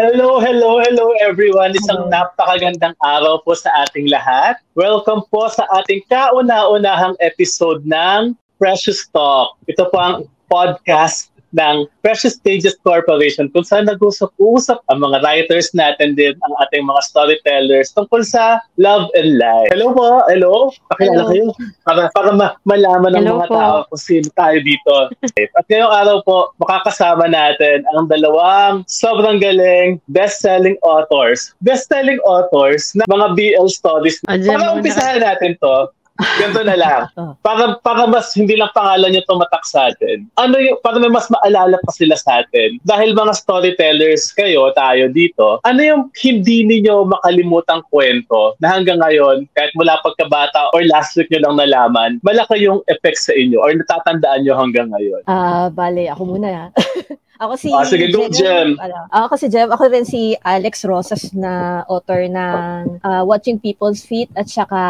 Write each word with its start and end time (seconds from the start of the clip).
Hello, 0.00 0.40
hello, 0.40 0.80
hello 0.80 1.12
everyone. 1.20 1.76
Isang 1.76 2.08
napakagandang 2.08 2.96
araw 3.04 3.44
po 3.44 3.52
sa 3.52 3.68
ating 3.84 4.08
lahat. 4.08 4.56
Welcome 4.72 5.28
po 5.28 5.52
sa 5.52 5.68
ating 5.76 6.08
kauna-unahang 6.08 7.20
episode 7.20 7.84
ng 7.84 8.32
Precious 8.56 9.04
Talk. 9.12 9.60
Ito 9.68 9.92
po 9.92 10.00
ang 10.00 10.16
podcast 10.48 11.28
ng 11.54 11.86
Precious 12.00 12.38
Stages 12.38 12.78
Corporation 12.82 13.50
kung 13.50 13.66
saan 13.66 13.90
nag-usap-usap 13.90 14.78
ang 14.88 14.98
mga 15.02 15.22
writers 15.22 15.70
natin 15.74 16.14
din, 16.14 16.34
ang 16.46 16.54
ating 16.66 16.86
mga 16.86 17.00
storytellers 17.06 17.90
tungkol 17.94 18.22
sa 18.22 18.62
love 18.78 19.10
and 19.18 19.38
life. 19.38 19.68
Hello 19.74 19.92
po, 19.92 20.22
hello. 20.30 20.70
Pakilala 20.94 21.30
kayo 21.30 21.50
para, 21.84 22.02
para 22.14 22.30
ma- 22.34 22.54
malaman 22.62 23.18
ng 23.18 23.24
Hello 23.26 23.34
mga 23.42 23.48
po. 23.50 23.54
tao 23.54 23.76
kung 23.90 24.02
sino 24.02 24.26
tayo 24.38 24.58
dito. 24.62 24.94
At 25.58 25.64
ngayong 25.66 25.94
araw 25.94 26.16
po, 26.22 26.38
makakasama 26.62 27.26
natin 27.26 27.82
ang 27.94 28.06
dalawang 28.06 28.86
sobrang 28.86 29.42
galing 29.42 29.98
best-selling 30.10 30.78
authors. 30.86 31.52
Best-selling 31.62 32.22
authors 32.24 32.94
na 32.94 33.04
mga 33.10 33.34
BL 33.34 33.68
stories. 33.68 34.22
Para 34.24 34.74
umpisahan 34.74 35.22
natin 35.22 35.58
to, 35.58 35.90
ganito 36.38 36.62
na 36.64 36.76
lang. 36.76 37.00
Para, 37.46 37.80
para 37.80 38.04
mas 38.06 38.32
hindi 38.36 38.54
lang 38.54 38.70
pangalan 38.76 39.16
yung 39.16 39.26
tumatak 39.26 39.64
sa 39.64 39.90
atin. 39.90 40.28
Ano 40.36 40.60
yung, 40.60 40.76
para 40.84 41.00
may 41.00 41.08
mas 41.08 41.26
maalala 41.32 41.80
pa 41.80 41.90
sila 41.92 42.14
sa 42.14 42.44
atin. 42.44 42.76
Dahil 42.84 43.16
mga 43.16 43.32
storytellers 43.32 44.30
kayo, 44.36 44.70
tayo 44.76 45.08
dito, 45.08 45.58
ano 45.64 45.80
yung 45.80 46.02
hindi 46.20 46.68
ninyo 46.68 47.08
makalimutang 47.08 47.82
kwento 47.88 48.54
na 48.60 48.76
hanggang 48.76 49.00
ngayon, 49.00 49.48
kahit 49.56 49.72
mula 49.74 49.98
pagkabata 50.04 50.70
or 50.76 50.84
last 50.86 51.16
week 51.16 51.32
nyo 51.32 51.48
lang 51.48 51.56
nalaman, 51.64 52.10
malaki 52.20 52.60
yung 52.60 52.84
effect 52.92 53.18
sa 53.18 53.32
inyo 53.32 53.58
or 53.58 53.72
natatandaan 53.72 54.44
nyo 54.44 54.54
hanggang 54.58 54.88
ngayon? 54.92 55.22
Ah, 55.26 55.72
bale, 55.72 56.06
ako 56.12 56.36
muna. 56.36 56.70
ako 57.40 57.52
si 57.56 57.68
Ah, 57.72 57.88
sige, 57.88 58.12
go, 58.12 58.28
Jem. 58.28 58.76
Ano, 58.76 59.08
ako 59.08 59.34
si 59.40 59.48
Jem. 59.48 59.72
Ako 59.72 59.88
rin 59.88 60.04
si 60.04 60.36
Alex 60.44 60.84
Rosas 60.84 61.32
na 61.32 61.82
author 61.88 62.28
ng 62.28 63.00
ah, 63.00 63.24
Watching 63.24 63.56
People's 63.56 64.04
Feet 64.04 64.28
at 64.36 64.52
saka 64.52 64.80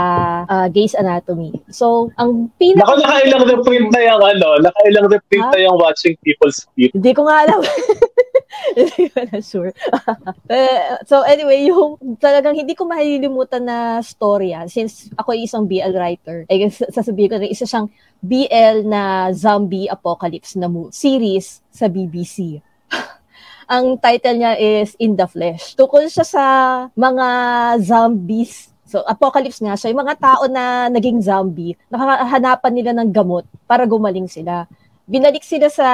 ah, 0.50 0.66
Gaze 0.66 0.98
Anatomy. 0.98 1.54
So, 1.70 2.10
ang 2.18 2.50
pinaka... 2.58 2.90
Naku, 2.90 2.94
nakailang 3.06 3.44
reprint 3.46 3.88
na 3.94 4.00
yung 4.02 4.22
ano, 4.22 4.48
nakailang 4.66 5.06
reprint 5.06 5.46
na 5.54 5.60
yung 5.62 5.78
Watching 5.78 6.18
People's 6.26 6.66
Feet. 6.74 6.90
Hindi 6.90 7.12
ko 7.14 7.30
nga 7.30 7.46
alam. 7.46 7.62
Hindi 8.76 9.04
ko 9.10 9.18
na 9.30 9.38
sure. 9.40 9.70
Eh, 10.50 10.98
so 11.06 11.22
anyway, 11.22 11.62
yung 11.70 11.94
talagang 12.18 12.58
hindi 12.58 12.74
ko 12.74 12.82
malilimutan 12.82 13.62
na 13.62 14.02
storya 14.02 14.66
since 14.66 15.06
ako 15.14 15.30
ay 15.30 15.46
isang 15.46 15.62
BL 15.70 15.94
writer. 15.94 16.42
Ay 16.50 16.66
sasabihin 16.74 17.30
ko 17.30 17.36
na 17.38 17.46
isa 17.46 17.62
siyang 17.62 17.86
BL 18.20 18.84
na 18.84 19.32
zombie 19.32 19.88
apocalypse 19.88 20.56
na 20.56 20.68
mo- 20.68 20.92
series 20.92 21.64
sa 21.72 21.88
BBC. 21.88 22.60
Ang 23.74 23.96
title 23.96 24.36
niya 24.36 24.54
is 24.60 24.92
In 25.00 25.16
the 25.16 25.24
Flesh. 25.24 25.74
Tukol 25.74 26.08
siya 26.08 26.24
sa 26.24 26.44
mga 26.96 27.26
zombies 27.80 28.70
So, 28.90 29.06
apocalypse 29.06 29.62
nga 29.62 29.78
siya. 29.78 29.94
Yung 29.94 30.02
mga 30.02 30.18
tao 30.18 30.50
na 30.50 30.90
naging 30.90 31.22
zombie, 31.22 31.78
nakahanapan 31.86 32.72
nila 32.74 32.90
ng 32.98 33.14
gamot 33.14 33.46
para 33.62 33.86
gumaling 33.86 34.26
sila. 34.26 34.66
Binalik 35.06 35.46
sila 35.46 35.70
sa 35.70 35.88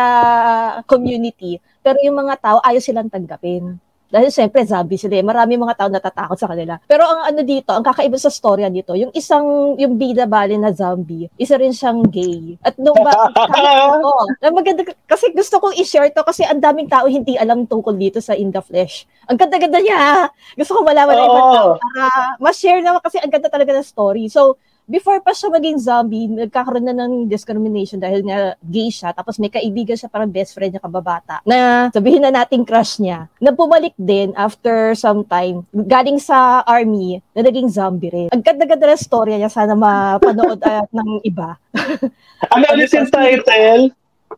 community, 0.88 1.60
pero 1.84 2.00
yung 2.00 2.16
mga 2.16 2.40
tao 2.40 2.58
ayaw 2.64 2.80
silang 2.80 3.12
tanggapin. 3.12 3.76
Dahil 4.06 4.30
siyempre, 4.30 4.62
zombie 4.62 4.96
sila. 4.96 5.18
eh. 5.18 5.24
Marami 5.26 5.58
mga 5.58 5.76
tao 5.76 5.88
natatakot 5.90 6.38
sa 6.38 6.46
kanila. 6.46 6.78
Pero 6.86 7.02
ang 7.02 7.26
ano 7.26 7.40
dito, 7.42 7.74
ang 7.74 7.82
kakaiba 7.82 8.14
sa 8.16 8.30
storya 8.30 8.70
nito, 8.70 8.94
yung 8.94 9.10
isang, 9.12 9.74
yung 9.76 9.98
bida 9.98 10.24
bale 10.24 10.54
na 10.54 10.70
zombie, 10.70 11.26
isa 11.36 11.58
rin 11.58 11.74
siyang 11.74 12.06
gay. 12.06 12.54
At 12.62 12.78
nung 12.78 12.96
ba, 13.02 13.10
kahit, 13.34 13.98
oh, 14.02 14.26
na 14.38 14.48
maganda, 14.50 14.86
kasi 15.04 15.30
gusto 15.34 15.58
kong 15.58 15.74
i-share 15.76 16.10
to 16.10 16.22
kasi 16.22 16.46
ang 16.46 16.62
daming 16.62 16.86
tao 16.86 17.10
hindi 17.10 17.34
alam 17.34 17.66
tungkol 17.66 17.94
dito 17.94 18.22
sa 18.22 18.38
In 18.38 18.54
the 18.54 18.62
Flesh. 18.62 19.04
Ang 19.26 19.36
ganda-ganda 19.36 19.82
niya. 19.82 20.30
Gusto 20.54 20.78
ko 20.78 20.80
malaman 20.86 21.14
ng 21.14 21.26
ibang 21.26 21.48
Oo. 21.50 21.54
tao 21.54 21.70
para 21.76 22.02
ma-share 22.38 22.80
naman 22.80 23.02
kasi 23.02 23.18
ang 23.18 23.30
ganda 23.30 23.50
talaga 23.50 23.74
ng 23.74 23.86
story. 23.86 24.30
So, 24.30 24.54
before 24.86 25.18
pa 25.18 25.34
siya 25.34 25.50
maging 25.50 25.78
zombie, 25.82 26.30
nagkakaroon 26.30 26.86
na 26.86 26.94
ng 26.94 27.26
discrimination 27.26 27.98
dahil 27.98 28.22
nga 28.22 28.54
gay 28.62 28.88
siya, 28.88 29.10
tapos 29.12 29.36
may 29.42 29.50
kaibigan 29.50 29.98
siya 29.98 30.10
parang 30.10 30.30
best 30.30 30.54
friend 30.54 30.72
niya 30.72 30.82
kababata, 30.82 31.42
na 31.42 31.90
sabihin 31.90 32.22
na 32.22 32.32
nating 32.32 32.62
crush 32.62 33.02
niya, 33.02 33.26
na 33.42 33.50
bumalik 33.50 33.92
din 33.98 34.30
after 34.38 34.94
some 34.94 35.26
time, 35.26 35.66
galing 35.74 36.22
sa 36.22 36.62
army, 36.64 37.18
na 37.34 37.42
naging 37.42 37.68
zombie 37.68 38.10
rin. 38.14 38.28
Ang 38.30 38.42
ganda-ganda 38.46 38.94
ng 38.94 39.02
storya 39.02 39.36
niya, 39.36 39.50
sana 39.50 39.74
mapanood 39.74 40.62
at 40.62 40.88
ng 40.96 41.20
iba. 41.26 41.58
Ano 42.52 42.68
ulit 42.76 42.92
yung 42.92 43.08
title? 43.08 43.90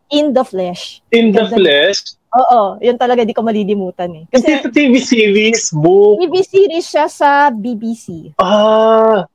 In 0.07 0.31
the 0.31 0.41
Flesh. 0.41 1.03
In 1.11 1.35
the 1.35 1.45
Ganda. 1.45 1.59
Flesh? 1.59 2.15
Oo, 2.29 2.79
yun 2.79 2.95
talaga 2.95 3.27
di 3.27 3.35
ko 3.35 3.43
malilimutan 3.43 4.09
eh. 4.13 4.23
Kasi 4.31 4.47
Kasi 4.47 4.61
ito 4.61 4.69
TV 4.71 4.93
series, 5.01 5.73
book. 5.75 6.21
TV 6.23 6.35
series 6.45 6.87
siya 6.87 7.11
sa 7.11 7.51
BBC. 7.51 8.37
Ah, 8.39 9.27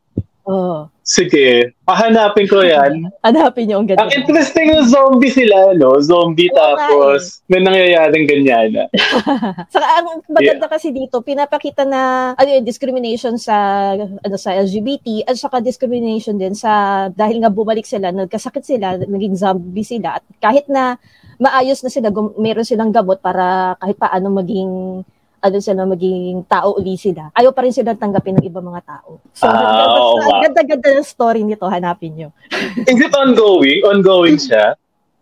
Oo. 0.45 0.89
sige. 1.05 1.73
Pahanapin 1.85 2.49
ko 2.49 2.65
yan. 2.65 3.09
Hanapin 3.27 3.69
niyo 3.69 3.81
ang 3.81 3.89
ganda. 3.89 4.05
Ang 4.05 4.13
interesting 4.13 4.73
yung 4.73 4.89
zombie 4.89 5.33
sila, 5.33 5.73
no? 5.77 6.01
Zombie 6.01 6.49
nga 6.53 6.77
tapos 6.77 7.45
may 7.49 7.61
nangyayaring 7.61 8.29
ganyan. 8.29 8.89
Saka 9.73 9.87
ang 10.01 10.21
maganda 10.29 10.69
kasi 10.69 10.93
dito, 10.93 11.21
pinapakita 11.21 11.85
na 11.85 12.33
ano 12.37 12.49
yung 12.49 12.65
discrimination 12.65 13.37
sa 13.37 13.57
ano 13.97 14.37
sa 14.37 14.57
LGBT 14.57 15.29
at 15.29 15.37
saka 15.37 15.61
discrimination 15.61 16.37
din 16.41 16.57
sa 16.57 17.07
dahil 17.13 17.41
nga 17.41 17.53
bumalik 17.53 17.85
sila, 17.85 18.13
nagkasakit 18.13 18.65
sila, 18.65 19.01
naging 19.01 19.37
zombie 19.37 19.85
sila 19.85 20.21
at 20.21 20.25
kahit 20.41 20.69
na 20.69 20.97
maayos 21.39 21.81
na 21.83 21.91
sila, 21.93 22.09
gum- 22.09 22.37
meron 22.39 22.67
silang 22.67 22.93
gamot 22.95 23.21
para 23.21 23.75
kahit 23.81 23.97
paano 23.99 24.33
maging 24.33 25.03
ano 25.45 25.61
sila 25.61 25.85
maging 25.85 26.49
tao 26.49 26.81
uli 26.81 26.97
sila. 26.97 27.29
Ayaw 27.37 27.53
pa 27.53 27.69
rin 27.69 27.77
sila 27.77 27.93
tanggapin 27.93 28.41
ng 28.41 28.49
ibang 28.49 28.65
mga 28.65 28.81
tao. 28.89 29.21
So, 29.37 29.45
nga. 29.45 30.49
ganda-ganda 30.49 30.97
ng 30.97 31.05
story 31.05 31.45
nito, 31.45 31.69
hanapin 31.69 32.17
nyo. 32.17 32.29
Is 32.89 32.97
it 32.97 33.13
ongoing? 33.13 33.85
Ongoing 33.85 34.41
siya? 34.41 34.73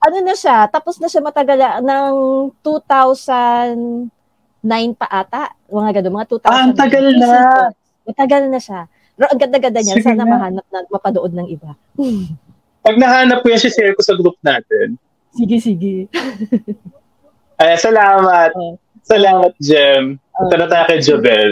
ano 0.02 0.18
na 0.18 0.34
siya, 0.34 0.66
tapos 0.66 0.98
na 0.98 1.06
siya 1.06 1.22
matagal 1.22 1.62
ah, 1.62 1.78
ng 1.78 2.14
2009 2.58 4.10
pa 4.98 5.06
ata. 5.06 5.54
Mga 5.70 6.02
ganun, 6.02 6.18
mga 6.18 6.26
2000. 6.42 6.50
Ah, 6.50 6.62
ang 6.66 6.74
tagal 6.74 7.06
na. 7.14 7.30
Matagal 8.02 8.42
na 8.50 8.58
siya. 8.58 8.90
Pero 9.14 9.30
ang 9.30 9.38
ganda-ganda 9.38 9.78
niya, 9.78 10.02
Sige 10.02 10.06
sana 10.10 10.26
na. 10.26 10.32
mahanap 10.34 10.66
na, 10.66 10.78
mapanood 10.90 11.32
ng 11.38 11.48
iba. 11.54 11.70
Pag 12.86 12.98
nahanap 12.98 13.46
ko 13.46 13.54
yan, 13.54 13.62
share 13.62 13.94
ko 13.94 14.02
sa 14.02 14.18
group 14.18 14.34
natin. 14.42 14.98
Sige, 15.38 15.62
sige. 15.62 16.10
Ay, 17.62 17.78
salamat. 17.78 18.50
Oh. 18.58 18.74
Salamat, 19.02 19.52
Jem. 19.58 20.16
Oh. 20.38 20.46
Punta 20.46 20.54
na 20.62 20.66
tayo 20.70 20.84
kay 20.88 21.00
Jobel. 21.02 21.50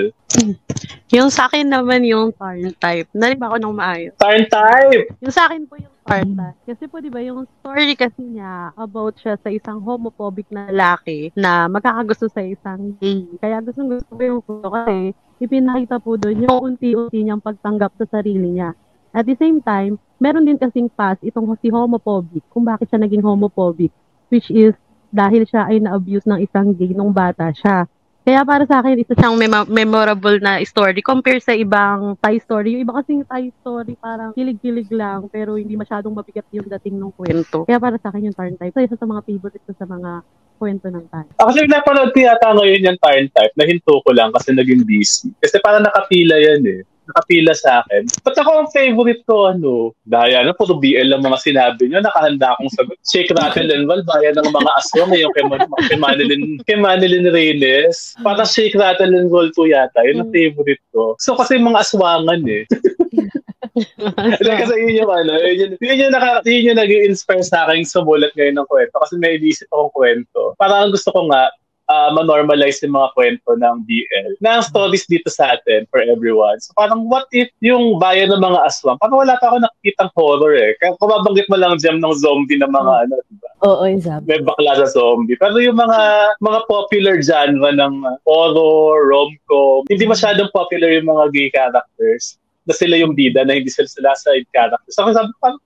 Yung 1.11 1.29
sa 1.29 1.51
akin 1.51 1.67
naman 1.67 2.07
yung 2.07 2.31
turn 2.31 2.71
type. 2.79 3.11
Narinig 3.11 3.43
ba 3.43 3.51
ako 3.51 3.57
ng 3.59 3.75
maayos? 3.75 4.15
Turn 4.15 4.47
type! 4.47 5.11
Yung 5.19 5.35
sa 5.35 5.51
akin 5.51 5.67
po 5.67 5.75
yung 5.75 5.97
turn 6.07 6.39
type. 6.39 6.59
Kasi 6.71 6.87
po, 6.87 7.03
di 7.03 7.11
ba, 7.11 7.19
yung 7.19 7.51
story 7.59 7.99
kasi 7.99 8.23
niya 8.23 8.71
about 8.79 9.19
siya 9.19 9.35
sa 9.43 9.51
isang 9.51 9.83
homophobic 9.83 10.47
na 10.55 10.71
lalaki 10.71 11.35
na 11.35 11.67
magkakagusto 11.67 12.31
sa 12.31 12.41
isang 12.47 12.95
gay. 13.03 13.27
Kaya 13.43 13.59
gusto 13.59 13.83
gusto 13.83 14.11
ko 14.15 14.23
yung 14.23 14.41
photo 14.47 14.71
kasi 14.71 15.11
ipinakita 15.43 15.99
po 15.99 16.15
doon 16.15 16.47
yung 16.47 16.59
unti-unti 16.73 17.27
niyang 17.27 17.43
pagtanggap 17.43 17.91
sa 17.99 18.07
sarili 18.07 18.55
niya. 18.55 18.79
At 19.11 19.27
the 19.27 19.35
same 19.35 19.59
time, 19.59 19.99
meron 20.23 20.47
din 20.47 20.55
kasing 20.55 20.87
past 20.95 21.19
itong 21.27 21.51
si 21.59 21.75
homophobic, 21.75 22.47
kung 22.55 22.63
bakit 22.63 22.87
siya 22.87 23.03
naging 23.03 23.27
homophobic, 23.27 23.91
which 24.31 24.47
is 24.55 24.79
dahil 25.11 25.43
siya 25.45 25.67
ay 25.67 25.83
na-abuse 25.83 26.27
ng 26.27 26.41
isang 26.41 26.73
gay 26.75 26.95
nung 26.95 27.11
bata 27.11 27.51
siya. 27.51 27.87
Kaya 28.21 28.45
para 28.45 28.69
sa 28.69 28.85
akin, 28.85 29.01
isa 29.01 29.17
siyang 29.17 29.35
mema- 29.35 29.67
memorable 29.67 30.37
na 30.45 30.61
story 30.61 31.01
compare 31.01 31.41
sa 31.41 31.57
ibang 31.57 32.15
Thai 32.21 32.37
story. 32.39 32.77
Yung 32.77 32.85
iba 32.85 32.95
kasing 33.01 33.25
Thai 33.25 33.49
story, 33.65 33.97
parang 33.97 34.37
kilig-kilig 34.37 34.93
lang, 34.93 35.27
pero 35.33 35.57
hindi 35.57 35.73
masyadong 35.75 36.13
mabigat 36.13 36.45
yung 36.53 36.69
dating 36.69 37.01
ng 37.01 37.11
kwento. 37.17 37.65
Kaya 37.65 37.81
para 37.81 37.97
sa 37.97 38.13
akin 38.13 38.29
yung 38.29 38.37
turn 38.37 38.55
type. 38.61 38.77
Isa 38.77 39.01
sa 39.01 39.09
mga 39.09 39.25
favorite 39.25 39.65
ko 39.65 39.73
sa 39.73 39.89
mga 39.89 40.21
kwento 40.61 40.87
ng 40.93 41.05
Thai. 41.09 41.27
Actually, 41.41 41.73
napanood 41.73 42.13
ko 42.13 42.19
yata 42.21 42.53
ngayon 42.53 42.87
yung 42.93 43.01
turn 43.01 43.27
type. 43.33 43.55
Nahinto 43.57 43.95
ko 44.05 44.11
lang 44.13 44.31
kasi 44.37 44.53
naging 44.53 44.85
busy. 44.85 45.33
Kasi 45.41 45.57
parang 45.65 45.81
nakapila 45.81 46.37
yan 46.37 46.61
eh. 46.69 46.81
Nakapila 47.11 47.53
sa 47.59 47.83
akin. 47.83 48.07
Ba't 48.23 48.39
ako 48.39 48.51
ang 48.55 48.71
favorite 48.71 49.23
ko, 49.27 49.51
ano? 49.51 49.91
Dahil 50.07 50.47
ano, 50.47 50.55
puro 50.55 50.79
BL 50.79 51.11
lang 51.11 51.27
mga 51.27 51.43
sinabi 51.43 51.91
nyo. 51.91 51.99
Nakahanda 51.99 52.55
akong 52.55 52.71
sagot. 52.71 52.97
Shake, 53.03 53.35
rattle, 53.35 53.71
and 53.71 53.91
roll. 53.91 54.03
Bayan 54.07 54.39
ng 54.39 54.55
mga 54.55 54.71
aswang. 54.79 55.13
Yung 55.19 55.35
kay, 55.35 55.45
Man- 55.51 55.71
kay 55.91 55.99
Manilyn, 55.99 56.43
kay 56.65 56.79
Manilyn 56.79 57.27
Reynes. 57.35 58.15
Parang 58.23 58.47
shake, 58.47 58.79
rattle, 58.79 59.11
and 59.11 59.29
roll 59.29 59.51
po 59.53 59.67
yata. 59.67 60.07
Yun 60.07 60.23
ang 60.23 60.31
favorite 60.31 60.83
ko. 60.95 61.19
So, 61.19 61.35
kasi 61.35 61.59
mga 61.59 61.83
aswangan 61.83 62.47
eh. 62.47 62.65
Hindi, 63.71 64.51
kasi 64.51 64.75
yun 64.83 65.05
yung 65.05 65.13
ano, 65.13 65.33
yun 65.41 65.59
yung, 65.61 65.73
yun 65.79 66.01
yung, 66.07 66.13
naka, 66.13 66.43
yun 66.49 66.73
yung 66.73 66.81
nag-inspire 66.81 67.45
sa 67.45 67.69
akin 67.69 67.87
sumulat 67.87 68.33
ngayon 68.35 68.59
ng 68.59 68.69
kwento 68.69 68.97
kasi 68.99 69.15
may 69.21 69.39
inisip 69.39 69.69
akong 69.71 69.95
kwento. 69.95 70.57
Parang 70.59 70.89
ang 70.89 70.93
gusto 70.93 71.13
ko 71.15 71.31
nga, 71.31 71.49
uh, 71.91 72.11
ma-normalize 72.15 72.79
yung 72.87 72.95
mga 72.95 73.11
kwento 73.19 73.51
ng 73.59 73.83
BL 73.85 74.39
na 74.39 74.63
stories 74.63 75.05
dito 75.11 75.27
sa 75.27 75.59
atin 75.59 75.85
for 75.91 75.99
everyone. 76.07 76.57
So 76.63 76.71
parang 76.79 77.11
what 77.11 77.27
if 77.35 77.51
yung 77.59 77.99
bayan 77.99 78.31
ng 78.31 78.39
mga 78.39 78.63
aswang, 78.71 78.97
parang 79.03 79.19
wala 79.19 79.35
pa 79.43 79.51
ako 79.51 79.67
nakikitang 79.67 80.11
horror 80.15 80.55
eh. 80.55 80.79
Kaya 80.79 80.95
kumabanggit 81.03 81.51
mo 81.51 81.57
lang 81.59 81.75
dyan 81.83 81.99
ng 81.99 82.15
zombie 82.15 82.61
na 82.63 82.71
mga 82.71 82.93
ano, 83.11 83.15
diba? 83.27 83.49
Oo, 83.67 83.83
yung 83.85 84.01
zombie. 84.01 84.31
May 84.31 84.41
bakla 84.47 84.73
sa 84.79 84.89
zombie. 84.95 85.37
Pero 85.37 85.59
yung 85.59 85.77
mga 85.77 86.01
mga 86.39 86.61
popular 86.71 87.19
genre 87.19 87.75
ng 87.75 87.95
horror, 88.25 89.11
rom-com, 89.11 89.85
hindi 89.91 90.07
masyadong 90.07 90.49
popular 90.55 90.95
yung 90.95 91.11
mga 91.11 91.25
gay 91.35 91.49
characters 91.51 92.39
na 92.65 92.73
sila 92.77 92.95
yung 92.95 93.19
bida 93.19 93.43
na 93.43 93.59
hindi 93.59 93.73
sila 93.73 93.91
sila 93.91 94.15
side 94.15 94.47
characters. 94.55 94.95
So 94.95 95.11
sabi 95.11 95.33
ko, 95.43 95.59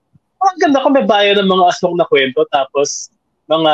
parang 0.45 0.59
ganda 0.61 0.83
ko 0.83 0.87
may 0.89 1.05
bayan 1.05 1.41
ng 1.41 1.49
mga 1.49 1.73
aswang 1.73 1.97
na 1.97 2.07
kwento 2.07 2.45
tapos 2.49 3.09
mga 3.45 3.73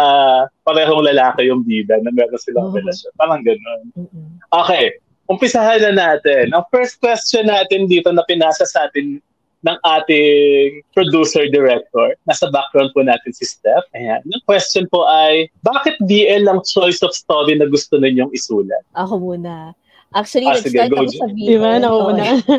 parehong 0.63 1.03
lalaki 1.03 1.47
yung 1.47 1.63
bida 1.63 1.95
na 2.03 2.11
meron 2.11 2.39
silang 2.39 2.71
Oo. 2.71 2.75
relasyon. 2.75 3.11
Parang 3.15 3.41
ganun. 3.41 3.81
Mm-mm. 3.95 4.27
Okay, 4.51 4.99
umpisahan 5.31 5.79
na 5.79 5.91
natin. 5.95 6.51
Ang 6.51 6.65
first 6.67 6.99
question 6.99 7.47
natin 7.47 7.87
dito 7.87 8.11
na 8.11 8.23
pinasa 8.27 8.67
sa 8.67 8.91
atin 8.91 9.23
ng 9.61 9.77
ating 9.85 10.81
producer-director. 10.91 12.17
Nasa 12.25 12.49
background 12.49 12.91
po 12.91 13.05
natin 13.05 13.29
si 13.29 13.45
Steph. 13.45 13.85
Ayan. 13.93 14.19
Yung 14.25 14.41
question 14.43 14.89
po 14.89 15.05
ay, 15.05 15.47
bakit 15.61 15.95
BL 16.01 16.49
ang 16.49 16.65
choice 16.65 17.05
of 17.05 17.13
story 17.13 17.55
na 17.55 17.69
gusto 17.69 18.01
ninyong 18.01 18.33
isulat? 18.33 18.81
Ako 18.97 19.21
muna. 19.21 19.77
Actually, 20.11 20.49
Ah, 20.49 20.57
nag-start 20.59 20.91
ako 20.91 21.11
sa 21.13 21.27
BL. 21.29 21.45
Di 21.45 21.57
ba? 21.61 21.71
Nauna. 21.77 22.25
Oo. 22.41 22.57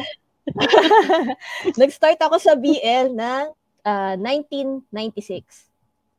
nag-start 1.75 2.19
ako 2.23 2.37
sa 2.39 2.55
BL 2.55 3.13
ng 3.13 3.45
ah, 3.83 4.15
1996. 4.17 5.72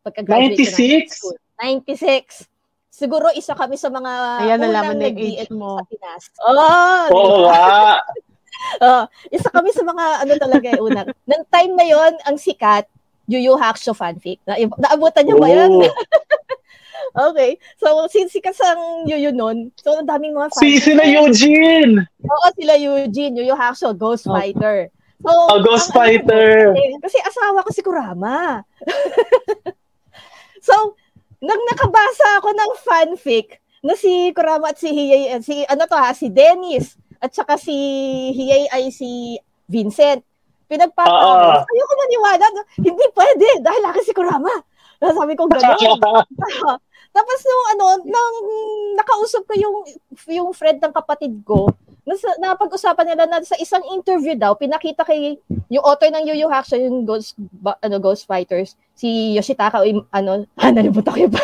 Pagka-graduate 0.03 0.53
ko 0.53 0.61
ng 0.61 1.07
96? 1.07 1.07
school. 1.09 1.35
96. 1.57 2.47
Siguro 2.93 3.25
isa 3.33 3.55
kami 3.55 3.73
sa 3.73 3.89
mga 3.89 4.11
Ayan, 4.43 4.59
unang 4.61 4.93
na 4.93 5.07
age 5.07 5.49
mo. 5.49 5.79
sa 5.79 5.87
Pinas. 5.89 6.23
Oh, 6.39 7.09
Oo 7.09 7.37
nga. 7.47 7.97
Oh, 8.79 9.03
isa 9.27 9.49
kami 9.49 9.73
sa 9.73 9.81
mga 9.81 10.23
ano 10.23 10.33
talaga 10.37 10.67
eh, 10.69 10.79
unang. 10.79 11.09
Nang 11.25 11.43
time 11.49 11.73
na 11.73 11.83
yon 11.83 12.13
ang 12.23 12.37
sikat, 12.37 12.85
Yu 13.25 13.41
Yu 13.41 13.57
Hakusho 13.57 13.91
fanfic. 13.91 14.39
Na, 14.45 14.55
naabutan 14.77 15.25
niyo 15.25 15.35
ba? 15.37 15.49
Oo. 15.49 15.83
Okay. 17.13 17.61
So, 17.77 17.93
since 18.07 18.31
sikat 18.31 18.53
sang 18.53 19.05
Yu 19.05 19.17
Yu 19.19 19.29
nun, 19.29 19.69
so 19.75 19.93
ang 19.93 20.07
daming 20.07 20.33
mga 20.33 20.49
Si, 20.53 20.77
fanfic. 20.79 20.81
sila 20.81 21.03
Eugene! 21.03 21.93
Oo, 22.19 22.45
sila 22.55 22.73
Eugene, 22.73 23.37
Yu 23.37 23.45
Yu 23.45 23.53
Hakusho, 23.53 23.93
Ghost 23.93 24.25
Oh. 24.25 24.33
Fighter. 24.33 24.89
So, 25.19 25.29
Oh, 25.29 25.59
Ghost 25.59 25.89
ang- 25.89 25.95
Fighter. 25.95 26.73
eh, 26.73 26.97
kasi 26.99 27.17
asawa 27.19 27.61
ko 27.61 27.69
si 27.69 27.81
Kurama. 27.81 28.65
so, 30.63 30.95
nang 31.43 31.61
nakabasa 31.67 32.39
ako 32.39 32.49
ng 32.55 32.71
fanfic 32.79 33.59
na 33.83 33.99
si 33.99 34.31
Kurama 34.31 34.71
at 34.71 34.79
si 34.79 34.87
Hiyay, 34.95 35.35
eh, 35.35 35.43
si 35.43 35.67
ano 35.67 35.83
to 35.83 35.99
ha, 35.99 36.15
si 36.15 36.31
Dennis 36.31 36.95
at 37.19 37.35
saka 37.35 37.59
si 37.59 37.75
Hiyay 38.31 38.71
ay 38.71 38.87
si 38.95 39.35
Vincent. 39.67 40.23
Pinagpapawis. 40.71 41.59
Oo. 41.59 41.67
Ayoko 41.67 41.93
maniwala. 41.99 42.45
Hindi 42.79 43.05
pwede 43.11 43.47
dahil 43.59 43.81
laki 43.83 44.01
si 44.07 44.15
Kurama. 44.15 44.55
Sabi 45.03 45.35
ko 45.35 45.51
gano'n. 45.51 45.99
Tapos 47.15 47.39
nung 47.45 47.65
ano, 47.77 47.85
nang 48.07 48.35
nakausap 48.97 49.45
ko 49.45 49.53
yung 49.53 49.75
yung 50.31 50.49
friend 50.55 50.79
ng 50.81 50.93
kapatid 50.95 51.35
ko, 51.45 51.69
napag-usapan 52.39 53.15
nila 53.15 53.23
na 53.27 53.39
sa 53.47 53.55
isang 53.55 53.81
interview 53.95 54.35
daw, 54.35 54.55
pinakita 54.59 55.07
kay 55.07 55.39
yung 55.71 55.83
author 55.87 56.11
ng 56.11 56.27
Yu 56.27 56.35
Yu 56.43 56.47
Hakusho, 56.51 56.75
yung 56.75 57.07
Ghost, 57.07 57.39
ba, 57.39 57.79
ano, 57.79 57.95
Ghost 58.03 58.27
Fighters, 58.27 58.75
si 58.91 59.35
Yoshitaka, 59.39 59.79
ano, 60.11 60.31
ah, 60.61 60.71
nalimutan 60.71 61.13
ko 61.15 61.19
yung 61.23 61.35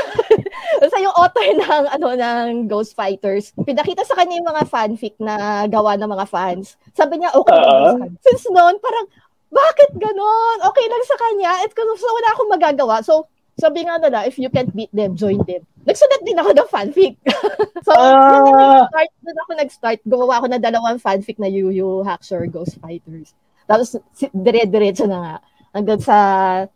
Basta 0.79 0.99
yung 1.05 1.15
author 1.15 1.47
ng, 1.63 1.83
ano, 1.95 2.07
ng 2.13 2.47
Ghost 2.67 2.91
Fighters, 2.91 3.55
pinakita 3.55 4.03
sa 4.03 4.19
kanya 4.19 4.43
yung 4.43 4.49
mga 4.51 4.63
fanfic 4.67 5.15
na 5.15 5.63
gawa 5.71 5.95
ng 5.95 6.11
mga 6.11 6.25
fans. 6.27 6.75
Sabi 6.91 7.23
niya, 7.23 7.31
okay 7.31 7.55
sa 7.55 7.95
kanya. 7.95 8.19
Since 8.19 8.51
noon, 8.51 8.75
parang, 8.83 9.07
bakit 9.49 9.97
ganon? 9.97 10.57
Okay 10.61 10.85
lang 10.85 11.03
sa 11.09 11.17
kanya. 11.17 11.51
At 11.65 11.73
kung 11.73 11.89
so, 11.97 12.05
wala 12.05 12.29
akong 12.37 12.51
magagawa. 12.53 13.01
So, 13.01 13.25
sabi 13.59 13.83
nga 13.83 13.99
nila, 13.99 14.23
if 14.25 14.39
you 14.39 14.47
can't 14.47 14.71
beat 14.71 14.89
them, 14.89 15.13
join 15.13 15.37
them. 15.43 15.61
Nagsulat 15.83 16.21
din 16.23 16.39
ako 16.39 16.49
ng 16.55 16.69
fanfic. 16.71 17.13
so, 17.85 17.91
Ah. 17.91 18.39
yun 18.39 18.47
yung 18.47 18.55
nag-start, 18.55 19.11
doon 19.19 19.37
ako 19.37 19.51
nag-start. 19.53 19.99
Gumawa 20.07 20.33
ako 20.39 20.45
ng 20.49 20.63
dalawang 20.63 20.97
fanfic 20.97 21.37
na 21.37 21.51
Yu 21.51 21.69
Yu 21.69 22.01
Hakusho 22.01 22.39
Ghost 22.47 22.79
Fighters. 22.79 23.35
Tapos, 23.67 23.99
dire-diretso 24.31 25.05
na 25.05 25.19
nga. 25.19 25.35
Hanggang 25.69 26.01
sa 26.01 26.17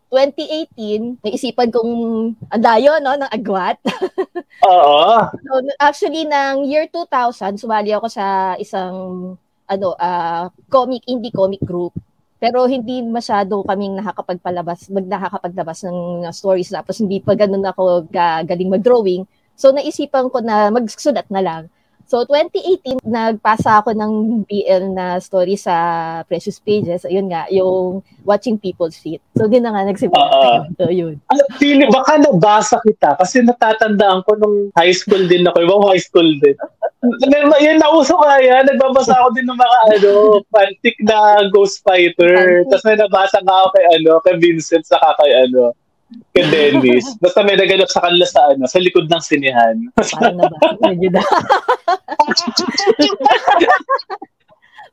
2018, 0.06 1.18
naisipan 1.18 1.74
kong 1.74 1.92
ang 2.46 2.62
layo, 2.62 2.94
no, 3.02 3.18
ng 3.18 3.32
agwat. 3.32 3.82
Oo. 4.70 5.18
So, 5.34 5.52
actually, 5.82 6.22
ng 6.22 6.70
year 6.70 6.86
2000, 6.86 7.58
sumali 7.58 7.90
ako 7.90 8.06
sa 8.06 8.54
isang 8.54 8.94
ano, 9.64 9.96
ah 9.96 10.52
comic, 10.68 11.02
indie 11.08 11.32
comic 11.34 11.58
group. 11.64 11.90
Pero 12.44 12.68
hindi 12.68 13.00
masyado 13.00 13.64
kaming 13.64 14.04
nakakapagpalabas, 14.04 14.92
mag 14.92 15.08
nakakapaglabas 15.08 15.88
ng 15.88 16.28
stories 16.28 16.76
tapos 16.76 17.00
hindi 17.00 17.16
pa 17.24 17.32
ganun 17.32 17.64
ako 17.64 18.04
gagaling 18.12 18.68
mag-drawing. 18.68 19.24
So 19.56 19.72
naisipan 19.72 20.28
ko 20.28 20.44
na 20.44 20.68
magsulat 20.68 21.24
na 21.32 21.40
lang. 21.40 21.62
So 22.04 22.20
2018 22.28 23.00
nagpasa 23.00 23.80
ako 23.80 23.96
ng 23.96 24.44
BL 24.44 24.92
na 24.92 25.16
story 25.20 25.56
sa 25.56 25.74
Precious 26.28 26.60
Pages. 26.60 27.08
Ayun 27.08 27.32
nga, 27.32 27.48
yung 27.48 28.04
Watching 28.28 28.60
People's 28.60 29.00
Feet. 29.00 29.24
So 29.32 29.48
din 29.48 29.64
na 29.64 29.72
nga 29.72 29.88
nagsimula. 29.88 30.68
So 30.76 30.92
yun. 30.92 31.16
Feeling, 31.56 31.88
baka 31.88 32.20
nabasa 32.20 32.76
kita 32.84 33.16
kasi 33.16 33.40
natatandaan 33.40 34.20
ko 34.28 34.36
nung 34.36 34.68
high 34.76 34.92
school 34.92 35.24
din 35.24 35.48
ako. 35.48 35.64
Ibang 35.64 35.84
high 35.88 36.04
school 36.04 36.28
din. 36.44 36.56
Yan, 37.60 37.80
nauso 37.80 38.16
kaya. 38.20 38.64
Nagbabasa 38.64 39.16
ako 39.16 39.28
din 39.36 39.48
ng 39.48 39.60
mga 39.60 39.78
ano, 39.96 40.12
fanfic 40.52 40.96
na 41.04 41.48
Ghost 41.52 41.80
Fighter. 41.84 42.64
Tapos 42.68 42.84
may 42.84 42.96
nabasa 43.00 43.40
nga 43.44 43.54
ako 43.64 43.68
kay, 43.76 43.84
ano, 43.96 44.10
kay 44.24 44.34
Vincent 44.40 44.84
saka 44.88 45.16
kay, 45.20 45.32
ano, 45.48 45.72
kay 46.32 46.44
Dennis. 46.48 47.16
Basta 47.20 47.44
may 47.44 47.56
naganap 47.56 47.88
sa 47.88 48.04
kanila 48.04 48.24
sa, 48.28 48.52
ano, 48.52 48.64
sa 48.68 48.80
likod 48.80 49.08
ng 49.08 49.22
sinihan. 49.24 49.76
Parang 49.96 50.36
na 50.36 50.48
ba? 50.48 50.56
Medyo 50.84 51.08
na. 51.12 51.20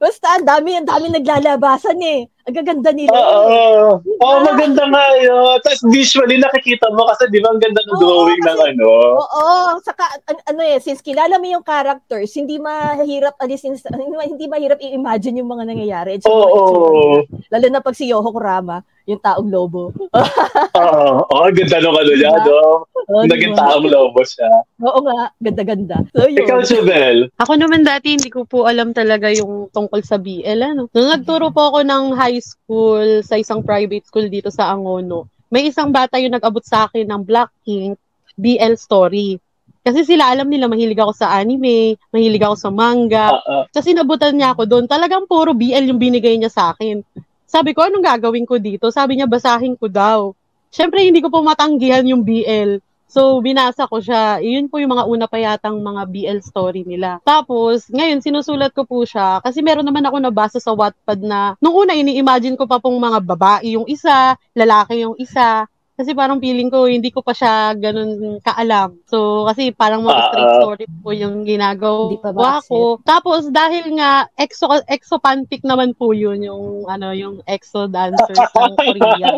Basta, 0.01 0.39
ang 0.39 0.45
dami, 0.47 0.73
ang 0.79 0.87
dami 0.89 1.13
naglalabasan 1.13 1.99
eh. 2.01 2.25
Ang 2.51 2.59
gaganda 2.59 2.91
nila. 2.91 3.15
Oo. 3.15 4.03
Diba? 4.03 4.19
Oo, 4.19 4.37
maganda 4.43 4.83
nga 4.83 5.05
yun. 5.15 5.55
Tapos 5.63 5.81
visually 5.87 6.35
nakikita 6.35 6.91
mo 6.91 7.07
kasi 7.07 7.31
di 7.31 7.39
ba 7.39 7.47
ang 7.47 7.63
ganda 7.63 7.79
ng 7.79 7.95
drawing 7.95 8.43
ng 8.43 8.59
kasi- 8.59 8.69
ano. 8.75 8.91
Oo, 9.15 9.47
saka 9.79 10.03
an- 10.27 10.43
ano 10.45 10.61
eh, 10.61 10.83
since 10.83 10.99
kilala 10.99 11.39
mo 11.39 11.47
yung 11.47 11.63
characters, 11.63 12.35
hindi 12.35 12.59
mahirap 12.59 13.39
alisin, 13.39 13.79
hindi, 14.27 14.51
mahirap 14.51 14.83
i-imagine 14.83 15.39
yung 15.39 15.47
mga 15.47 15.63
nangyayari. 15.63 16.19
Oo. 16.27 16.43
itsura 16.43 16.89
nila. 16.91 17.23
Lalo 17.47 17.65
na 17.71 17.79
pag 17.79 17.95
si 17.95 18.11
Yoho 18.11 18.27
Kurama, 18.27 18.83
yung 19.07 19.17
taong 19.17 19.47
lobo. 19.47 19.95
Oo. 20.11 21.11
Oo, 21.23 21.39
ang 21.41 21.55
ganda 21.55 21.79
nung 21.79 21.95
ano 21.95 22.11
niya, 22.11 22.31
Diba? 22.33 22.51
no? 22.51 22.83
Oo, 23.07 23.23
Naging 23.25 23.55
taong 23.55 23.87
lobo 23.87 24.19
siya. 24.21 24.49
Oo 24.81 24.99
nga, 25.01 25.31
ganda-ganda. 25.39 26.03
So 26.11 26.27
yun. 26.27 26.43
Ikaw, 26.43 26.59
Jubel. 26.61 27.17
Ako 27.37 27.55
naman 27.55 27.81
dati, 27.81 28.13
hindi 28.13 28.27
ko 28.27 28.43
po 28.43 28.67
alam 28.67 28.91
talaga 28.91 29.31
yung 29.31 29.71
tungkol 29.71 30.03
sa 30.03 30.19
BL. 30.19 30.59
Ano? 30.59 30.91
Nung 30.91 31.09
nagturo 31.09 31.49
po 31.49 31.71
ako 31.71 31.79
ng 31.81 32.03
high 32.13 32.40
school 32.41 33.21
sa 33.21 33.37
isang 33.37 33.61
private 33.61 34.03
school 34.09 34.27
dito 34.27 34.49
sa 34.49 34.73
Angono, 34.73 35.29
may 35.47 35.69
isang 35.69 35.93
bata 35.93 36.17
yung 36.17 36.33
nag-abot 36.35 36.63
sa 36.65 36.89
akin 36.89 37.05
ng 37.05 37.21
Black 37.21 37.51
Ink 37.69 37.95
BL 38.35 38.75
story. 38.75 39.37
Kasi 39.81 40.05
sila 40.05 40.29
alam 40.29 40.45
nila, 40.45 40.69
mahilig 40.69 41.01
ako 41.01 41.13
sa 41.13 41.33
anime, 41.33 41.97
mahilig 42.13 42.45
ako 42.45 42.55
sa 42.57 42.69
manga. 42.69 43.33
Oo. 43.33 43.65
Kasi 43.73 43.97
nabutan 43.97 44.37
niya 44.37 44.53
ako 44.53 44.69
doon. 44.69 44.85
Talagang 44.85 45.25
puro 45.25 45.57
BL 45.57 45.89
yung 45.89 45.97
binigay 45.97 46.37
niya 46.37 46.53
sa 46.53 46.63
akin. 46.73 47.01
Sabi 47.49 47.73
ko, 47.73 47.83
anong 47.83 48.05
gagawin 48.05 48.45
ko 48.45 48.61
dito? 48.61 48.93
Sabi 48.93 49.17
niya, 49.17 49.27
basahin 49.27 49.73
ko 49.73 49.89
daw. 49.89 50.37
Siyempre, 50.71 51.03
hindi 51.03 51.19
ko 51.19 51.33
po 51.33 51.41
matanggihan 51.41 52.05
yung 52.05 52.21
BL. 52.21 52.79
So, 53.11 53.43
binasa 53.43 53.91
ko 53.91 53.99
siya. 53.99 54.39
Yun 54.39 54.71
po 54.71 54.79
yung 54.79 54.95
mga 54.95 55.03
una 55.03 55.27
pa 55.27 55.35
yatang 55.35 55.75
mga 55.83 56.07
BL 56.07 56.39
story 56.39 56.87
nila. 56.87 57.19
Tapos, 57.27 57.91
ngayon, 57.91 58.23
sinusulat 58.23 58.71
ko 58.71 58.87
po 58.87 59.03
siya. 59.03 59.43
Kasi 59.43 59.59
meron 59.59 59.83
naman 59.83 60.07
ako 60.07 60.23
nabasa 60.23 60.63
sa 60.63 60.71
Wattpad 60.71 61.19
na, 61.19 61.59
nung 61.59 61.75
una, 61.75 61.91
ini-imagine 61.91 62.55
ko 62.55 62.63
pa 62.63 62.79
pong 62.79 62.95
mga 62.95 63.19
babae 63.19 63.75
yung 63.75 63.83
isa, 63.91 64.39
lalaki 64.55 65.03
yung 65.03 65.19
isa. 65.19 65.67
Kasi 65.99 66.15
parang 66.15 66.39
feeling 66.39 66.71
ko, 66.71 66.87
hindi 66.87 67.11
ko 67.11 67.19
pa 67.21 67.35
siya 67.35 67.75
ganun 67.77 68.39
kaalam. 68.41 68.95
So, 69.05 69.45
kasi 69.45 69.75
parang 69.75 70.01
mga 70.01 70.17
Ah, 70.17 70.27
straight 70.31 70.49
ah. 70.49 70.57
story 70.63 70.85
po 71.03 71.09
yung 71.13 71.43
ginagawa 71.43 72.63
ko. 72.65 72.97
Tapos, 73.03 73.51
dahil 73.51 73.99
nga, 73.99 74.25
exo, 74.39 74.65
exopantic 74.87 75.61
naman 75.61 75.93
po 75.93 76.15
yun, 76.15 76.41
yung, 76.41 76.87
ano, 76.87 77.11
yung 77.13 77.43
exo 77.45 77.85
dancers 77.91 78.39
ng 78.39 78.75
Korea. 78.79 79.37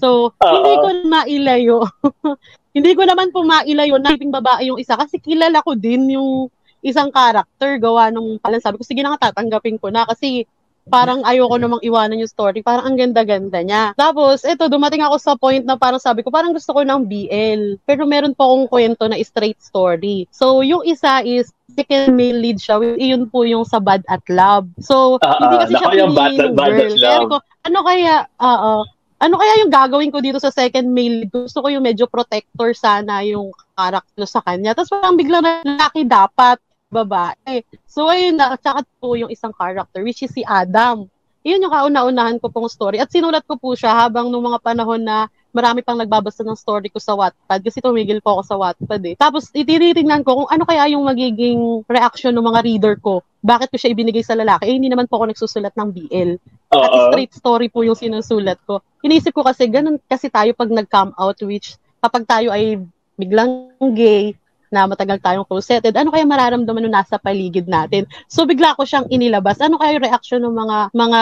So, 0.00 0.32
Oo. 0.32 0.50
hindi 0.50 0.72
ko 0.80 0.88
na 0.90 1.04
mailayo. 1.22 1.76
hindi 2.76 2.90
ko 2.98 3.02
naman 3.06 3.30
po 3.30 3.46
mailayo 3.46 4.02
na 4.02 4.18
yung 4.18 4.34
babae 4.34 4.66
yung 4.66 4.82
isa 4.82 4.98
kasi 4.98 5.22
kilala 5.22 5.62
ko 5.62 5.78
din 5.78 6.18
yung 6.18 6.50
isang 6.84 7.08
character 7.08 7.80
gawa 7.80 8.10
nung 8.12 8.36
pala 8.36 8.60
sabi 8.60 8.76
ko 8.76 8.84
sige 8.84 9.00
na 9.00 9.14
nga 9.14 9.30
tatanggapin 9.30 9.80
ko 9.80 9.88
na 9.88 10.04
kasi 10.04 10.44
parang 10.88 11.24
ayoko 11.24 11.56
namang 11.56 11.82
iwanan 11.84 12.20
yung 12.20 12.30
story. 12.30 12.60
Parang 12.60 12.84
ang 12.84 12.96
ganda-ganda 12.96 13.60
niya. 13.64 13.96
Tapos, 13.96 14.44
eto, 14.44 14.68
dumating 14.68 15.00
ako 15.00 15.16
sa 15.16 15.34
point 15.36 15.64
na 15.64 15.80
parang 15.80 16.00
sabi 16.00 16.20
ko, 16.20 16.28
parang 16.28 16.52
gusto 16.52 16.76
ko 16.76 16.84
ng 16.84 17.08
BL. 17.08 17.80
Pero 17.88 18.04
meron 18.04 18.36
pa 18.36 18.44
akong 18.44 18.68
kwento 18.68 19.08
na 19.08 19.16
straight 19.24 19.60
story. 19.60 20.28
So, 20.28 20.60
yung 20.60 20.84
isa 20.84 21.24
is 21.24 21.48
second 21.72 22.12
male 22.12 22.36
lead 22.36 22.60
siya. 22.60 22.80
Iyon 22.80 23.32
po 23.32 23.48
yung 23.48 23.64
sa 23.64 23.80
Bad 23.80 24.04
at 24.12 24.22
Love. 24.28 24.68
So, 24.84 25.16
uh, 25.24 25.36
hindi 25.40 25.56
kasi 25.64 25.74
siya 25.80 25.92
yung 26.04 26.12
bad, 26.12 26.36
bad 26.52 26.72
girl. 26.76 26.96
Kaya 27.00 27.20
ko, 27.32 27.36
ano 27.64 27.78
kaya, 27.80 28.14
oo, 28.28 28.72
uh, 28.80 28.82
ano 29.24 29.40
kaya 29.40 29.64
yung 29.64 29.72
gagawin 29.72 30.12
ko 30.12 30.20
dito 30.20 30.36
sa 30.36 30.52
second 30.52 30.84
male? 30.92 31.24
Gusto 31.32 31.64
ko 31.64 31.72
yung 31.72 31.86
medyo 31.86 32.04
protector 32.04 32.76
sana 32.76 33.24
yung 33.24 33.56
character 33.72 34.28
sa 34.28 34.44
kanya. 34.44 34.76
Tapos 34.76 34.92
parang 34.92 35.16
bigla 35.16 35.40
na 35.40 35.64
lalaki 35.64 36.04
dapat 36.04 36.60
babae. 36.94 37.66
So 37.90 38.06
ayun 38.06 38.38
na, 38.38 38.54
tsaka 38.54 38.86
po 39.02 39.18
yung 39.18 39.34
isang 39.34 39.50
character 39.50 40.06
which 40.06 40.22
is 40.22 40.30
si 40.30 40.46
Adam. 40.46 41.10
Iyon 41.44 41.66
yung 41.66 41.74
kauna-unahan 41.74 42.40
ko 42.40 42.48
pong 42.48 42.72
story. 42.72 43.02
At 43.02 43.12
sinulat 43.12 43.44
ko 43.44 43.60
po 43.60 43.76
siya 43.76 43.92
habang 43.92 44.32
nung 44.32 44.48
mga 44.48 44.64
panahon 44.64 45.02
na 45.04 45.28
marami 45.52 45.84
pang 45.84 46.00
nagbabasa 46.00 46.40
ng 46.40 46.56
story 46.56 46.88
ko 46.88 46.96
sa 46.96 47.14
Wattpad 47.14 47.60
kasi 47.60 47.84
tumigil 47.84 48.24
po 48.24 48.40
ako 48.40 48.42
sa 48.48 48.56
Wattpad 48.56 49.02
eh. 49.12 49.14
Tapos 49.14 49.52
itinitingnan 49.52 50.24
ko 50.24 50.42
kung 50.42 50.48
ano 50.48 50.64
kaya 50.64 50.88
yung 50.96 51.04
magiging 51.04 51.84
reaction 51.84 52.32
ng 52.32 52.48
mga 52.48 52.60
reader 52.64 52.94
ko. 52.96 53.20
Bakit 53.44 53.68
ko 53.68 53.76
siya 53.76 53.92
ibinigay 53.92 54.24
sa 54.24 54.32
lalaki? 54.32 54.72
Eh, 54.72 54.74
hindi 54.80 54.88
naman 54.88 55.04
po 55.04 55.20
ako 55.20 55.36
nagsusulat 55.36 55.76
ng 55.76 55.88
BL. 55.92 56.30
At 56.72 57.12
straight 57.12 57.32
story 57.36 57.68
po 57.68 57.84
yung 57.84 57.94
sinusulat 57.94 58.56
ko. 58.64 58.80
Inisip 59.04 59.36
ko 59.36 59.44
kasi, 59.44 59.68
ganun 59.68 60.00
kasi 60.08 60.32
tayo 60.32 60.56
pag 60.56 60.72
nag-come 60.72 61.12
out, 61.20 61.36
which 61.44 61.76
kapag 62.00 62.24
tayo 62.24 62.48
ay 62.48 62.80
biglang 63.20 63.68
gay, 63.92 64.32
na 64.74 64.90
matagal 64.90 65.22
tayong 65.22 65.46
closeted, 65.46 65.94
ano 65.94 66.10
kaya 66.10 66.26
mararamdaman 66.26 66.82
nung 66.82 66.98
nasa 66.98 67.14
paligid 67.22 67.70
natin? 67.70 68.10
So 68.26 68.42
bigla 68.42 68.74
ko 68.74 68.82
siyang 68.82 69.06
inilabas. 69.14 69.62
Ano 69.62 69.78
kaya 69.78 69.94
yung 69.94 70.06
reaction 70.10 70.42
ng 70.42 70.50
mga 70.50 70.78
mga 70.90 71.20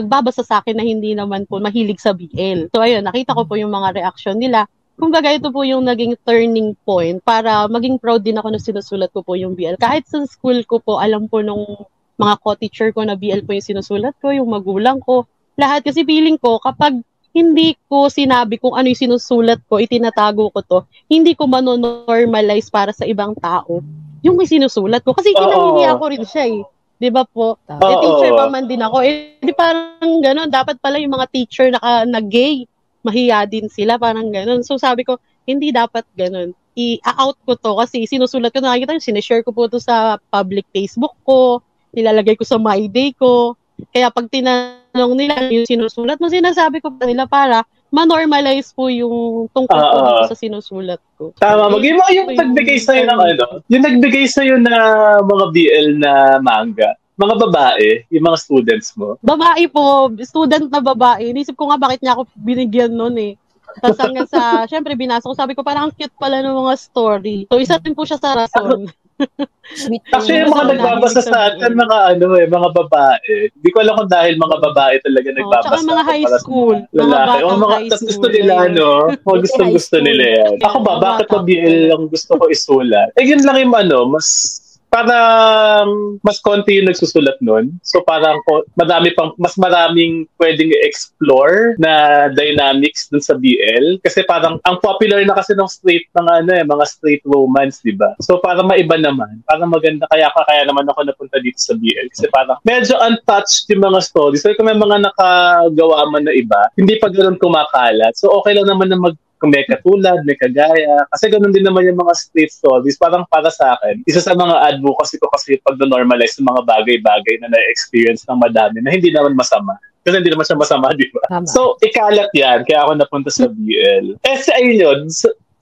nagbabasa 0.00 0.40
sa 0.40 0.64
akin 0.64 0.80
na 0.80 0.84
hindi 0.88 1.12
naman 1.12 1.44
po 1.44 1.60
mahilig 1.60 2.00
sa 2.00 2.16
BL? 2.16 2.72
So 2.72 2.80
ayun, 2.80 3.04
nakita 3.04 3.36
ko 3.36 3.44
po 3.44 3.60
yung 3.60 3.70
mga 3.70 4.00
reaction 4.00 4.40
nila. 4.40 4.64
Kumbaga, 4.94 5.34
ito 5.34 5.50
po 5.50 5.66
yung 5.66 5.82
naging 5.84 6.14
turning 6.22 6.78
point 6.86 7.18
para 7.18 7.66
maging 7.66 7.98
proud 7.98 8.22
din 8.22 8.38
ako 8.38 8.48
na 8.54 8.62
sinusulat 8.62 9.10
ko 9.10 9.26
po 9.26 9.34
yung 9.34 9.58
BL. 9.58 9.74
Kahit 9.74 10.06
sa 10.06 10.22
school 10.22 10.62
ko 10.64 10.78
po, 10.78 11.02
alam 11.02 11.26
po 11.26 11.42
nung 11.42 11.66
mga 12.14 12.34
co-teacher 12.38 12.88
ko 12.94 13.02
na 13.02 13.18
BL 13.18 13.42
po 13.42 13.58
yung 13.58 13.68
sinusulat 13.74 14.14
ko, 14.22 14.30
yung 14.30 14.46
magulang 14.46 15.02
ko, 15.02 15.26
lahat. 15.58 15.82
Kasi 15.82 16.06
feeling 16.06 16.38
ko, 16.38 16.62
kapag 16.62 17.02
hindi 17.34 17.74
ko 17.90 18.06
sinabi 18.06 18.62
kung 18.62 18.78
ano 18.78 18.86
yung 18.86 19.02
sinusulat 19.10 19.58
ko, 19.66 19.82
itinatago 19.82 20.54
ko 20.54 20.60
to, 20.62 20.78
hindi 21.10 21.34
ko 21.34 21.50
manonormalize 21.50 22.70
para 22.70 22.94
sa 22.94 23.02
ibang 23.02 23.34
tao 23.34 23.82
yung 24.24 24.40
may 24.40 24.48
sinusulat 24.48 25.04
ko. 25.04 25.12
Kasi 25.12 25.36
kinahihiya 25.36 26.00
ko 26.00 26.04
rin 26.08 26.24
siya 26.24 26.44
eh. 26.48 26.64
Di 26.96 27.12
ba 27.12 27.28
po? 27.28 27.60
Uh, 27.68 27.76
eh, 27.76 27.96
teacher 28.00 28.32
pa 28.32 28.48
man 28.48 28.64
din 28.64 28.80
ako. 28.80 29.04
Eh, 29.04 29.36
di 29.36 29.52
parang 29.52 30.24
gano'n. 30.24 30.48
Dapat 30.48 30.80
pala 30.80 30.96
yung 30.96 31.12
mga 31.12 31.28
teacher 31.28 31.68
na, 31.68 32.08
na 32.08 32.24
gay, 32.24 32.64
mahiya 33.04 33.44
din 33.44 33.68
sila. 33.68 34.00
Parang 34.00 34.32
gano'n. 34.32 34.64
So 34.64 34.80
sabi 34.80 35.04
ko, 35.04 35.20
hindi 35.44 35.76
dapat 35.76 36.08
gano'n. 36.16 36.56
I-out 36.74 37.36
ko 37.44 37.52
to 37.54 37.76
kasi 37.76 38.08
sinusulat 38.08 38.50
ko, 38.50 38.64
nakikita 38.64 38.96
nyo, 38.96 39.04
sinishare 39.04 39.44
ko 39.44 39.52
po 39.52 39.68
to 39.68 39.76
sa 39.78 40.16
public 40.32 40.64
Facebook 40.72 41.14
ko, 41.22 41.60
nilalagay 41.92 42.34
ko 42.34 42.48
sa 42.48 42.56
My 42.56 42.80
Day 42.88 43.12
ko. 43.12 43.54
Kaya 43.90 44.10
pag 44.10 44.26
tinanong 44.30 45.14
nila 45.14 45.50
yung 45.50 45.66
sinusulat 45.66 46.18
mo, 46.22 46.30
sinasabi 46.30 46.78
ko 46.78 46.94
pa 46.94 47.06
nila 47.06 47.26
para 47.26 47.66
ma-normalize 47.94 48.74
po 48.74 48.90
yung 48.90 49.46
tungkol 49.54 49.78
uh, 49.78 49.90
po 49.94 50.34
sa 50.34 50.38
sinusulat 50.38 50.98
ko. 51.14 51.30
Tama, 51.38 51.70
mag 51.70 51.82
yung, 51.82 52.02
yung 52.10 52.28
nagbigay 52.34 52.78
sa'yo 52.82 53.06
ng 53.06 53.20
ano, 53.22 53.44
yung 53.70 53.84
nagbigay 53.86 54.26
sa'yo 54.26 54.58
na 54.58 54.74
mga 55.22 55.44
BL 55.54 55.88
na 56.02 56.12
manga, 56.42 56.98
mga 57.14 57.34
babae, 57.38 58.02
yung 58.10 58.26
mga 58.26 58.38
students 58.42 58.98
mo? 58.98 59.14
Babae 59.22 59.70
po, 59.70 60.10
student 60.26 60.66
na 60.66 60.82
babae. 60.82 61.30
Inisip 61.30 61.54
ko 61.54 61.70
nga 61.70 61.78
bakit 61.78 62.02
niya 62.02 62.18
ako 62.18 62.26
binigyan 62.34 62.98
noon 62.98 63.14
eh. 63.18 63.32
Tapos 63.78 63.98
hanggang 64.02 64.26
sa, 64.26 64.42
syempre 64.70 64.98
binasa 64.98 65.26
ko, 65.30 65.34
sabi 65.34 65.54
ko 65.54 65.62
parang 65.62 65.94
cute 65.94 66.14
pala 66.18 66.42
ng 66.42 66.54
mga 66.66 66.74
story. 66.78 67.46
So 67.46 67.62
isa 67.62 67.78
rin 67.78 67.94
po 67.94 68.02
siya 68.02 68.18
sa 68.18 68.34
rason. 68.34 68.90
Actually, 70.14 70.44
yung 70.44 70.52
mga 70.52 70.66
nagbabasa 70.76 71.22
sa 71.24 71.50
atin, 71.50 71.72
mga 71.72 71.98
ano 72.14 72.26
eh, 72.36 72.46
mga 72.46 72.68
babae. 72.74 73.48
Hindi 73.48 73.68
ko 73.72 73.78
alam 73.80 73.94
kung 73.96 74.10
dahil 74.12 74.34
mga 74.36 74.56
babae 74.60 74.94
talaga 75.00 75.28
oh, 75.30 75.36
nagbabasa. 75.40 75.66
Tsaka 75.72 75.88
mga 75.88 76.04
high 76.04 76.26
school. 76.38 76.76
Lalaki. 76.92 77.38
Mga, 77.40 77.44
o, 77.44 77.56
mga 77.56 77.74
high 77.74 77.90
school. 77.90 78.08
gusto 78.08 78.26
nila, 78.28 78.54
no? 78.70 78.90
O, 79.24 79.38
gusto 79.40 79.62
gusto 79.66 79.96
nila 79.98 80.24
yan. 80.36 80.52
Ako 80.62 80.76
ba, 80.84 80.92
bakit 81.00 81.26
pa 81.32 81.40
BL 81.42 81.90
lang 81.90 82.04
gusto 82.12 82.32
ko 82.36 82.44
isulat? 82.52 83.08
Eh, 83.16 83.24
yun 83.24 83.42
lang 83.42 83.56
yung 83.58 83.74
ano, 83.74 83.98
mas 84.10 84.60
parang 84.94 85.90
mas 86.22 86.38
konti 86.38 86.78
yung 86.78 86.86
nagsusulat 86.86 87.42
nun. 87.42 87.74
So 87.82 88.06
parang 88.06 88.38
madami 88.78 89.10
pang, 89.18 89.34
mas 89.42 89.58
maraming 89.58 90.30
pwedeng 90.38 90.70
explore 90.86 91.74
na 91.82 92.26
dynamics 92.30 93.10
dun 93.10 93.18
sa 93.18 93.34
BL. 93.34 93.98
Kasi 94.06 94.22
parang 94.22 94.62
ang 94.62 94.78
popular 94.78 95.18
na 95.26 95.34
kasi 95.34 95.58
ng 95.58 95.66
straight 95.66 96.06
mga 96.14 96.46
ano 96.46 96.50
eh, 96.54 96.62
mga 96.62 96.84
straight 96.86 97.24
romance, 97.26 97.82
di 97.82 97.90
ba? 97.90 98.14
So 98.22 98.38
parang 98.38 98.70
maiba 98.70 98.94
naman. 98.94 99.42
Parang 99.50 99.74
maganda. 99.74 100.06
Kaya 100.06 100.30
kaya 100.30 100.62
naman 100.62 100.86
ako 100.86 101.10
napunta 101.10 101.42
dito 101.42 101.58
sa 101.58 101.74
BL. 101.74 102.06
Kasi 102.14 102.30
parang 102.30 102.62
medyo 102.62 102.94
untouched 103.02 103.66
yung 103.74 103.82
mga 103.82 103.98
stories. 104.06 104.46
So 104.46 104.54
kung 104.54 104.70
may 104.70 104.78
mga 104.78 105.10
nakagawa 105.10 106.06
man 106.14 106.22
na 106.22 106.32
iba, 106.38 106.70
hindi 106.78 107.02
pa 107.02 107.10
ganun 107.10 107.40
kumakalat. 107.42 108.14
So 108.14 108.30
okay 108.38 108.54
lang 108.54 108.70
naman 108.70 108.94
na 108.94 109.00
mag 109.02 109.18
may 109.48 109.64
katulad, 109.68 110.20
may 110.24 110.36
kagaya. 110.36 111.04
Kasi 111.12 111.32
ganun 111.32 111.52
din 111.52 111.64
naman 111.64 111.88
yung 111.88 112.00
mga 112.00 112.14
street 112.16 112.52
stories. 112.52 112.96
Parang 113.00 113.24
para 113.28 113.48
sa 113.48 113.76
akin, 113.78 114.04
isa 114.08 114.20
sa 114.20 114.36
mga 114.36 114.76
advocacy 114.76 115.16
ko 115.20 115.28
kasi 115.32 115.60
pag 115.62 115.78
normalize 115.80 116.36
ng 116.40 116.48
mga 116.48 116.62
bagay-bagay 116.64 117.34
na 117.42 117.52
na-experience 117.52 118.24
ng 118.28 118.38
madami 118.40 118.80
na 118.80 118.92
hindi 118.92 119.12
naman 119.12 119.36
masama. 119.36 119.76
Kasi 120.04 120.20
hindi 120.20 120.30
naman 120.32 120.44
siya 120.44 120.60
masama, 120.60 120.92
di 120.92 121.08
ba? 121.08 121.40
So, 121.48 121.80
ikalat 121.80 122.28
yan. 122.36 122.68
Kaya 122.68 122.84
ako 122.84 122.92
napunta 123.00 123.32
sa 123.32 123.48
BL. 123.48 124.20
Eh, 124.20 124.36
sa 124.36 124.52
inyo, 124.60 125.08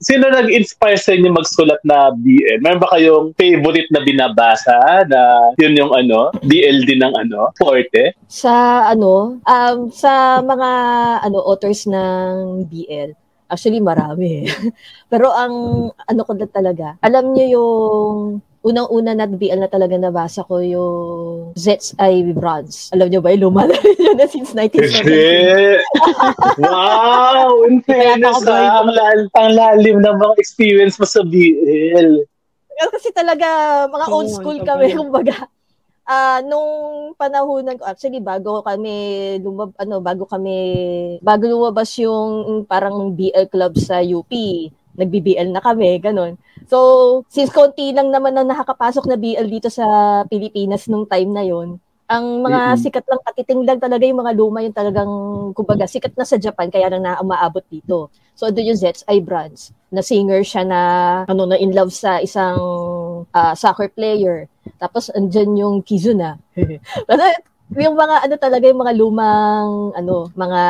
sino 0.03 0.27
nag-inspire 0.27 0.99
sa 0.99 1.15
inyo 1.15 1.31
magsulat 1.31 1.79
na 1.87 2.11
BL? 2.11 2.59
Meron 2.59 2.83
ba 2.83 2.91
kayong 2.91 3.31
favorite 3.39 3.87
na 3.95 4.03
binabasa 4.03 5.07
na 5.07 5.55
yun 5.55 5.79
yung 5.79 5.95
ano, 5.95 6.35
BL 6.43 6.83
din 6.83 6.99
ng 6.99 7.15
ano, 7.15 7.55
forte? 7.55 8.11
Sa 8.27 8.83
ano, 8.91 9.39
um, 9.47 9.77
sa 9.89 10.43
mga 10.43 10.69
ano 11.23 11.39
authors 11.47 11.87
ng 11.87 12.67
BL, 12.67 13.15
Actually, 13.53 13.85
marami. 13.85 14.49
Pero 15.13 15.29
ang 15.29 15.53
ano 15.93 16.21
ko 16.25 16.33
na 16.33 16.49
talaga, 16.49 16.97
alam 17.05 17.37
niyo 17.37 17.45
yung 17.53 18.41
unang-una 18.63 19.11
na 19.13 19.27
BL 19.27 19.59
na 19.59 19.69
talaga 19.69 19.99
nabasa 19.99 20.41
ko 20.47 20.57
yung 20.63 21.51
Zets 21.53 21.93
I 21.99 22.33
Bronze. 22.33 22.89
Alam 22.95 23.11
niyo 23.11 23.19
ba, 23.21 23.29
yung 23.35 23.53
luma 23.53 23.69
na 23.69 23.77
yun 23.77 24.17
na 24.17 24.25
since 24.25 24.55
1970. 24.55 25.83
wow! 26.65 27.51
In 27.69 27.83
fairness, 27.85 28.41
ah, 28.47 28.81
ang, 28.81 28.89
lal- 28.89 29.29
ang 29.37 29.51
lalim 29.53 30.01
ng 30.01 30.15
mga 30.17 30.35
experience 30.39 30.97
mo 30.97 31.05
sa 31.05 31.21
BL. 31.21 32.25
Kasi 32.73 33.13
talaga, 33.13 33.47
mga 33.91 34.05
old 34.09 34.31
school 34.31 34.57
kami, 34.65 34.95
kumbaga 34.97 35.45
uh, 36.07 36.39
nung 36.43 36.71
panahon 37.15 37.75
ko 37.79 37.83
actually 37.87 38.19
bago 38.19 38.63
kami 38.63 39.37
lumab 39.39 39.71
ano 39.79 39.99
bago 40.03 40.23
kami 40.27 40.57
bago 41.23 41.47
lumabas 41.47 41.91
yung 41.99 42.63
parang 42.67 43.11
BL 43.15 43.47
club 43.49 43.75
sa 43.79 43.99
UP 44.03 44.31
nagbi-BL 44.93 45.49
na 45.49 45.63
kami 45.63 45.97
ganun 45.97 46.37
so 46.69 47.21
since 47.27 47.49
konti 47.49 47.91
lang 47.91 48.13
naman 48.13 48.35
na 48.37 48.45
nakakapasok 48.45 49.09
na 49.09 49.17
BL 49.17 49.47
dito 49.49 49.69
sa 49.71 49.85
Pilipinas 50.29 50.85
nung 50.85 51.09
time 51.09 51.31
na 51.33 51.43
yon 51.43 51.81
ang 52.03 52.45
mga 52.45 52.61
mm-hmm. 52.61 52.81
sikat 52.83 53.05
lang 53.09 53.21
katiting 53.25 53.61
lang 53.65 53.79
talaga 53.81 54.03
yung 54.05 54.21
mga 54.21 54.33
luma 54.37 54.59
yung 54.61 54.75
talagang 54.75 55.13
kumbaga 55.57 55.89
sikat 55.89 56.13
na 56.13 56.27
sa 56.27 56.37
Japan 56.37 56.69
kaya 56.69 56.91
nang 56.91 57.01
na 57.01 57.17
umaabot 57.23 57.63
dito 57.71 58.13
so 58.37 58.51
doon 58.53 58.75
yung 58.75 58.79
Zets 58.79 59.01
ay 59.09 59.17
brands 59.23 59.73
na 59.89 60.03
singer 60.05 60.45
siya 60.45 60.61
na 60.67 60.79
ano 61.25 61.49
na 61.49 61.57
in 61.57 61.73
love 61.73 61.89
sa 61.89 62.21
isang 62.21 62.59
uh, 63.31 63.53
soccer 63.55 63.87
player. 63.87 64.51
Tapos 64.79 65.07
andyan 65.13 65.55
yung 65.55 65.75
Kizuna 65.83 66.39
kasi 67.07 67.25
yung 67.83 67.95
mga 67.97 68.27
ano 68.27 68.35
talaga 68.37 68.65
yung 68.69 68.81
mga 68.83 68.93
lumang 68.99 69.95
ano 69.95 70.27
mga 70.35 70.61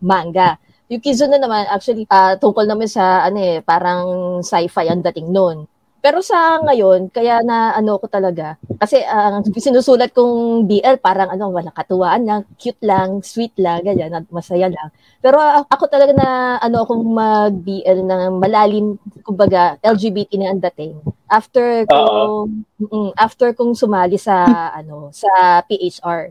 manga. 0.00 0.50
Yung 0.86 1.02
Kizuna 1.02 1.36
naman 1.36 1.66
actually 1.66 2.06
uh, 2.06 2.38
tungkol 2.38 2.64
naman 2.64 2.86
sa 2.86 3.26
ano 3.26 3.38
eh 3.42 3.58
parang 3.60 4.38
sci-fi 4.42 4.86
ang 4.86 5.02
dating 5.02 5.34
noon 5.34 5.66
pero 6.04 6.22
sa 6.22 6.62
ngayon, 6.62 7.10
kaya 7.10 7.42
na 7.42 7.74
ano 7.74 7.98
ko 7.98 8.06
talaga, 8.06 8.54
kasi 8.78 9.02
ang 9.02 9.42
uh, 9.42 9.58
sinusulat 9.58 10.14
kong 10.14 10.68
BL 10.70 11.02
parang 11.02 11.32
ano, 11.32 11.50
wala 11.50 11.74
katuwaan 11.74 12.22
lang, 12.22 12.40
cute 12.60 12.78
lang, 12.84 13.24
sweet 13.26 13.56
lang, 13.58 13.82
ganyan, 13.82 14.12
masaya 14.30 14.70
lang. 14.70 14.88
Pero 15.18 15.40
uh, 15.42 15.66
ako 15.66 15.90
talaga 15.90 16.14
na 16.14 16.56
ano 16.62 16.86
akong 16.86 17.04
mag-BL 17.10 18.06
ng 18.06 18.32
malalim, 18.38 19.00
kumbaga 19.26 19.80
LGBT 19.82 20.30
na 20.38 20.46
ang 20.54 20.62
dating. 20.70 20.94
After 21.26 21.82
ko 21.90 21.98
uh 22.46 23.10
after 23.18 23.50
kong 23.56 23.74
sumali 23.74 24.20
sa 24.20 24.46
ano, 24.78 25.10
sa 25.10 25.64
PHR. 25.66 26.30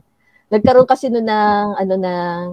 Nagkaroon 0.55 0.87
kasi 0.87 1.11
no 1.11 1.19
ng 1.19 1.67
ano 1.75 1.93
ng 1.99 2.43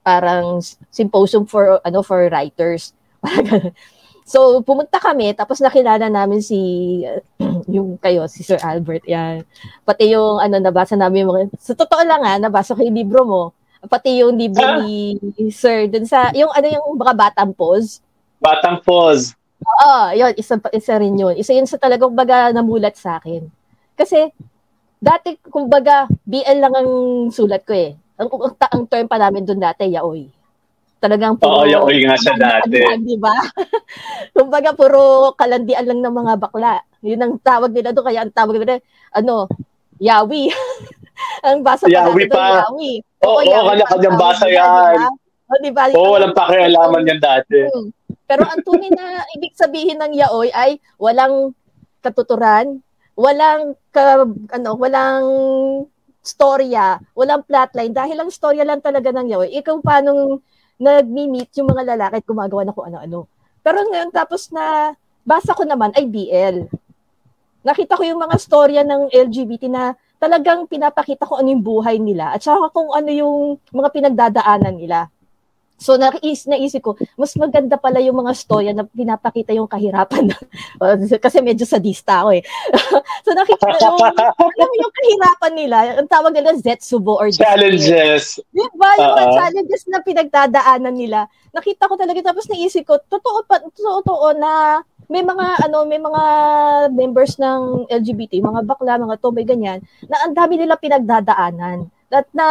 parang 0.00 0.64
symposium 0.88 1.44
for 1.44 1.82
ano 1.84 2.00
for 2.00 2.30
writers. 2.32 2.96
So, 4.30 4.62
pumunta 4.62 5.02
kami, 5.02 5.34
tapos 5.34 5.58
nakilala 5.58 6.06
namin 6.06 6.38
si, 6.38 6.54
yung 7.74 7.98
kayo, 7.98 8.30
si 8.30 8.46
Sir 8.46 8.62
Albert, 8.62 9.02
yan. 9.02 9.42
Pati 9.82 10.14
yung, 10.14 10.38
ano, 10.38 10.62
nabasa 10.62 10.94
namin 10.94 11.26
mga, 11.26 11.50
sa 11.58 11.74
totoo 11.74 11.98
lang 12.06 12.22
ha, 12.22 12.38
nabasa 12.38 12.78
ko 12.78 12.86
yung 12.86 12.94
libro 12.94 13.26
mo, 13.26 13.42
pati 13.90 14.22
yung 14.22 14.38
libro 14.38 14.62
ah. 14.62 14.86
ni 14.86 15.18
Sir, 15.50 15.90
dun 15.90 16.06
sa, 16.06 16.30
yung, 16.30 16.54
ano, 16.54 16.66
yung 16.70 16.94
mga 16.94 17.14
batang 17.18 17.50
pose. 17.50 17.98
Batang 18.38 18.78
pose. 18.86 19.34
Oo, 19.66 20.14
yun, 20.14 20.30
isa, 20.38 20.62
isa 20.70 20.94
rin 21.02 21.18
yun. 21.18 21.34
Isa 21.34 21.50
yun 21.50 21.66
sa 21.66 21.82
talagang 21.82 22.14
baga 22.14 22.54
namulat 22.54 22.94
sa 22.94 23.18
akin. 23.18 23.50
Kasi, 23.98 24.30
dati, 25.02 25.42
kumbaga, 25.42 26.06
BL 26.22 26.58
lang 26.62 26.74
ang 26.78 26.90
sulat 27.34 27.66
ko 27.66 27.74
eh. 27.74 27.98
Ang, 28.14 28.30
ang, 28.30 28.54
ang 28.54 28.82
term 28.86 29.10
pa 29.10 29.18
namin 29.18 29.42
dun 29.42 29.58
dati, 29.58 29.90
yaoy. 29.90 30.30
Talagang 31.00 31.40
puro... 31.40 31.64
Oo, 31.64 31.64
yaoy 31.64 32.04
nga 32.04 32.16
siya 32.20 32.36
dati. 32.36 32.76
Di 33.00 33.16
ba? 33.16 33.32
Kumbaga, 34.36 34.76
puro 34.76 35.32
kalandian 35.32 35.88
lang 35.88 36.04
ng 36.04 36.12
mga 36.12 36.34
bakla. 36.36 36.84
Yun 37.00 37.24
ang 37.24 37.34
tawag 37.40 37.72
nila 37.72 37.96
doon. 37.96 38.06
Kaya 38.12 38.20
ang 38.28 38.34
tawag 38.36 38.60
nila, 38.60 38.84
ano, 39.16 39.48
yawi. 39.96 40.52
ang 41.48 41.64
basa 41.64 41.88
pa 41.88 42.04
yawi 42.04 42.28
pa. 42.28 42.68
Yawi. 42.68 43.00
Oo, 43.24 43.40
oo, 43.40 43.48
oo 43.48 43.68
kanya-kanyang 43.72 44.18
basa 44.20 44.46
yan. 44.52 45.08
O, 45.48 45.58
di 45.64 45.72
ba? 45.72 45.88
Oo, 45.96 46.20
walang 46.20 46.36
pakialaman 46.36 47.08
yan 47.08 47.20
dati. 47.20 47.64
Hmm. 47.64 47.88
Pero 48.28 48.46
ang 48.46 48.60
tunay 48.60 48.92
na 48.92 49.24
ibig 49.40 49.56
sabihin 49.56 49.98
ng 49.98 50.14
yaoy 50.14 50.52
ay 50.52 50.76
walang 51.00 51.56
katuturan, 52.04 52.84
walang 53.16 53.72
ka, 53.90 54.28
ano, 54.52 54.70
walang 54.76 55.24
storya, 56.20 57.00
walang 57.16 57.40
plotline 57.48 57.96
dahil 57.96 58.20
ang 58.20 58.30
storya 58.30 58.68
lang 58.68 58.84
talaga 58.84 59.10
ng 59.10 59.26
yaoy. 59.32 59.48
Ikaw 59.58 59.80
paano 59.80 60.44
nagmi-meet 60.80 61.52
yung 61.60 61.68
mga 61.68 61.94
lalaki 61.94 62.24
at 62.24 62.26
gumagawa 62.26 62.64
na 62.64 62.72
kung 62.72 62.88
ano-ano. 62.88 63.28
Pero 63.60 63.84
ngayon, 63.84 64.10
tapos 64.10 64.48
na 64.48 64.96
basa 65.20 65.52
ko 65.52 65.68
naman 65.68 65.92
ay 65.92 66.08
BL. 66.08 66.66
Nakita 67.60 68.00
ko 68.00 68.02
yung 68.08 68.24
mga 68.24 68.36
storya 68.40 68.82
ng 68.88 69.12
LGBT 69.12 69.68
na 69.68 69.92
talagang 70.16 70.64
pinapakita 70.64 71.28
ko 71.28 71.36
ano 71.36 71.52
yung 71.52 71.60
buhay 71.60 72.00
nila 72.00 72.32
at 72.32 72.40
saka 72.40 72.72
kung 72.72 72.88
ano 72.92 73.12
yung 73.12 73.60
mga 73.72 73.88
pinagdadaanan 73.92 74.76
nila. 74.80 75.12
So 75.80 75.96
nais, 75.96 76.44
naisip 76.44 76.84
ko, 76.84 76.92
mas 77.16 77.32
maganda 77.40 77.80
pala 77.80 78.04
yung 78.04 78.20
mga 78.20 78.36
storya 78.36 78.76
na 78.76 78.84
pinapakita 78.84 79.56
yung 79.56 79.64
kahirapan. 79.64 80.28
kasi 81.24 81.40
medyo 81.40 81.64
sadista 81.64 82.20
ako 82.20 82.36
eh. 82.36 82.44
so 83.24 83.32
nakita 83.32 83.64
yung, 83.80 83.96
yung, 84.60 84.72
yung 84.76 84.92
kahirapan 84.92 85.52
nila, 85.56 85.76
ang 85.96 86.10
tawag 86.12 86.36
nila 86.36 86.52
Zetsubo 86.60 87.16
or 87.16 87.32
Challenges. 87.32 88.36
Di 88.52 88.66
ba? 88.76 88.92
Yung 89.00 89.12
uh-huh. 89.16 89.32
challenges 89.40 89.88
na 89.88 90.04
pinagdadaanan 90.04 90.92
nila. 90.92 91.24
Nakita 91.56 91.88
ko 91.88 91.96
talaga, 91.96 92.28
tapos 92.28 92.44
naisip 92.52 92.84
ko, 92.84 93.00
totoo 93.00 93.48
pa, 93.48 93.64
totoo 93.64 94.36
na 94.36 94.84
may 95.10 95.26
mga 95.26 95.66
ano 95.66 95.82
may 95.90 95.98
mga 95.98 96.22
members 96.94 97.34
ng 97.40 97.90
LGBT, 97.90 98.38
mga 98.38 98.62
bakla, 98.62 99.00
mga 99.00 99.18
tomboy 99.18 99.42
ganyan, 99.42 99.82
na 100.06 100.22
ang 100.22 100.36
dami 100.36 100.54
nila 100.60 100.78
pinagdadaanan. 100.78 101.88
At 102.12 102.28
na 102.30 102.46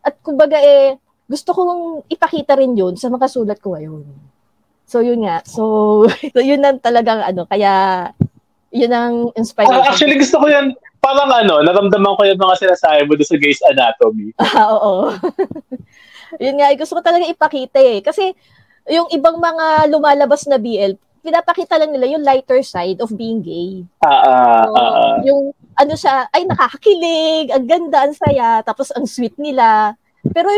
at 0.00 0.14
kumbaga 0.24 0.56
eh 0.56 0.96
gusto 1.30 1.54
kong 1.54 2.10
ipakita 2.10 2.58
rin 2.58 2.74
yun 2.74 2.98
sa 2.98 3.06
mga 3.06 3.30
sulat 3.30 3.62
ko 3.62 3.78
ngayon. 3.78 4.02
So, 4.90 4.98
yun 4.98 5.22
nga. 5.22 5.46
So, 5.46 5.62
so 6.34 6.42
yun 6.42 6.66
ang 6.66 6.82
talagang 6.82 7.22
ano, 7.22 7.46
kaya 7.46 8.10
yun 8.74 8.90
ang 8.90 9.30
inspiration. 9.38 9.78
Uh, 9.78 9.86
actually, 9.86 10.18
gusto 10.18 10.42
ko 10.42 10.50
yan, 10.50 10.74
parang 10.98 11.30
ano, 11.30 11.62
naramdaman 11.62 12.18
ko 12.18 12.26
yung 12.26 12.42
mga 12.42 12.58
sinasabi 12.66 13.06
mo 13.06 13.14
sa 13.22 13.38
Gay's 13.38 13.62
Anatomy. 13.70 14.34
Ah, 14.42 14.74
oo. 14.74 15.14
yun 16.42 16.58
nga, 16.58 16.74
gusto 16.74 16.98
ko 16.98 17.02
talaga 17.06 17.30
ipakita 17.30 17.78
eh. 17.78 18.02
Kasi, 18.02 18.34
yung 18.90 19.06
ibang 19.14 19.38
mga 19.38 19.86
lumalabas 19.86 20.50
na 20.50 20.58
BL, 20.58 20.98
pinapakita 21.22 21.78
lang 21.78 21.94
nila 21.94 22.10
yung 22.10 22.26
lighter 22.26 22.58
side 22.66 22.98
of 22.98 23.14
being 23.14 23.38
gay. 23.38 23.86
Ah, 24.02 24.18
uh, 24.26 24.64
so, 24.66 24.74
uh, 24.74 25.14
yung 25.22 25.42
ano 25.78 25.94
siya, 25.94 26.26
ay 26.34 26.42
nakakakilig, 26.50 27.54
ang 27.54 27.66
ganda, 27.70 28.02
ang 28.02 28.14
saya, 28.18 28.66
tapos 28.66 28.90
ang 28.90 29.06
sweet 29.06 29.38
nila. 29.38 29.94
Pero 30.34 30.50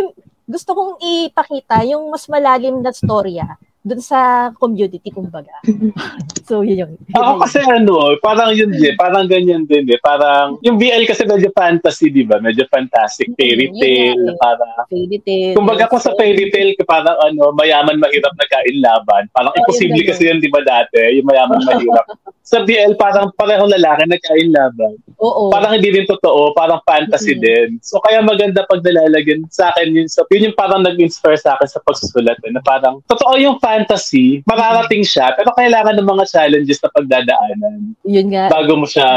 gusto 0.46 0.74
kong 0.74 0.92
ipakita 1.00 1.86
yung 1.86 2.10
mas 2.10 2.26
malalim 2.26 2.82
na 2.82 2.90
storya 2.90 3.58
dun 3.82 3.98
sa 3.98 4.50
community, 4.54 5.10
kumbaga. 5.10 5.50
so, 6.48 6.62
yun 6.62 6.86
yun. 6.86 6.90
Ako 7.18 7.42
kasi 7.42 7.58
ano, 7.66 8.14
parang 8.22 8.54
yun 8.54 8.70
din, 8.70 8.94
parang 8.94 9.26
ganyan 9.26 9.66
din 9.66 9.90
eh. 9.90 9.98
Parang, 9.98 10.54
yung 10.62 10.78
BL 10.78 11.02
kasi 11.02 11.26
medyo 11.26 11.50
fantasy, 11.50 12.14
di 12.14 12.22
ba? 12.22 12.38
Medyo 12.38 12.62
fantastic, 12.70 13.34
fairy 13.34 13.74
tale, 13.74 14.14
yun, 14.14 14.38
parang, 14.38 14.86
fairy 14.86 15.18
tale. 15.26 15.58
Kumbaga 15.58 15.90
kung 15.90 15.98
sa 15.98 16.14
fairy 16.14 16.46
tale, 16.54 16.78
parang 16.86 17.18
ano, 17.26 17.50
mayaman, 17.58 17.98
mahirap 17.98 18.30
na 18.38 18.46
kain 18.46 18.78
laban. 18.78 19.26
Parang 19.34 19.50
oh, 19.50 19.58
imposible 19.58 20.06
kasi 20.06 20.30
yun, 20.30 20.38
di 20.38 20.46
ba 20.46 20.62
dati? 20.62 21.18
Yung 21.18 21.26
mayaman, 21.26 21.58
mahirap. 21.66 22.06
sa 22.52 22.62
BL, 22.62 22.94
parang 22.94 23.34
parehong 23.34 23.70
lalaki 23.70 24.06
na 24.06 24.18
kain 24.22 24.50
laban. 24.54 24.94
Oo. 25.18 25.50
Parang 25.50 25.74
hindi 25.74 25.90
din 25.90 26.06
totoo, 26.06 26.54
parang 26.54 26.78
fantasy 26.86 27.34
mm-hmm. 27.34 27.46
din. 27.46 27.68
So, 27.82 27.98
kaya 27.98 28.22
maganda 28.22 28.62
pag 28.66 28.82
nalalagyan 28.82 29.42
sa 29.50 29.74
akin 29.74 29.90
yun, 29.90 30.06
so, 30.06 30.22
yun 30.30 30.50
yung 30.50 30.58
parang 30.58 30.86
nag-inspire 30.86 31.38
sa 31.38 31.58
akin 31.58 31.66
sa 31.66 31.82
pagsusulat. 31.82 32.38
Eh, 32.46 32.54
na 32.54 32.62
parang, 32.62 33.02
totoo 33.10 33.38
yung 33.42 33.58
fantasy 33.58 33.71
fantasy, 33.72 34.44
mararating 34.44 35.00
siya, 35.00 35.32
pero 35.32 35.48
kailangan 35.56 35.96
ng 35.96 36.04
mga 36.04 36.28
challenges 36.28 36.76
na 36.84 36.92
pagdadaanan. 36.92 37.96
Yun 38.04 38.28
nga. 38.28 38.52
Bago 38.52 38.76
mo 38.76 38.84
siya, 38.84 39.08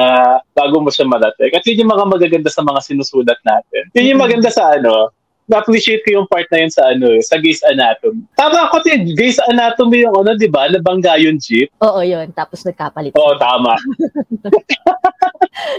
bago 0.56 0.80
mo 0.80 0.88
siya 0.88 1.04
marating. 1.04 1.52
At 1.52 1.68
yun 1.68 1.84
yung 1.84 1.92
mga 1.92 2.06
magaganda 2.08 2.48
sa 2.48 2.64
mga 2.64 2.80
sinusulat 2.88 3.40
natin. 3.44 3.84
Yun 3.92 4.16
yung 4.16 4.24
maganda 4.24 4.48
sa 4.48 4.80
ano, 4.80 5.12
na-appreciate 5.46 6.02
ko 6.02 6.22
yung 6.22 6.30
part 6.30 6.50
na 6.50 6.66
yun 6.66 6.72
sa 6.74 6.90
ano, 6.90 7.22
sa 7.22 7.38
Gays 7.38 7.62
Anatomy. 7.70 8.26
Tama 8.34 8.66
ako 8.70 8.82
din, 8.82 9.14
Gays 9.14 9.38
Anatomy 9.46 10.02
yung 10.02 10.16
ano, 10.18 10.34
di 10.34 10.50
ba? 10.50 10.66
Nabangga 10.72 11.22
yung 11.22 11.38
jeep. 11.38 11.70
Oo, 11.86 12.02
yun. 12.02 12.34
Tapos 12.34 12.66
nagkapalit. 12.66 13.14
Oo, 13.14 13.38
tama. 13.38 13.78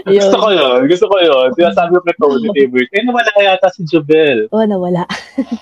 gusto 0.07 0.35
ko 0.39 0.47
yun. 0.55 0.79
Gusto 0.87 1.05
ko 1.11 1.17
yun. 1.19 1.47
Sinasabi 1.53 1.99
ko 1.99 2.01
kay 2.07 2.15
Tony 2.15 2.47
favorite. 2.55 2.91
Eh, 2.95 3.03
nawala 3.03 3.31
yata 3.43 3.67
si 3.75 3.83
Jobel. 3.83 4.47
Oo, 4.55 4.63
nawala. 4.63 5.03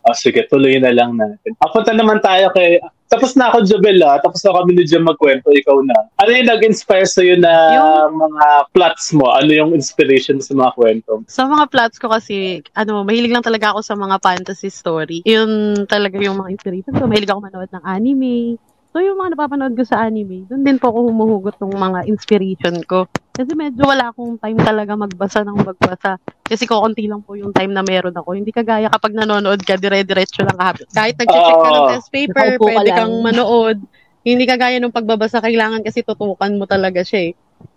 oh, 0.06 0.16
sige, 0.22 0.46
tuloy 0.46 0.78
na 0.78 0.94
lang 0.94 1.18
natin. 1.18 1.58
Apunta 1.66 1.92
naman 1.92 2.22
tayo 2.22 2.54
kay 2.54 2.78
tapos 3.06 3.38
na 3.38 3.54
ako, 3.54 3.66
Jobel, 3.70 4.02
ah. 4.02 4.18
Tapos 4.18 4.42
na 4.42 4.56
kami 4.58 4.72
ni 4.74 4.84
Jam 4.84 5.06
magkwento, 5.06 5.54
ikaw 5.54 5.78
na. 5.86 6.10
Ano 6.18 6.30
yung 6.34 6.50
nag-inspire 6.50 7.06
sa'yo 7.06 7.38
na 7.38 7.54
yung... 7.78 8.18
mga 8.18 8.46
plots 8.74 9.14
mo? 9.14 9.30
Ano 9.30 9.54
yung 9.54 9.72
inspiration 9.78 10.42
sa 10.42 10.58
mga 10.58 10.72
kwento? 10.74 11.22
Sa 11.30 11.46
mga 11.46 11.70
plots 11.70 12.02
ko 12.02 12.10
kasi, 12.10 12.66
ano, 12.74 13.06
mahilig 13.06 13.30
lang 13.30 13.46
talaga 13.46 13.72
ako 13.74 13.86
sa 13.86 13.94
mga 13.94 14.18
fantasy 14.20 14.74
story. 14.74 15.22
Yun 15.24 15.86
talaga 15.86 16.18
yung 16.18 16.42
mga 16.42 16.58
inspiration 16.58 16.94
ko. 16.98 17.06
Mahilig 17.06 17.30
ako 17.30 17.46
manood 17.46 17.72
ng 17.72 17.86
anime. 17.86 18.58
So, 18.96 19.04
yung 19.04 19.20
mga 19.20 19.36
napapanood 19.36 19.76
ko 19.76 19.84
sa 19.84 20.08
anime, 20.08 20.48
doon 20.48 20.64
din 20.64 20.80
po 20.80 20.88
ako 20.88 21.12
humuhugot 21.12 21.60
ng 21.60 21.76
mga 21.76 22.00
inspiration 22.08 22.80
ko. 22.88 23.12
Kasi 23.36 23.52
medyo 23.52 23.84
wala 23.84 24.16
akong 24.16 24.40
time 24.40 24.56
talaga 24.64 24.96
magbasa 24.96 25.44
ng 25.44 25.68
magbasa. 25.68 26.16
Kasi 26.46 26.70
konti 26.70 27.10
lang 27.10 27.26
po 27.26 27.34
yung 27.34 27.50
time 27.50 27.74
na 27.74 27.82
meron 27.82 28.14
ako. 28.14 28.38
Hindi 28.38 28.54
kagaya 28.54 28.86
kapag 28.94 29.18
nanonood 29.18 29.66
ka, 29.66 29.82
dire-diretso 29.82 30.46
lang 30.46 30.54
kahapon. 30.54 30.86
Kahit 30.94 31.18
nag-check 31.18 31.58
ka 31.58 31.70
ng 31.74 31.90
test 31.90 32.10
paper, 32.14 32.48
pwede 32.62 32.90
kang 32.94 33.16
manood. 33.26 33.82
Hindi 34.22 34.46
kagaya 34.46 34.78
nung 34.78 34.94
pagbabasa, 34.94 35.42
kailangan 35.42 35.82
kasi 35.82 36.06
tutukan 36.06 36.54
mo 36.54 36.70
talaga 36.70 37.02
siya 37.02 37.30
eh. 37.30 37.32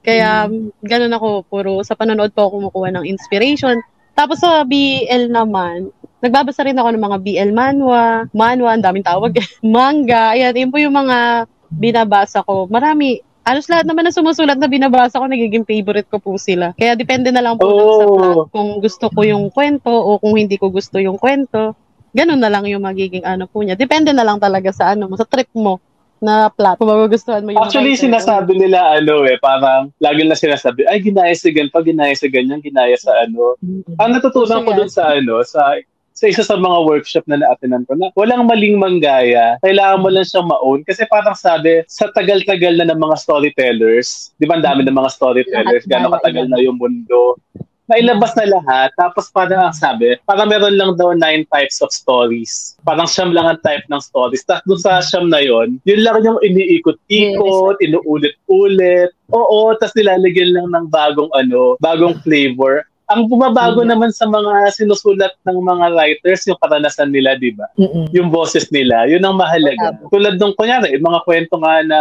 Kaya, 0.05 0.49
hmm. 0.49 0.85
ganun 0.85 1.17
ako, 1.17 1.49
puro 1.49 1.81
sa 1.81 1.97
panonood 1.97 2.37
po 2.37 2.45
ako 2.45 2.61
kumukuha 2.61 2.89
ng 2.93 3.09
inspiration. 3.09 3.81
Tapos 4.13 4.45
sa 4.45 4.67
BL 4.69 5.33
naman, 5.33 5.89
nagbabasa 6.21 6.67
rin 6.67 6.77
ako 6.77 6.89
ng 6.93 7.05
mga 7.09 7.19
BL 7.25 7.51
manwa, 7.55 8.27
manwa, 8.35 8.69
ang 8.75 8.85
daming 8.85 9.07
tawag, 9.07 9.33
manga, 9.65 10.37
ayan, 10.37 10.53
yun 10.53 10.73
po 10.75 10.77
yung 10.77 10.97
mga 10.97 11.49
binabasa 11.73 12.45
ko. 12.45 12.69
Marami, 12.69 13.21
halos 13.49 13.67
lahat 13.73 13.89
naman 13.89 14.05
na 14.05 14.13
sumusulat 14.13 14.61
na 14.61 14.69
binabasa 14.69 15.17
ko, 15.17 15.25
nagiging 15.25 15.65
favorite 15.65 16.09
ko 16.13 16.21
po 16.21 16.37
sila. 16.37 16.77
Kaya 16.77 16.93
depende 16.93 17.33
na 17.33 17.41
lang 17.41 17.57
po 17.57 17.65
oh. 17.65 17.97
sa 17.97 18.05
plot 18.05 18.39
kung 18.53 18.71
gusto 18.85 19.07
ko 19.09 19.21
yung 19.25 19.49
kwento 19.49 19.89
o 19.89 20.21
kung 20.21 20.37
hindi 20.37 20.61
ko 20.61 20.69
gusto 20.69 21.01
yung 21.01 21.17
kwento. 21.17 21.73
Ganun 22.13 22.41
na 22.41 22.53
lang 22.53 22.69
yung 22.69 22.85
magiging 22.85 23.25
ano 23.25 23.49
po 23.49 23.65
niya. 23.65 23.77
Depende 23.77 24.13
na 24.13 24.25
lang 24.25 24.37
talaga 24.37 24.69
sa 24.69 24.93
ano 24.93 25.09
mo, 25.09 25.17
sa 25.17 25.25
trip 25.25 25.49
mo 25.57 25.81
na 26.19 26.51
plot. 26.51 26.77
Kung 26.83 26.91
magugustuhan 26.91 27.43
mo 27.47 27.55
yung 27.55 27.63
Actually, 27.63 27.95
writer. 27.95 28.11
sinasabi 28.11 28.53
nila, 28.59 28.99
ano 28.99 29.25
eh, 29.25 29.39
parang 29.39 29.95
lagi 30.03 30.27
na 30.27 30.35
sinasabi, 30.35 30.85
ay, 30.91 30.99
ginaya 30.99 31.33
sa 31.35 31.49
ganyan, 31.49 31.71
pag 31.71 31.87
ginaya 31.87 32.15
sa 32.15 32.29
ganyan, 32.29 32.59
ginaya 32.59 32.97
sa 32.99 33.15
ano. 33.23 33.55
Mm-hmm. 33.63 33.97
Ang 34.03 34.11
natutunan 34.19 34.61
ko 34.67 34.71
dun 34.75 34.91
sa 34.91 35.15
ano, 35.15 35.35
sa 35.47 35.79
sa 36.19 36.27
isa 36.27 36.43
sa 36.43 36.59
mga 36.59 36.83
workshop 36.83 37.23
na 37.31 37.39
naatinan 37.39 37.87
ko 37.87 37.95
na 37.95 38.11
walang 38.19 38.51
maling 38.51 38.75
manggaya. 38.75 39.55
Kailangan 39.63 40.03
mo 40.03 40.11
lang 40.11 40.27
siyang 40.27 40.51
ma-own. 40.51 40.83
Kasi 40.83 41.07
parang 41.07 41.39
sabi, 41.39 41.87
sa 41.87 42.11
tagal-tagal 42.11 42.75
na 42.75 42.91
ng 42.91 42.99
mga 42.99 43.17
storytellers, 43.23 44.35
di 44.43 44.51
ba 44.51 44.59
ang 44.59 44.67
dami 44.67 44.83
ng 44.83 44.99
mga 44.99 45.15
storytellers, 45.15 45.87
gano'ng 45.87 46.19
katagal 46.19 46.51
na 46.51 46.59
yung 46.59 46.75
mundo, 46.75 47.39
nailabas 47.87 48.35
na 48.35 48.51
lahat. 48.51 48.91
Tapos 48.99 49.31
parang 49.31 49.71
ang 49.71 49.77
sabi, 49.79 50.19
parang 50.27 50.51
meron 50.51 50.75
lang 50.75 50.99
daw 50.99 51.15
nine 51.15 51.47
types 51.55 51.79
of 51.79 51.95
stories. 51.95 52.75
Parang 52.83 53.07
siyam 53.07 53.31
lang 53.31 53.47
ang 53.47 53.61
type 53.63 53.87
ng 53.87 54.03
stories. 54.03 54.43
Tapos 54.43 54.67
doon 54.67 54.81
sa 54.83 54.99
siyam 54.99 55.31
na 55.31 55.39
yon, 55.39 55.79
yun 55.87 56.03
lang 56.03 56.19
yung 56.27 56.43
iniikot-ikot, 56.43 57.79
inuulit-ulit. 57.79 59.15
Oo, 59.31 59.77
tapos 59.79 59.95
nilalagyan 59.95 60.51
lang 60.51 60.69
ng 60.73 60.87
bagong 60.91 61.31
ano, 61.33 61.79
bagong 61.79 62.19
flavor. 62.27 62.85
Ang 63.09 63.25
bumabago 63.33 63.81
mm-hmm. 63.81 63.93
naman 63.93 64.11
sa 64.13 64.29
mga 64.29 64.69
sinusulat 64.77 65.33
ng 65.49 65.59
mga 65.65 65.87
writers, 65.97 66.45
yung 66.45 66.61
karanasan 66.61 67.09
nila, 67.09 67.41
di 67.41 67.57
ba? 67.57 67.65
Mm-mm. 67.81 68.13
Yung 68.13 68.29
boses 68.29 68.69
nila, 68.69 69.09
yun 69.09 69.25
ang 69.25 69.41
mahalaga. 69.41 69.97
Tama. 69.97 70.13
Tulad 70.13 70.35
nung 70.37 70.53
kunyari, 70.53 71.01
mga 71.01 71.25
kwento 71.25 71.57
nga 71.57 71.81
na 71.81 72.01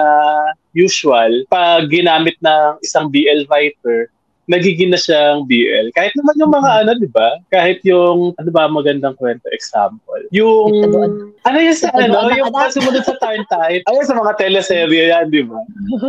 usual, 0.76 1.48
pag 1.48 1.88
ginamit 1.88 2.36
ng 2.44 2.84
isang 2.84 3.08
BL 3.08 3.48
writer, 3.48 4.12
nagiging 4.48 4.96
na 4.96 5.00
siyang 5.00 5.44
BL. 5.44 5.92
Kahit 5.92 6.16
naman 6.16 6.40
yung 6.40 6.52
mga 6.56 6.72
ano, 6.84 6.92
di 6.96 7.10
ba? 7.12 7.36
Kahit 7.52 7.84
yung, 7.84 8.32
ano 8.40 8.50
ba 8.50 8.72
magandang 8.72 9.16
kwento, 9.20 9.44
example. 9.52 10.24
Yung, 10.32 10.72
doon. 10.88 11.36
ano 11.44 11.58
yung 11.60 11.76
sa, 11.76 11.92
Ito 11.92 12.16
ano, 12.16 12.32
yung 12.32 12.52
nakadap. 12.56 12.76
sumunod 12.80 13.04
sa 13.04 13.16
Tarn 13.20 13.44
Type. 13.52 13.84
Ayun, 13.92 14.08
sa 14.08 14.16
mga 14.16 14.34
teleserye 14.40 15.04
yan, 15.12 15.28
di 15.28 15.44
ba? 15.44 15.60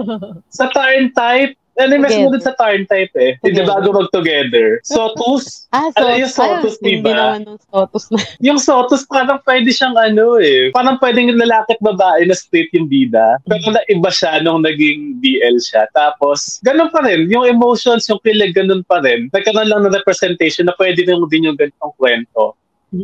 sa 0.58 0.70
Tarn 0.70 1.10
Type, 1.10 1.58
mas 1.78 2.10
Together. 2.10 2.10
sumunod 2.10 2.42
sa 2.42 2.52
Tarn 2.58 2.82
Type 2.90 3.14
eh. 3.14 3.32
Hindi 3.38 3.62
bago 3.62 3.88
mag-together. 3.94 4.82
Sotus, 4.82 5.70
Ah, 5.70 5.86
Ano 5.94 6.18
yung 6.18 6.32
Sotus, 6.32 6.74
ay, 6.80 6.82
di 6.82 6.94
ba? 6.98 6.98
Hindi 6.98 7.12
naman 7.14 7.40
yung 7.46 7.60
Sotus 7.70 8.04
na. 8.10 8.18
yung 8.50 8.58
Sotus 8.58 9.02
parang 9.06 9.38
pwede 9.46 9.70
siyang 9.70 9.94
ano 9.94 10.42
eh. 10.42 10.74
Parang 10.74 10.98
pwedeng 10.98 11.30
lalaki 11.38 11.78
at 11.78 11.82
babae 11.84 12.26
na 12.26 12.34
straight 12.34 12.72
yung 12.74 12.90
bida. 12.90 13.38
Pero 13.46 13.70
na 13.70 13.80
iba 13.86 14.10
siya 14.10 14.42
nung 14.42 14.66
naging 14.66 15.22
BL 15.22 15.56
siya. 15.62 15.86
Tapos, 15.94 16.58
ganun 16.66 16.90
pa 16.90 17.06
rin. 17.06 17.30
Yung 17.30 17.46
emotions, 17.46 18.10
yung 18.10 18.18
kilig, 18.26 18.58
ganun 18.58 18.82
pa 18.82 18.98
rin. 18.98 19.30
Nagkaroon 19.30 19.70
lang 19.70 19.86
ng 19.86 19.94
representation 19.94 20.66
na 20.66 20.74
pwede 20.74 21.06
rin 21.06 21.22
din 21.30 21.46
yung 21.46 21.56
ganitong 21.56 21.94
kwento 21.94 22.58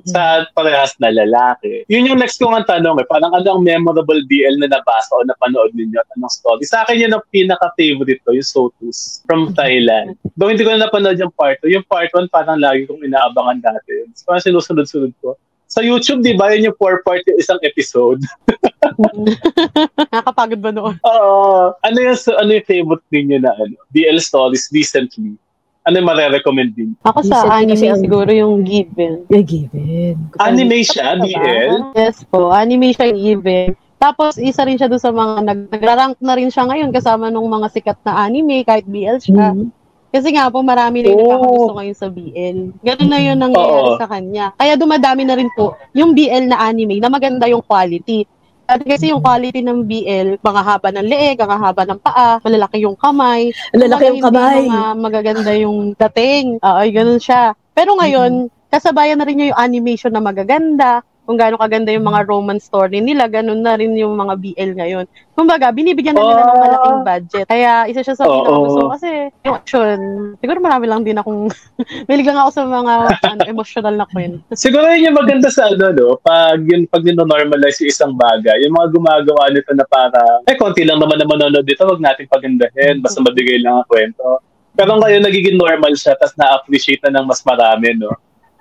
sa 0.09 0.49
parehas 0.57 0.97
na 0.97 1.13
lalaki. 1.13 1.85
Yun 1.93 2.09
yung 2.09 2.21
next 2.21 2.41
kong 2.41 2.57
ang 2.57 2.65
tanong 2.65 3.05
eh. 3.05 3.07
Parang 3.09 3.33
ano 3.37 3.45
ang 3.45 3.63
memorable 3.63 4.25
BL 4.25 4.57
na 4.57 4.73
nabasa 4.73 5.13
o 5.13 5.25
napanood 5.29 5.77
ninyo 5.77 5.99
at 6.01 6.09
anong 6.17 6.33
story? 6.33 6.65
Sa 6.65 6.83
akin 6.85 7.05
yun 7.05 7.13
ang 7.13 7.25
pinaka-favorite 7.29 8.25
ko, 8.25 8.33
yung 8.33 8.49
Sotus 8.49 9.21
from 9.29 9.53
Thailand. 9.53 10.17
Though 10.41 10.49
hindi 10.49 10.65
ko 10.65 10.73
na 10.73 10.89
napanood 10.89 11.21
yung 11.21 11.35
part 11.37 11.61
2. 11.61 11.69
Yung 11.77 11.85
part 11.85 12.09
1 12.09 12.33
parang 12.33 12.57
lagi 12.57 12.89
kong 12.89 13.05
inaabangan 13.05 13.61
dati. 13.61 14.09
So, 14.17 14.25
parang 14.29 14.45
sinusunod-sunod 14.45 15.13
ko. 15.21 15.37
Sa 15.69 15.83
YouTube, 15.83 16.23
di 16.23 16.39
ba, 16.39 16.55
yun 16.55 16.71
yung 16.71 16.79
four-part 16.79 17.27
yung 17.27 17.41
isang 17.41 17.59
episode? 17.67 18.23
Nakakapagod 19.99 20.61
ba 20.63 20.71
noon? 20.71 20.95
Oo. 21.03 21.75
ano 21.75 21.99
yung, 21.99 22.19
ano 22.39 22.51
yung 22.55 22.69
favorite 22.69 23.07
ninyo 23.11 23.39
na 23.43 23.53
ano? 23.59 23.75
BL 23.91 24.23
stories 24.23 24.71
recently? 24.71 25.35
Ano 25.85 26.01
yung 26.01 26.09
mare-recommend 26.09 26.71
din? 26.73 26.97
Ako 27.05 27.21
sa 27.21 27.45
Recently 27.45 27.53
anime 27.55 27.71
kasi 27.71 27.87
ang- 27.87 28.01
siguro 28.01 28.31
yung 28.33 28.65
Given. 28.65 29.29
Yeah, 29.29 29.45
given. 29.45 30.17
Anime 30.41 30.81
siya, 30.81 31.21
BL? 31.21 31.93
Yes 31.93 32.25
po, 32.25 32.49
anime 32.51 32.97
siya 32.97 33.13
yung 33.13 33.21
Given. 33.21 33.71
Tapos, 33.95 34.37
isa 34.37 34.65
rin 34.65 34.77
siya 34.77 34.89
doon 34.89 35.01
sa 35.01 35.13
mga 35.13 35.45
nag 35.45 35.61
nagra-rank 35.69 36.17
na 36.21 36.37
rin 36.37 36.49
siya 36.49 36.65
ngayon 36.65 36.89
kasama 36.89 37.29
nung 37.29 37.45
mga 37.47 37.69
sikat 37.69 37.99
na 38.01 38.17
anime, 38.19 38.65
kahit 38.65 38.85
BL 38.85 39.21
siya. 39.21 39.53
Mhm. 39.53 39.69
Kasi 40.09 40.31
nga 40.31 40.47
po, 40.47 40.63
marami 40.63 41.03
na 41.03 41.11
yung 41.11 41.21
Oh. 41.21 41.27
nakakagusto 41.27 41.73
ngayon 41.75 41.97
sa 41.97 42.09
BL. 42.09 42.59
Ganun 42.81 43.11
na 43.11 43.19
yun 43.19 43.35
nangyayari 43.37 43.91
Oo. 43.91 43.99
sa 43.99 44.07
kanya. 44.07 44.47
Kaya 44.55 44.79
dumadami 44.79 45.23
na 45.27 45.35
rin 45.35 45.51
po 45.51 45.75
yung 45.91 46.15
BL 46.15 46.47
na 46.47 46.63
anime 46.63 46.97
na 46.97 47.11
maganda 47.11 47.45
yung 47.45 47.61
quality. 47.61 48.23
Dati 48.65 48.83
kasi 48.89 49.13
yung 49.13 49.21
quality 49.21 49.61
ng 49.61 49.85
BL, 49.85 50.29
mga 50.41 50.63
haba 50.65 50.89
ng 50.89 51.05
leeg, 51.05 51.37
mga 51.37 51.59
haba 51.61 51.83
ng 51.85 52.01
paa, 52.01 52.41
malalaki 52.41 52.81
yung 52.81 52.97
kamay. 52.97 53.53
Ang 53.77 53.83
lalaki 53.85 54.05
yung 54.09 54.25
kamay. 54.25 54.65
Mga 54.65 54.91
magaganda 54.97 55.53
yung 55.53 55.79
dating. 55.93 56.57
Oo, 56.65 56.79
ay, 56.81 56.89
ganun 56.89 57.21
siya. 57.21 57.53
Pero 57.77 57.93
ngayon, 58.01 58.49
kasabayan 58.73 59.21
na 59.21 59.29
rin 59.29 59.37
niya 59.37 59.53
yung 59.53 59.61
animation 59.61 60.13
na 60.17 60.25
magaganda, 60.25 61.05
kung 61.25 61.41
gaano 61.41 61.57
kaganda 61.57 61.89
yung 61.89 62.05
mga 62.05 62.29
romance 62.29 62.69
story 62.69 63.01
nila, 63.01 63.25
ganun 63.27 63.65
na 63.65 63.75
rin 63.75 63.97
yung 63.97 64.13
mga 64.13 64.37
BL 64.37 64.71
ngayon. 64.77 65.05
Kumbaga, 65.35 65.73
binibigyan 65.73 66.15
na 66.15 66.23
nila 66.23 66.43
ng 66.43 66.53
Ah. 66.53 66.63
malaking 66.63 67.01
budget. 67.03 67.45
Kaya 67.49 67.73
isa 67.89 68.05
siya 68.05 68.15
sa 68.15 68.29
Oo. 68.29 68.33
pinakagusto 68.39 68.79
ko 68.79 68.91
kasi 68.93 69.11
yung 69.43 69.57
action, 69.57 69.99
siguro 70.39 70.59
marami 70.61 70.85
lang 70.87 71.03
din 71.03 71.17
akong, 71.17 71.49
mahilig 72.07 72.29
lang 72.29 72.39
ako 72.39 72.51
sa 72.53 72.63
mga 72.63 72.93
ano, 73.19 73.43
emotional 73.49 73.95
na 73.97 74.07
kwento. 74.07 74.45
Siguro 74.53 74.85
yun 74.95 75.11
yung 75.11 75.19
maganda 75.19 75.49
sa 75.49 75.67
ano, 75.67 75.91
no? 75.91 76.21
Pag 76.21 76.61
yun, 76.63 76.85
pag 76.87 77.03
nino-normalize 77.03 77.83
yung 77.83 77.91
isang 77.91 78.13
bagay, 78.15 78.61
yung 78.63 78.77
mga 78.77 78.89
gumagawa 78.93 79.49
nito 79.51 79.73
na 79.73 79.89
para, 79.89 80.21
eh, 80.45 80.55
konti 80.55 80.85
lang 80.85 81.01
naman 81.01 81.19
na 81.19 81.27
manonood 81.27 81.65
dito, 81.65 81.83
wag 81.83 82.05
natin 82.05 82.29
pagandahin, 82.29 83.01
basta 83.01 83.19
mabigay 83.19 83.59
lang 83.59 83.81
ang 83.81 83.89
kwento. 83.89 84.39
Pero 84.75 84.99
ngayon, 84.99 85.23
nagiging 85.23 85.57
normal 85.57 85.95
siya, 85.95 86.15
tapos 86.15 86.35
na-appreciate 86.35 87.01
na 87.07 87.19
ng 87.19 87.27
mas 87.27 87.43
marami, 87.47 87.95
no? 87.95 88.11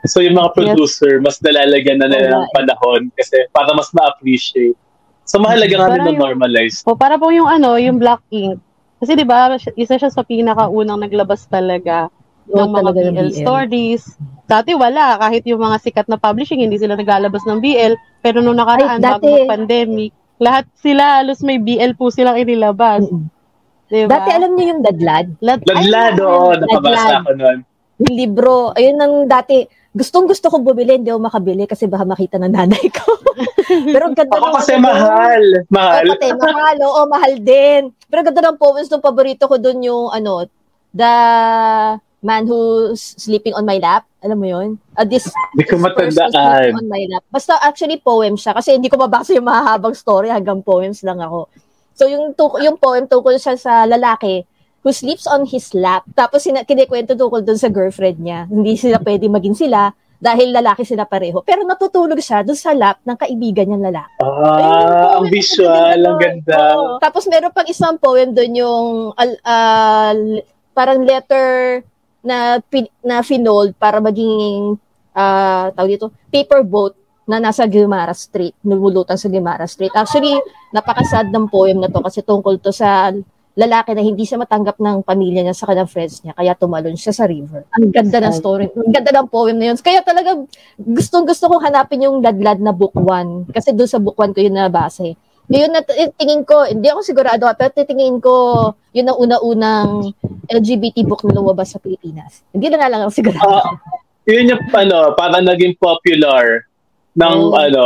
So 0.04 0.20
yung 0.20 0.36
mga 0.36 0.52
producer, 0.52 1.24
mas 1.24 1.40
nalalagyan 1.40 2.04
na 2.04 2.12
nila 2.12 2.36
ng 2.36 2.44
eh. 2.44 2.52
panahon 2.52 3.02
kasi 3.16 3.48
para 3.56 3.72
mas 3.72 3.88
ma-appreciate. 3.96 4.76
So 5.24 5.40
mahalaga 5.40 5.80
nga 5.80 5.96
din 5.96 6.20
normalize. 6.20 6.84
O, 6.84 6.96
para 7.00 7.16
po 7.16 7.32
yung 7.32 7.48
ano, 7.48 7.80
yung 7.80 7.96
Black 7.96 8.20
Ink. 8.28 8.60
Kasi 9.00 9.16
di 9.16 9.24
ba 9.24 9.56
isa 9.56 9.96
siya 9.96 10.12
sa 10.12 10.24
pinakaunang 10.24 11.00
naglabas 11.00 11.48
talaga 11.48 12.12
ng 12.52 12.68
mga 12.68 12.76
talaga 12.84 13.00
BL, 13.00 13.16
BL. 13.16 13.32
stories. 13.32 14.04
Dati 14.44 14.76
wala, 14.76 15.16
kahit 15.16 15.48
yung 15.48 15.64
mga 15.64 15.80
sikat 15.80 16.08
na 16.12 16.20
publishing, 16.20 16.60
hindi 16.60 16.76
sila 16.76 17.00
naglalabas 17.00 17.44
ng 17.48 17.64
BL. 17.64 17.96
Pero 18.20 18.44
nung 18.44 18.60
nakaraan, 18.60 19.00
Ay, 19.00 19.04
bago 19.04 19.24
dati- 19.24 19.36
mag-pandemic, 19.48 20.12
lahat 20.44 20.68
sila, 20.76 21.24
halos 21.24 21.40
may 21.40 21.56
BL 21.56 21.96
po 21.96 22.12
silang 22.12 22.36
inilabas. 22.36 23.08
Mm-mm. 23.08 23.32
Di 23.88 24.04
ba? 24.04 24.20
Dati 24.20 24.30
alam 24.36 24.52
niyo 24.56 24.66
yung 24.76 24.82
Dadlad? 24.84 25.28
Lad- 25.40 25.64
Ladlad, 25.64 26.16
Ay, 26.20 26.26
oo, 26.28 26.52
nakabasa 26.60 26.92
Ladlad. 26.92 27.22
ako 27.24 27.32
nun. 27.40 27.58
Yung 28.02 28.16
libro. 28.16 28.72
Ayun 28.74 28.98
ang 28.98 29.16
dati. 29.26 29.62
Gustong 29.94 30.26
gusto 30.26 30.50
kong 30.50 30.66
bumili, 30.66 30.98
hindi 30.98 31.14
ako 31.14 31.22
makabili 31.22 31.70
kasi 31.70 31.86
baka 31.86 32.02
makita 32.02 32.42
ng 32.42 32.50
nanay 32.50 32.86
ko. 32.90 33.14
Pero 33.94 34.10
ang 34.10 34.18
ganda 34.18 34.34
Ako 34.34 34.48
ng 34.50 34.56
kasi 34.58 34.74
ano 34.74 34.86
mahal. 34.90 35.44
Mahal. 35.70 36.06
Pati, 36.10 36.28
mahal. 36.34 36.78
Oo, 36.82 37.02
mahal 37.06 37.34
din. 37.38 37.82
Pero 38.10 38.18
ang 38.20 38.28
ganda 38.28 38.42
ng 38.50 38.58
poems 38.58 38.90
ng 38.90 39.06
paborito 39.06 39.46
ko 39.46 39.62
doon 39.62 39.86
yung 39.86 40.06
ano, 40.10 40.50
The 40.90 41.14
Man 42.24 42.48
Who's 42.48 43.20
Sleeping 43.20 43.54
on 43.54 43.68
My 43.68 43.78
Lap. 43.78 44.10
Alam 44.24 44.38
mo 44.40 44.48
yun? 44.48 44.80
Uh, 44.96 45.06
this 45.06 45.30
Hindi 45.54 45.68
ko 45.68 45.76
matandaan. 45.78 46.74
on 46.74 46.88
my 46.88 47.04
lap. 47.12 47.28
Basta 47.28 47.60
actually 47.60 48.00
poem 48.00 48.34
siya 48.34 48.56
kasi 48.56 48.74
hindi 48.74 48.88
ko 48.88 48.96
mabasa 48.96 49.36
yung 49.36 49.46
mahahabang 49.46 49.94
story 49.94 50.32
hanggang 50.32 50.64
poems 50.64 51.04
lang 51.04 51.20
ako. 51.20 51.52
So 51.94 52.08
yung 52.08 52.32
tu- 52.34 52.58
yung 52.64 52.80
poem 52.80 53.06
tungkol 53.06 53.36
siya 53.36 53.60
sa 53.60 53.84
lalaki 53.84 54.48
who 54.84 54.92
sleeps 54.92 55.26
on 55.26 55.48
his 55.48 55.72
lap. 55.74 56.04
Tapos 56.12 56.44
sina- 56.44 56.64
kinikwento 56.64 57.16
tungkol 57.16 57.42
dun 57.42 57.56
sa 57.56 57.72
girlfriend 57.72 58.20
niya. 58.20 58.46
Hindi 58.46 58.76
sila 58.76 59.00
pwede 59.00 59.26
maging 59.26 59.56
sila 59.58 59.90
dahil 60.20 60.52
lalaki 60.52 60.84
sila 60.84 61.04
pareho. 61.04 61.40
Pero 61.42 61.64
natutulog 61.64 62.20
siya 62.20 62.44
dun 62.44 62.56
sa 62.56 62.72
lap 62.72 63.00
ng 63.02 63.16
kaibigan 63.16 63.66
niyang 63.66 63.88
lalaki. 63.88 64.16
Ah, 64.20 65.20
ang 65.20 65.28
visual, 65.28 66.00
ang 66.00 66.20
ganda. 66.20 66.60
Oo. 66.76 66.96
Tapos 67.00 67.28
meron 67.28 67.52
pang 67.52 67.68
isang 67.68 67.96
poem 67.96 68.32
doon 68.32 68.52
yung 68.54 68.88
al- 69.16 69.42
l- 70.14 70.44
parang 70.72 71.04
letter 71.04 71.80
na 72.20 72.60
pin- 72.62 72.92
na 73.00 73.20
finold 73.20 73.76
para 73.76 74.00
maging 74.00 74.80
ah 75.12 75.70
tawag 75.72 76.00
dito, 76.00 76.08
paper 76.28 76.64
boat 76.64 76.96
na 77.24 77.40
nasa 77.40 77.64
Guimara 77.64 78.12
Street, 78.12 78.52
lumulutang 78.64 79.16
sa 79.16 79.28
Guimara 79.28 79.64
Street. 79.64 79.92
Actually, 79.94 80.36
napakasad 80.72 81.32
ng 81.32 81.48
poem 81.48 81.80
na 81.80 81.88
to 81.88 82.04
kasi 82.04 82.20
tungkol 82.20 82.60
to 82.60 82.72
sa 82.72 83.12
lalaki 83.54 83.94
na 83.94 84.02
hindi 84.02 84.26
siya 84.26 84.42
matanggap 84.42 84.82
ng 84.82 85.06
pamilya 85.06 85.46
niya 85.46 85.54
sa 85.54 85.70
kanyang 85.70 85.90
friends 85.90 86.26
niya, 86.26 86.34
kaya 86.34 86.58
tumalon 86.58 86.98
siya 86.98 87.14
sa 87.14 87.30
river. 87.30 87.70
Ang 87.78 87.94
ganda 87.94 88.18
ng 88.18 88.34
story, 88.34 88.66
ang 88.74 88.90
ganda 88.90 89.14
ng 89.14 89.30
poem 89.30 89.54
na 89.62 89.70
yun. 89.70 89.78
Kaya 89.78 90.02
talaga 90.02 90.42
gustong 90.82 91.30
gusto 91.30 91.46
kong 91.46 91.62
hanapin 91.70 92.02
yung 92.02 92.18
ladlad 92.18 92.58
na 92.58 92.74
book 92.74 92.98
1 92.98 93.54
kasi 93.54 93.70
doon 93.78 93.90
sa 93.90 94.02
book 94.02 94.18
1 94.18 94.34
ko 94.34 94.40
yun 94.42 94.58
nabasa 94.58 95.06
eh. 95.06 95.14
Ngayon 95.54 95.72
na 95.76 95.84
tingin 96.18 96.42
ko, 96.48 96.66
hindi 96.66 96.88
ako 96.88 97.04
sigurado, 97.04 97.46
pero 97.60 97.70
titingin 97.70 98.18
ko 98.24 98.34
yun 98.96 99.12
ang 99.12 99.20
una-unang 99.22 100.16
LGBT 100.50 101.06
book 101.06 101.22
na 101.28 101.36
lumabas 101.36 101.76
sa 101.76 101.84
Pilipinas. 101.84 102.42
Hindi 102.56 102.74
na 102.74 102.82
nga 102.82 102.90
lang 102.90 103.06
ako 103.06 103.12
sigurado. 103.12 103.60
Ah, 103.62 103.76
yun 104.26 104.50
yung 104.50 104.64
ano, 104.72 105.14
parang 105.14 105.44
naging 105.46 105.76
popular 105.78 106.64
ng 107.14 107.38
Oo. 107.38 107.60
ano, 107.60 107.84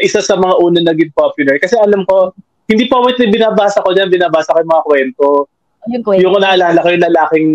isa 0.00 0.24
sa 0.24 0.34
mga 0.34 0.54
una 0.56 0.80
naging 0.82 1.12
popular. 1.12 1.60
Kasi 1.60 1.76
alam 1.76 2.02
ko, 2.08 2.32
hindi 2.70 2.86
poetry 2.86 3.26
binabasa 3.34 3.82
ko 3.82 3.90
dyan, 3.90 4.06
binabasa 4.06 4.54
ko 4.54 4.62
yung 4.62 4.70
mga 4.70 4.86
kwento. 4.86 5.26
yung 5.90 6.04
kwento. 6.06 6.22
Yung 6.22 6.38
naalala 6.38 6.78
ko 6.78 6.88
yung 6.94 7.02
lalaking, 7.02 7.48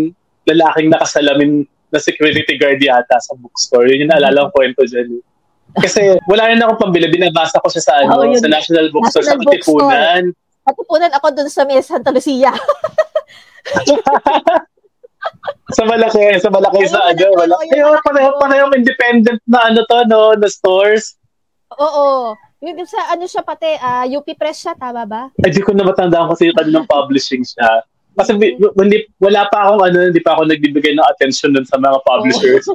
lalaking 0.44 0.88
nakasalamin 0.92 1.64
na 1.88 1.96
security 1.96 2.60
guard 2.60 2.76
yata 2.76 3.16
sa 3.16 3.32
bookstore. 3.40 3.88
Yun 3.88 4.04
yung 4.04 4.12
naalala 4.12 4.52
ko 4.52 4.60
kwento 4.60 4.84
dyan. 4.84 5.24
Kasi 5.80 6.20
wala 6.28 6.52
rin 6.52 6.60
akong 6.60 6.88
pambili, 6.88 7.08
binabasa 7.08 7.60
ko 7.64 7.68
siya 7.72 7.82
sa 7.84 7.94
ano, 8.04 8.28
yun. 8.28 8.36
sa 8.36 8.48
National 8.52 8.92
Bookstore 8.92 9.24
National 9.24 9.40
sa 9.40 9.48
Katipunan. 9.48 10.22
Katipunan 10.66 11.12
ako 11.16 11.26
dun 11.32 11.48
sa 11.48 11.64
may 11.64 11.80
Santa 11.80 12.12
Lucia. 12.12 12.52
sa 15.76 15.82
malaki, 15.84 16.38
sa 16.38 16.48
malaki 16.52 16.86
sa 16.86 17.08
ano, 17.08 17.24
wala. 17.34 17.56
ayun. 17.72 17.98
pareho 18.04 18.30
parehong 18.38 18.74
independent 18.76 19.40
na 19.48 19.68
ano 19.72 19.80
to, 19.88 19.98
no, 20.06 20.36
na 20.36 20.48
stores. 20.48 21.16
Oo. 21.76 22.36
Yung 22.66 22.82
sa 22.82 23.14
ano 23.14 23.30
siya 23.30 23.46
pati, 23.46 23.78
ah, 23.78 24.02
UP 24.10 24.26
Press 24.34 24.66
siya, 24.66 24.74
tama 24.74 25.06
ba? 25.06 25.30
Ay, 25.38 25.54
di 25.54 25.62
ko 25.62 25.70
na 25.70 25.86
matandaan 25.86 26.26
kasi 26.34 26.50
yung 26.50 26.58
kanilang 26.58 26.90
publishing 26.90 27.46
siya. 27.46 27.86
Kasi 28.18 28.34
bi- 28.34 28.58
hindi, 28.58 29.06
wala 29.22 29.46
pa 29.46 29.70
akong 29.70 29.86
ano, 29.86 30.10
hindi 30.10 30.18
pa 30.18 30.34
ako 30.34 30.50
nagbibigay 30.50 30.98
ng 30.98 31.08
attention 31.14 31.54
dun 31.54 31.62
sa 31.62 31.78
mga 31.78 32.02
publishers. 32.02 32.66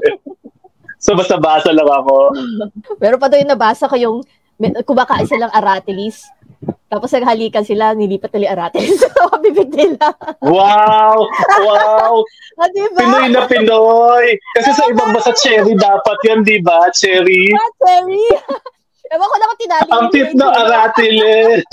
so 1.04 1.12
basta 1.12 1.36
basa 1.36 1.75
lang 1.75 1.91
ako. 1.91 2.32
Pero 3.04 3.19
pa 3.19 3.27
doon 3.27 3.51
nabasa 3.51 3.91
ko 3.91 3.99
yung 3.99 4.17
kumakain 4.88 5.27
silang 5.27 5.51
aratilis. 5.51 6.23
Tapos 6.88 7.10
naghalikan 7.12 7.65
sila, 7.65 7.91
nilipat 7.97 8.32
nila 8.38 8.54
arate 8.54 8.80
sa 9.01 9.10
bibig 9.41 9.71
nila. 9.75 10.13
Wow! 10.39 11.25
Wow! 11.67 12.21
ah, 12.62 12.69
diba? 12.71 12.99
Pinoy 13.01 13.27
na 13.34 13.43
Pinoy! 13.49 14.38
Kasi 14.56 14.69
sa 14.71 14.88
ibang 14.88 15.12
basa 15.12 15.34
cherry 15.36 15.73
dapat 15.75 16.17
yan, 16.27 16.45
di 16.45 16.62
ba? 16.62 16.88
Cherry. 16.93 17.49
Ah, 17.51 17.71
Cherry! 17.82 18.27
Ewan 19.12 19.28
ko 19.28 19.36
na 19.36 19.50
kung 19.52 19.62
tinali. 19.62 19.89
Ang 19.91 20.08
tip 20.15 20.30
ng 20.32 20.54
aratiles. 20.56 21.63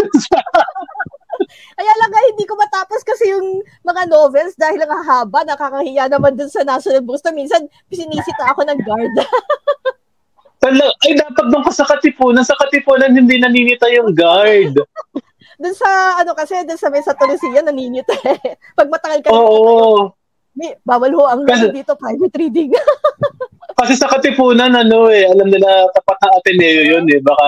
Kaya 1.79 1.93
lang 2.03 2.11
nga, 2.11 2.23
hindi 2.27 2.45
ko 2.45 2.59
matapos 2.59 3.07
kasi 3.07 3.31
yung 3.31 3.63
mga 3.87 4.11
novels 4.11 4.59
dahil 4.59 4.83
ang 4.83 5.07
haba, 5.07 5.47
nakakahiya 5.47 6.11
naman 6.11 6.35
dun 6.35 6.51
sa 6.51 6.67
National 6.67 7.07
Bookstore. 7.07 7.39
Minsan, 7.39 7.71
sinisita 7.87 8.51
ako 8.51 8.67
ng 8.67 8.83
guard. 8.83 9.15
Tala, 10.63 10.91
ay, 11.07 11.15
dapat 11.15 11.47
doon 11.55 11.63
ka 11.63 11.71
sa 11.71 11.87
katipunan. 11.87 12.43
Sa 12.43 12.59
katipunan, 12.59 13.15
hindi 13.15 13.39
naninita 13.39 13.87
yung 13.95 14.11
guard. 14.11 14.75
dun 15.63 15.75
sa, 15.79 16.19
ano 16.19 16.35
kasi, 16.35 16.59
dun 16.67 16.75
sa 16.75 16.91
may 16.91 17.07
sa 17.07 17.15
Tolosilla, 17.15 17.63
naninita 17.63 18.19
eh. 18.27 18.59
Pag 18.75 18.91
matagal 18.91 19.23
ka, 19.23 19.31
Oo. 19.31 20.11
may, 20.59 20.75
bawal 20.83 21.15
ho 21.15 21.23
ang 21.31 21.47
Kasi- 21.47 21.71
dito, 21.71 21.95
private 21.95 22.35
reading. 22.35 22.75
Kasi 23.79 23.95
sa 23.95 24.11
katipunan, 24.11 24.75
ano 24.75 25.07
eh, 25.07 25.23
alam 25.23 25.55
nila 25.55 25.87
tapat 25.95 26.19
ng 26.19 26.33
Ateneo 26.35 26.83
yun 26.83 27.07
eh. 27.15 27.23
Baka, 27.23 27.47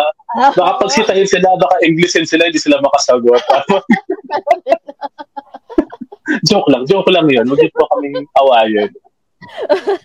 baka 0.55 0.73
pagsitahin 0.87 1.27
sila, 1.27 1.59
baka 1.59 1.83
Englishin 1.83 2.23
sila, 2.23 2.47
hindi 2.47 2.63
sila 2.63 2.79
makasagot. 2.79 3.43
joke 6.49 6.71
lang, 6.71 6.87
joke 6.87 7.11
lang 7.11 7.27
yun. 7.27 7.51
Huwag 7.51 7.67
po 7.75 7.83
kami 7.91 8.15
awayin. 8.39 8.95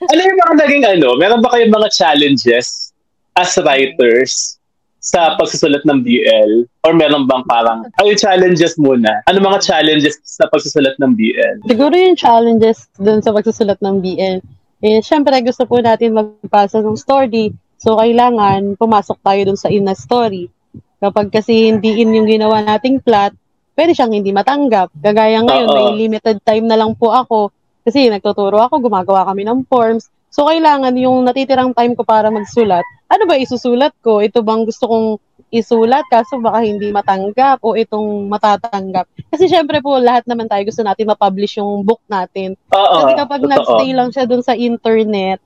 ano 0.10 0.20
yung 0.26 0.40
mga 0.42 0.54
naging 0.66 0.86
ano? 0.98 1.14
Meron 1.22 1.46
ba 1.46 1.54
kayong 1.54 1.78
mga 1.78 1.94
challenges 1.94 2.90
as 3.38 3.54
writers 3.62 4.58
sa 4.98 5.38
pagsusulat 5.38 5.86
ng 5.86 6.02
BL? 6.02 6.66
Or 6.90 6.98
meron 6.98 7.30
bang 7.30 7.46
parang, 7.46 7.86
ay 8.02 8.18
challenges 8.18 8.74
muna. 8.82 9.22
Ano 9.30 9.46
mga 9.46 9.62
challenges 9.62 10.18
sa 10.26 10.50
pagsusulat 10.50 10.98
ng 10.98 11.14
BL? 11.14 11.70
Siguro 11.70 11.94
yung 11.94 12.18
challenges 12.18 12.90
dun 12.98 13.22
sa 13.22 13.30
pagsusulat 13.30 13.78
ng 13.86 14.02
BL. 14.02 14.42
Eh, 14.86 15.02
syempre, 15.02 15.42
gusto 15.42 15.66
po 15.66 15.82
natin 15.82 16.14
magpasa 16.14 16.78
ng 16.78 16.94
story. 16.94 17.50
So, 17.82 17.98
kailangan 17.98 18.78
pumasok 18.78 19.18
tayo 19.18 19.42
dun 19.50 19.58
sa 19.58 19.74
in 19.74 19.90
na 19.90 19.98
story. 19.98 20.46
Kapag 21.02 21.34
kasi 21.34 21.74
hindi 21.74 22.06
in 22.06 22.14
yung 22.14 22.30
ginawa 22.30 22.62
nating 22.62 23.02
plot, 23.02 23.34
pwede 23.74 23.98
siyang 23.98 24.14
hindi 24.14 24.30
matanggap. 24.30 24.94
Kagaya 24.94 25.42
ngayon, 25.42 25.74
may 25.74 25.90
limited 26.06 26.38
time 26.46 26.70
na 26.70 26.78
lang 26.78 26.94
po 26.94 27.10
ako. 27.10 27.50
Kasi 27.82 28.14
nagtuturo 28.14 28.62
ako, 28.62 28.86
gumagawa 28.86 29.26
kami 29.26 29.42
ng 29.50 29.66
forms. 29.66 30.06
So, 30.36 30.52
kailangan 30.52 31.00
yung 31.00 31.24
natitirang 31.24 31.72
time 31.72 31.96
ko 31.96 32.04
para 32.04 32.28
magsulat, 32.28 32.84
ano 33.08 33.24
ba 33.24 33.40
isusulat 33.40 33.96
ko? 34.04 34.20
Ito 34.20 34.44
bang 34.44 34.68
gusto 34.68 34.84
kong 34.84 35.08
isulat 35.48 36.04
kaso 36.12 36.44
baka 36.44 36.60
hindi 36.68 36.92
matanggap 36.92 37.64
o 37.64 37.80
itong 37.80 38.28
matatanggap. 38.28 39.08
Kasi 39.32 39.48
syempre 39.48 39.80
po, 39.80 39.96
lahat 39.96 40.28
naman 40.28 40.52
tayo 40.52 40.68
gusto 40.68 40.84
natin 40.84 41.08
ma-publish 41.08 41.64
yung 41.64 41.88
book 41.88 42.04
natin. 42.12 42.60
Oo, 42.76 42.96
Kasi 43.00 43.12
kapag 43.16 43.48
totoo. 43.48 43.54
nag-stay 43.56 43.90
lang 43.96 44.10
siya 44.12 44.28
dun 44.28 44.44
sa 44.44 44.60
internet, 44.60 45.40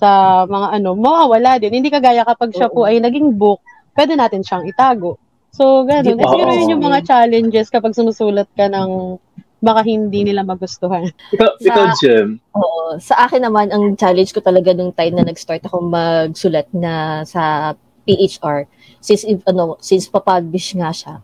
sa 0.00 0.42
mga 0.48 0.80
ano, 0.80 0.96
mawawala 0.96 1.60
din. 1.60 1.76
Hindi 1.76 1.92
kagaya 1.92 2.24
kapag 2.24 2.56
siya 2.56 2.72
po 2.72 2.88
Oo. 2.88 2.88
ay 2.88 2.96
naging 3.04 3.36
book, 3.36 3.60
pwede 3.92 4.16
natin 4.16 4.40
siyang 4.40 4.64
itago. 4.64 5.20
So, 5.52 5.84
ganun. 5.84 6.16
Siguro 6.16 6.48
yun 6.56 6.80
yung 6.80 6.84
mga 6.88 7.04
challenges 7.04 7.68
kapag 7.68 7.92
sumusulat 7.92 8.48
ka 8.56 8.72
ng 8.72 9.20
baka 9.60 9.84
hindi 9.84 10.24
nila 10.24 10.40
magustuhan. 10.42 11.08
Ikaw, 11.30 11.50
ikaw 11.60 11.84
Sa- 11.92 11.98
Jem. 12.00 12.28
Oo. 12.56 12.96
Sa 12.96 13.14
akin 13.22 13.44
naman, 13.44 13.68
ang 13.70 13.94
challenge 13.94 14.32
ko 14.32 14.40
talaga 14.40 14.72
nung 14.72 14.90
time 14.90 15.14
na 15.14 15.24
nag-start 15.24 15.62
ako 15.62 15.84
magsulat 15.84 16.66
na 16.72 17.22
sa 17.22 17.72
PHR, 18.04 18.64
since, 18.98 19.22
ano, 19.44 19.76
since 19.78 20.08
papublish 20.08 20.74
nga 20.74 20.90
siya, 20.90 21.14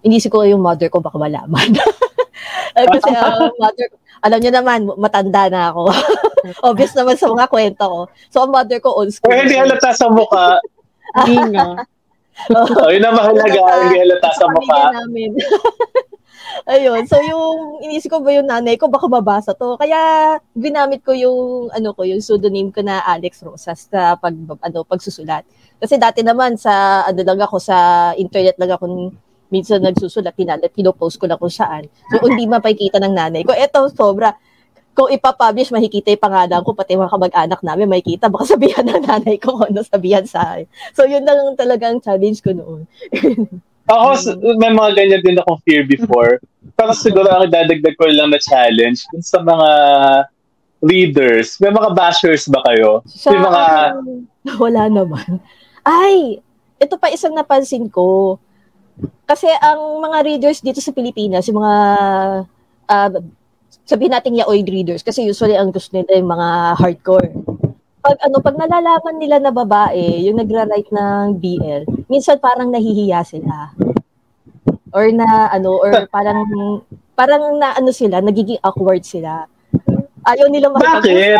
inisip 0.00 0.30
ko 0.30 0.46
yung 0.46 0.62
mother 0.62 0.88
ko 0.88 1.02
baka 1.02 1.18
malaman. 1.18 1.74
Eh, 2.74 2.90
Kasi 2.90 3.14
ang 3.14 3.54
mother 3.62 3.86
ko, 3.86 3.96
alam 4.18 4.38
niyo 4.42 4.50
naman, 4.50 4.90
matanda 4.98 5.46
na 5.46 5.70
ako. 5.70 5.94
Obvious 6.68 6.90
naman 6.92 7.14
sa 7.14 7.30
mga 7.30 7.46
kwento 7.46 7.84
ko. 7.86 8.00
So, 8.34 8.42
ang 8.42 8.50
mother 8.50 8.82
ko 8.82 8.90
old 8.90 9.14
school. 9.14 9.30
Pero 9.30 9.46
hindi 9.46 9.54
halata 9.54 9.94
sa 9.94 10.10
mukha. 10.10 10.58
Hindi 11.22 11.54
nga. 11.54 11.86
Oh, 12.50 12.90
yun 12.90 13.06
ang 13.06 13.14
mahalaga, 13.14 13.62
hindi 13.78 13.96
halata 14.02 14.28
sa 14.34 14.50
mukha. 14.50 14.90
Ayun. 16.64 17.04
So, 17.04 17.20
yung 17.20 17.84
inisip 17.84 18.08
ko 18.08 18.24
ba 18.24 18.32
yung 18.32 18.48
nanay 18.48 18.80
ko, 18.80 18.88
baka 18.88 19.04
mabasa 19.04 19.52
to. 19.52 19.76
Kaya, 19.76 20.40
ginamit 20.56 21.04
ko 21.04 21.12
yung, 21.12 21.68
ano 21.68 21.92
ko, 21.92 22.08
yung 22.08 22.24
pseudonym 22.24 22.72
ko 22.72 22.80
na 22.80 23.04
Alex 23.04 23.44
Rosas 23.44 23.84
sa 23.84 24.16
pag, 24.16 24.32
ano, 24.32 24.80
pagsusulat. 24.80 25.44
Kasi 25.76 26.00
dati 26.00 26.24
naman 26.24 26.56
sa, 26.56 27.04
ano 27.04 27.20
lang 27.20 27.36
ako, 27.36 27.60
sa 27.60 27.76
internet 28.16 28.56
lang 28.56 28.72
ako 28.72 29.12
minsan 29.52 29.84
nagsusulat, 29.84 30.32
pinalat, 30.32 30.72
pinopost 30.72 31.20
ko 31.20 31.28
lang 31.28 31.36
kung 31.36 31.52
saan. 31.52 31.84
So, 32.08 32.24
hindi 32.24 32.48
mapakita 32.48 32.96
ng 32.96 33.12
nanay 33.12 33.44
ko. 33.44 33.52
Eto, 33.52 33.92
sobra. 33.92 34.32
Kung 34.96 35.12
ipapublish, 35.12 35.68
makikita 35.68 36.16
yung 36.16 36.24
pangalan 36.24 36.64
ko, 36.64 36.72
pati 36.72 36.96
mga 36.96 37.12
kamag-anak 37.12 37.60
namin, 37.60 37.92
makikita. 37.92 38.32
Baka 38.32 38.56
sabihan 38.56 38.88
ng 38.88 39.04
nanay 39.04 39.36
ko 39.36 39.60
kung 39.60 39.68
ano 39.68 39.84
sabihan 39.84 40.24
sa 40.24 40.56
akin. 40.56 40.64
So, 40.96 41.04
yun 41.04 41.28
lang 41.28 41.60
talagang 41.60 42.00
challenge 42.00 42.40
ko 42.40 42.56
noon. 42.56 42.88
Ako, 43.84 44.06
s- 44.16 44.36
may 44.56 44.72
mga 44.72 44.90
ganyan 44.96 45.22
din 45.22 45.40
akong 45.40 45.60
fear 45.62 45.84
before. 45.84 46.40
Pero 46.74 46.90
siguro 46.96 47.28
ang 47.28 47.52
dadagdag 47.52 47.94
ko 47.94 48.08
lang 48.08 48.32
na 48.32 48.40
challenge 48.40 49.04
dun 49.12 49.22
sa 49.22 49.44
mga 49.44 49.68
readers. 50.80 51.56
May 51.60 51.72
mga 51.72 51.92
bashers 51.92 52.48
ba 52.48 52.60
kayo? 52.64 53.04
Sa 53.08 53.32
Yung 53.32 53.44
mga... 53.44 53.62
wala 54.64 54.82
naman. 54.88 55.40
Ay, 55.84 56.40
ito 56.80 56.96
pa 56.96 57.12
isang 57.12 57.36
napansin 57.36 57.88
ko. 57.88 58.36
Kasi 59.24 59.48
ang 59.60 60.00
mga 60.00 60.18
readers 60.24 60.60
dito 60.60 60.80
sa 60.80 60.92
Pilipinas, 60.92 61.48
yung 61.48 61.60
mga 61.60 61.76
ah, 62.88 63.10
sabihin 63.84 64.12
natin 64.12 64.38
yaoid 64.38 64.68
readers 64.68 65.04
kasi 65.04 65.24
usually 65.24 65.56
ang 65.56 65.72
gusto 65.72 65.92
nila 65.96 66.16
yung 66.16 66.30
mga 66.30 66.48
hardcore. 66.80 67.30
Pag 68.04 68.16
ano, 68.20 68.36
pag 68.40 68.56
nalalaman 68.56 69.16
nila 69.16 69.40
na 69.40 69.52
babae, 69.52 70.28
yung 70.28 70.36
nagra-write 70.36 70.92
ng 70.92 71.40
BL, 71.40 71.82
minsan 72.08 72.40
parang 72.40 72.70
nahihiya 72.70 73.24
sila. 73.24 73.72
Or 74.94 75.10
na 75.10 75.50
ano, 75.50 75.78
or 75.80 75.92
parang 76.14 76.46
parang 77.14 77.58
na 77.58 77.78
ano 77.78 77.90
sila, 77.90 78.20
nagiging 78.20 78.60
awkward 78.62 79.02
sila. 79.06 79.46
Ayaw 80.24 80.48
nila 80.48 80.72
Bakit? 80.72 81.36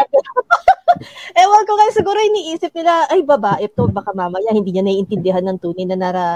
Ewan 1.43 1.67
ko 1.67 1.73
kaya 1.75 1.91
siguro 1.91 2.19
iniisip 2.23 2.71
nila, 2.71 3.11
ay 3.11 3.27
babae 3.27 3.67
to, 3.73 3.91
baka 3.91 4.15
mamaya 4.15 4.55
hindi 4.55 4.71
niya 4.71 4.87
naiintindihan 4.87 5.43
ng 5.43 5.59
tunay 5.59 5.85
na 5.91 5.99
nara, 5.99 6.27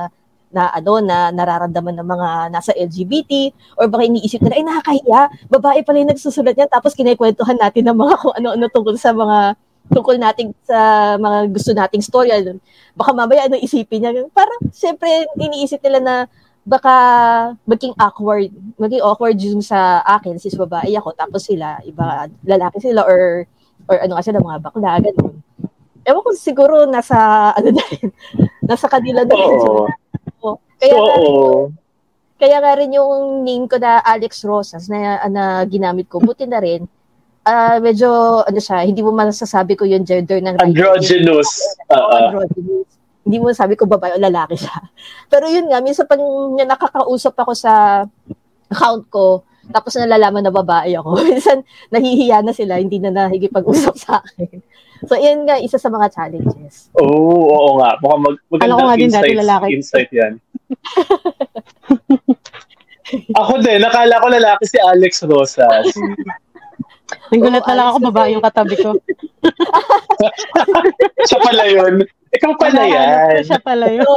na 0.49 0.73
ano 0.73 1.05
na 1.05 1.29
nararamdaman 1.29 2.01
ng 2.01 2.09
mga 2.09 2.29
nasa 2.49 2.73
LGBT 2.73 3.53
or 3.77 3.87
baka 3.93 4.09
iniisip 4.09 4.41
nila 4.41 4.57
ay 4.57 4.65
nakakahiya 4.65 5.21
babae 5.53 5.81
pala 5.85 6.01
yung 6.01 6.11
nagsusulat 6.17 6.57
niya 6.57 6.69
tapos 6.73 6.97
kinikwentuhan 6.97 7.61
natin 7.61 7.85
ng 7.85 7.97
mga 7.97 8.15
kung 8.17 8.35
ano-ano 8.35 8.65
tungkol 8.73 8.97
sa 8.97 9.13
mga 9.13 9.61
tungkol 9.89 10.17
nating 10.21 10.53
sa 10.65 11.15
mga 11.17 11.39
gusto 11.53 11.71
nating 11.73 12.03
story 12.05 12.31
ano, 12.33 12.61
baka 12.93 13.11
mamaya 13.17 13.49
ano 13.49 13.57
isipin 13.57 14.05
niya 14.05 14.25
parang 14.33 14.61
syempre 14.73 15.09
iniisip 15.37 15.81
nila 15.85 16.01
na 16.01 16.17
baka 16.69 16.95
maging 17.65 17.97
awkward 17.97 18.53
maging 18.77 19.01
awkward 19.01 19.37
yung 19.41 19.65
sa 19.65 20.05
akin 20.05 20.37
sis 20.37 20.53
babae 20.57 20.93
ako 20.97 21.17
tapos 21.17 21.49
sila 21.49 21.81
iba 21.89 22.29
lalaki 22.45 22.85
sila 22.85 23.09
or 23.09 23.49
or 23.89 23.97
ano 24.05 24.21
kasi 24.21 24.37
mga 24.37 24.61
bakla 24.61 25.01
ganun. 25.01 25.41
Ewan 26.05 26.25
ko 26.25 26.31
siguro 26.37 26.85
nasa 26.85 27.51
ano 27.57 27.73
na 27.73 27.85
rin 27.89 28.09
nasa 28.69 28.87
kanila 28.89 29.25
na 29.25 29.35
rin 29.35 29.53
Oo. 30.45 30.57
Kaya 30.79 30.95
rin 30.95 31.33
Oo. 31.35 31.73
kaya 32.39 32.63
nga 32.63 32.73
rin 32.79 32.95
yung 32.95 33.43
name 33.43 33.67
ko 33.67 33.83
na 33.83 33.99
Alex 33.99 34.47
Rosas 34.47 34.87
na, 34.87 35.27
na 35.27 35.67
ginamit 35.67 36.07
ko, 36.07 36.23
buti 36.23 36.47
na 36.47 36.63
rin, 36.63 36.87
ah 37.49 37.77
medyo, 37.81 38.09
ano 38.45 38.61
siya, 38.61 38.85
hindi 38.85 39.01
mo 39.01 39.09
masasabi 39.17 39.73
ko 39.73 39.89
yung 39.89 40.05
gender 40.05 40.45
ng 40.45 40.61
Androgynous. 40.61 41.49
Oo. 41.89 42.13
androgynous. 42.13 42.89
Hindi 43.25 43.37
mo 43.41 43.49
sabi 43.57 43.77
ko 43.77 43.89
babae 43.89 44.17
o 44.17 44.21
lalaki 44.21 44.61
siya. 44.61 44.77
Pero 45.33 45.49
yun 45.49 45.73
nga, 45.73 45.81
minsan 45.81 46.05
pag 46.05 46.21
nakakausap 46.21 47.33
ako 47.41 47.53
sa 47.57 48.05
account 48.69 49.09
ko, 49.09 49.49
tapos 49.69 49.97
nalalaman 49.97 50.45
na 50.45 50.53
babae 50.53 50.93
ako, 50.97 51.17
minsan 51.33 51.65
nahihiya 51.89 52.45
na 52.45 52.53
sila, 52.53 52.77
hindi 52.77 53.01
na 53.01 53.13
nahigipag-usap 53.13 53.95
sa 53.97 54.21
akin. 54.21 54.61
So, 55.07 55.15
yan 55.15 55.47
nga, 55.47 55.63
isa 55.63 55.79
sa 55.79 55.89
mga 55.89 56.11
challenges. 56.11 56.91
Oo, 56.99 57.55
oo 57.55 57.71
nga. 57.79 57.95
Mukhang 58.03 58.23
mag 58.27 58.37
magandang 58.51 58.67
Alam 58.67 58.83
nga 58.83 58.99
din 58.99 59.13
dati 59.15 59.33
lalaki. 59.37 59.67
insight 59.79 60.11
yan. 60.11 60.43
Ako 63.41 63.63
din, 63.65 63.81
nakala 63.81 64.21
ko 64.21 64.27
lalaki 64.29 64.69
si 64.69 64.77
Alex 64.77 65.25
Rosas. 65.25 65.97
Nagulat 67.33 67.65
na 67.65 67.75
lang 67.77 67.87
ako, 67.93 67.99
babae 68.11 68.29
yung 68.35 68.45
katabi 68.45 68.77
ko. 68.79 68.91
Siya 71.27 71.39
pala 71.43 71.65
yun. 71.69 71.95
Ikaw 72.33 72.53
pala 72.61 72.83
yan. 72.85 73.41
Siya 73.45 73.61
pala 73.61 73.87
yun. 73.89 74.05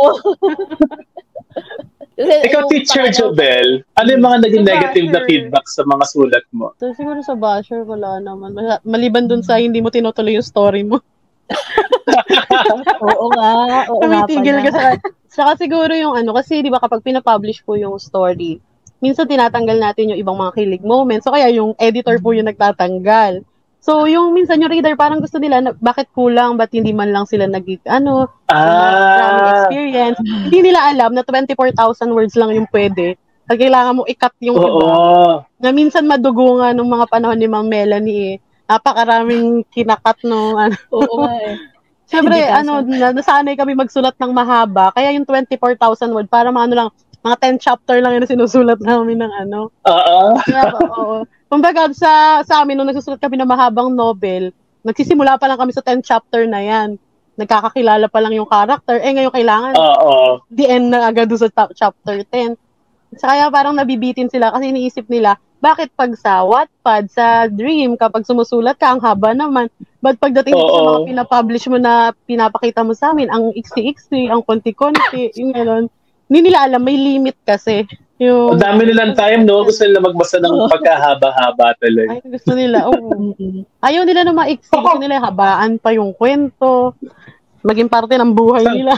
Ikaw, 2.22 2.68
yung 2.68 2.70
teacher 2.70 3.10
Jobel, 3.10 3.82
ano 3.98 4.08
yung 4.14 4.22
mga 4.22 4.38
naging 4.46 4.66
negative 4.68 5.08
na 5.10 5.26
feedback 5.26 5.66
sa 5.66 5.82
mga 5.88 6.04
sulat 6.06 6.46
mo? 6.54 6.70
So, 6.78 6.94
siguro 6.94 7.18
sa 7.26 7.34
basher, 7.34 7.82
wala 7.82 8.22
naman. 8.22 8.54
Maliban 8.86 9.26
dun 9.26 9.42
sa 9.42 9.58
hindi 9.58 9.82
mo 9.82 9.90
tinutuloy 9.90 10.38
yung 10.38 10.46
story 10.46 10.86
mo. 10.86 11.02
Oo 13.10 13.26
nga. 13.34 13.52
Oo 13.90 14.00
nga 14.06 14.28
Tumitigil 14.28 14.58
pala. 14.62 14.66
ka 14.68 14.72
sa, 14.72 14.84
Saka 15.32 15.52
siguro 15.64 15.96
yung 15.96 16.14
ano, 16.14 16.36
kasi 16.36 16.60
di 16.60 16.68
ba 16.68 16.84
kapag 16.84 17.02
pinapublish 17.02 17.64
po 17.64 17.80
yung 17.80 17.96
story, 17.98 18.60
minsan 19.02 19.26
tinatanggal 19.28 19.78
natin 19.82 20.14
yung 20.14 20.20
ibang 20.22 20.38
mga 20.38 20.56
kilig 20.56 20.86
moments. 20.86 21.26
So 21.26 21.34
kaya 21.34 21.50
yung 21.50 21.74
editor 21.82 22.22
po 22.22 22.32
yung 22.32 22.48
nagtatanggal. 22.48 23.42
So 23.82 24.06
yung 24.06 24.38
minsan 24.38 24.62
yung 24.62 24.70
reader 24.70 24.94
parang 24.94 25.20
gusto 25.20 25.42
nila, 25.42 25.58
na, 25.58 25.74
bakit 25.74 26.06
kulang, 26.14 26.54
ba't 26.54 26.70
hindi 26.70 26.94
man 26.94 27.10
lang 27.10 27.26
sila 27.26 27.50
nag, 27.50 27.66
ano, 27.90 28.30
Ah, 28.46 29.66
experience. 29.66 30.22
Hindi 30.22 30.70
nila 30.70 30.86
alam 30.94 31.18
na 31.18 31.26
24,000 31.26 32.14
words 32.14 32.38
lang 32.38 32.54
yung 32.54 32.70
pwede. 32.70 33.18
At 33.50 33.58
kailangan 33.58 33.98
mo 33.98 34.06
i-cut 34.06 34.38
yung 34.46 34.56
oo. 34.56 34.70
iba. 34.70 34.86
Na 35.58 35.74
minsan 35.74 36.06
madugungan 36.06 36.78
nung 36.78 36.94
mga 36.94 37.10
panahon 37.10 37.42
ni 37.42 37.50
Ma'am 37.50 37.66
Melanie 37.66 38.22
eh. 38.32 38.36
Napakaraming 38.70 39.66
kinakat 39.74 40.24
no. 40.30 40.56
Ano. 40.62 40.78
Oo 40.94 41.26
nga 41.26 41.34
eh. 41.42 41.58
Siyempre, 42.06 42.38
ano, 42.44 42.84
na- 42.84 43.16
nasanay 43.16 43.56
kami 43.56 43.72
magsulat 43.74 44.14
ng 44.20 44.32
mahaba. 44.36 44.92
Kaya 44.92 45.16
yung 45.16 45.24
24,000 45.24 46.12
word, 46.12 46.28
para 46.28 46.52
mga 46.52 46.66
ano 46.70 46.76
lang, 46.76 46.90
mga 47.22 47.36
10 47.38 47.62
chapter 47.62 47.98
lang 48.02 48.18
yun 48.18 48.22
na 48.26 48.30
sinusulat 48.30 48.80
namin 48.82 49.22
ng 49.22 49.34
ano. 49.46 49.70
Oo. 49.86 50.22
Oo. 50.42 51.18
Kumbaga, 51.52 51.92
sa, 51.94 52.42
sa 52.48 52.64
amin, 52.64 52.80
nung 52.80 52.90
nagsusulat 52.90 53.22
kami 53.22 53.38
ng 53.38 53.50
mahabang 53.50 53.94
novel, 53.94 54.50
nagsisimula 54.82 55.38
pa 55.38 55.46
lang 55.46 55.60
kami 55.62 55.76
sa 55.76 55.86
10 55.86 56.02
chapter 56.02 56.50
na 56.50 56.64
yan. 56.64 56.98
Nagkakakilala 57.38 58.10
pa 58.10 58.20
lang 58.24 58.34
yung 58.34 58.50
character. 58.50 58.98
Eh, 58.98 59.14
ngayon 59.14 59.34
kailangan, 59.36 59.74
Oo. 59.78 60.42
the 60.50 60.66
end 60.66 60.90
na 60.90 61.06
agad 61.08 61.30
doon 61.30 61.42
sa 61.46 61.52
ta- 61.54 61.74
chapter 61.78 62.26
10. 62.26 62.58
So, 63.20 63.28
kaya 63.28 63.52
parang 63.52 63.76
nabibitin 63.76 64.32
sila 64.32 64.56
kasi 64.56 64.72
iniisip 64.72 65.06
nila, 65.12 65.36
bakit 65.62 65.94
pag 65.94 66.16
sa 66.18 66.42
Wattpad, 66.42 67.12
sa 67.14 67.46
Dream, 67.46 67.94
kapag 67.94 68.26
sumusulat 68.26 68.82
ka, 68.82 68.90
ang 68.90 69.04
haba 69.04 69.38
naman. 69.38 69.70
But 70.02 70.18
pagdating 70.18 70.58
dito 70.58 70.74
sa 70.74 70.82
Oo. 70.82 70.90
mga 70.90 71.02
pinapublish 71.14 71.70
mo 71.70 71.78
na 71.78 72.18
pinapakita 72.26 72.82
mo 72.82 72.98
sa 72.98 73.14
amin, 73.14 73.30
ang 73.30 73.54
iksi-iksi, 73.54 74.26
ang 74.26 74.42
konti-konti, 74.42 75.38
yung 75.38 75.54
gano'n. 75.54 75.86
Hindi 76.32 76.48
nila 76.48 76.64
alam, 76.64 76.80
may 76.80 76.96
limit 76.96 77.36
kasi. 77.44 77.84
Yung, 78.24 78.56
Ang 78.56 78.64
dami 78.64 78.88
nilang 78.88 79.20
time, 79.20 79.44
no? 79.44 79.68
Gusto 79.68 79.84
nila 79.84 80.00
magbasa 80.00 80.40
ng 80.40 80.72
pagkahaba-haba 80.72 81.76
talaga. 81.76 82.16
ay, 82.16 82.24
gusto 82.24 82.56
nila. 82.56 82.88
Mm-mm. 82.88 83.68
Ayaw 83.92 84.08
nila 84.08 84.24
na 84.24 84.32
maiksi, 84.32 84.72
gusto 84.72 84.96
nila 84.96 85.20
habaan 85.20 85.76
pa 85.76 85.92
yung 85.92 86.16
kwento. 86.16 86.96
Maging 87.68 87.92
parte 87.92 88.16
ng 88.16 88.32
buhay 88.32 88.64
nila. 88.64 88.96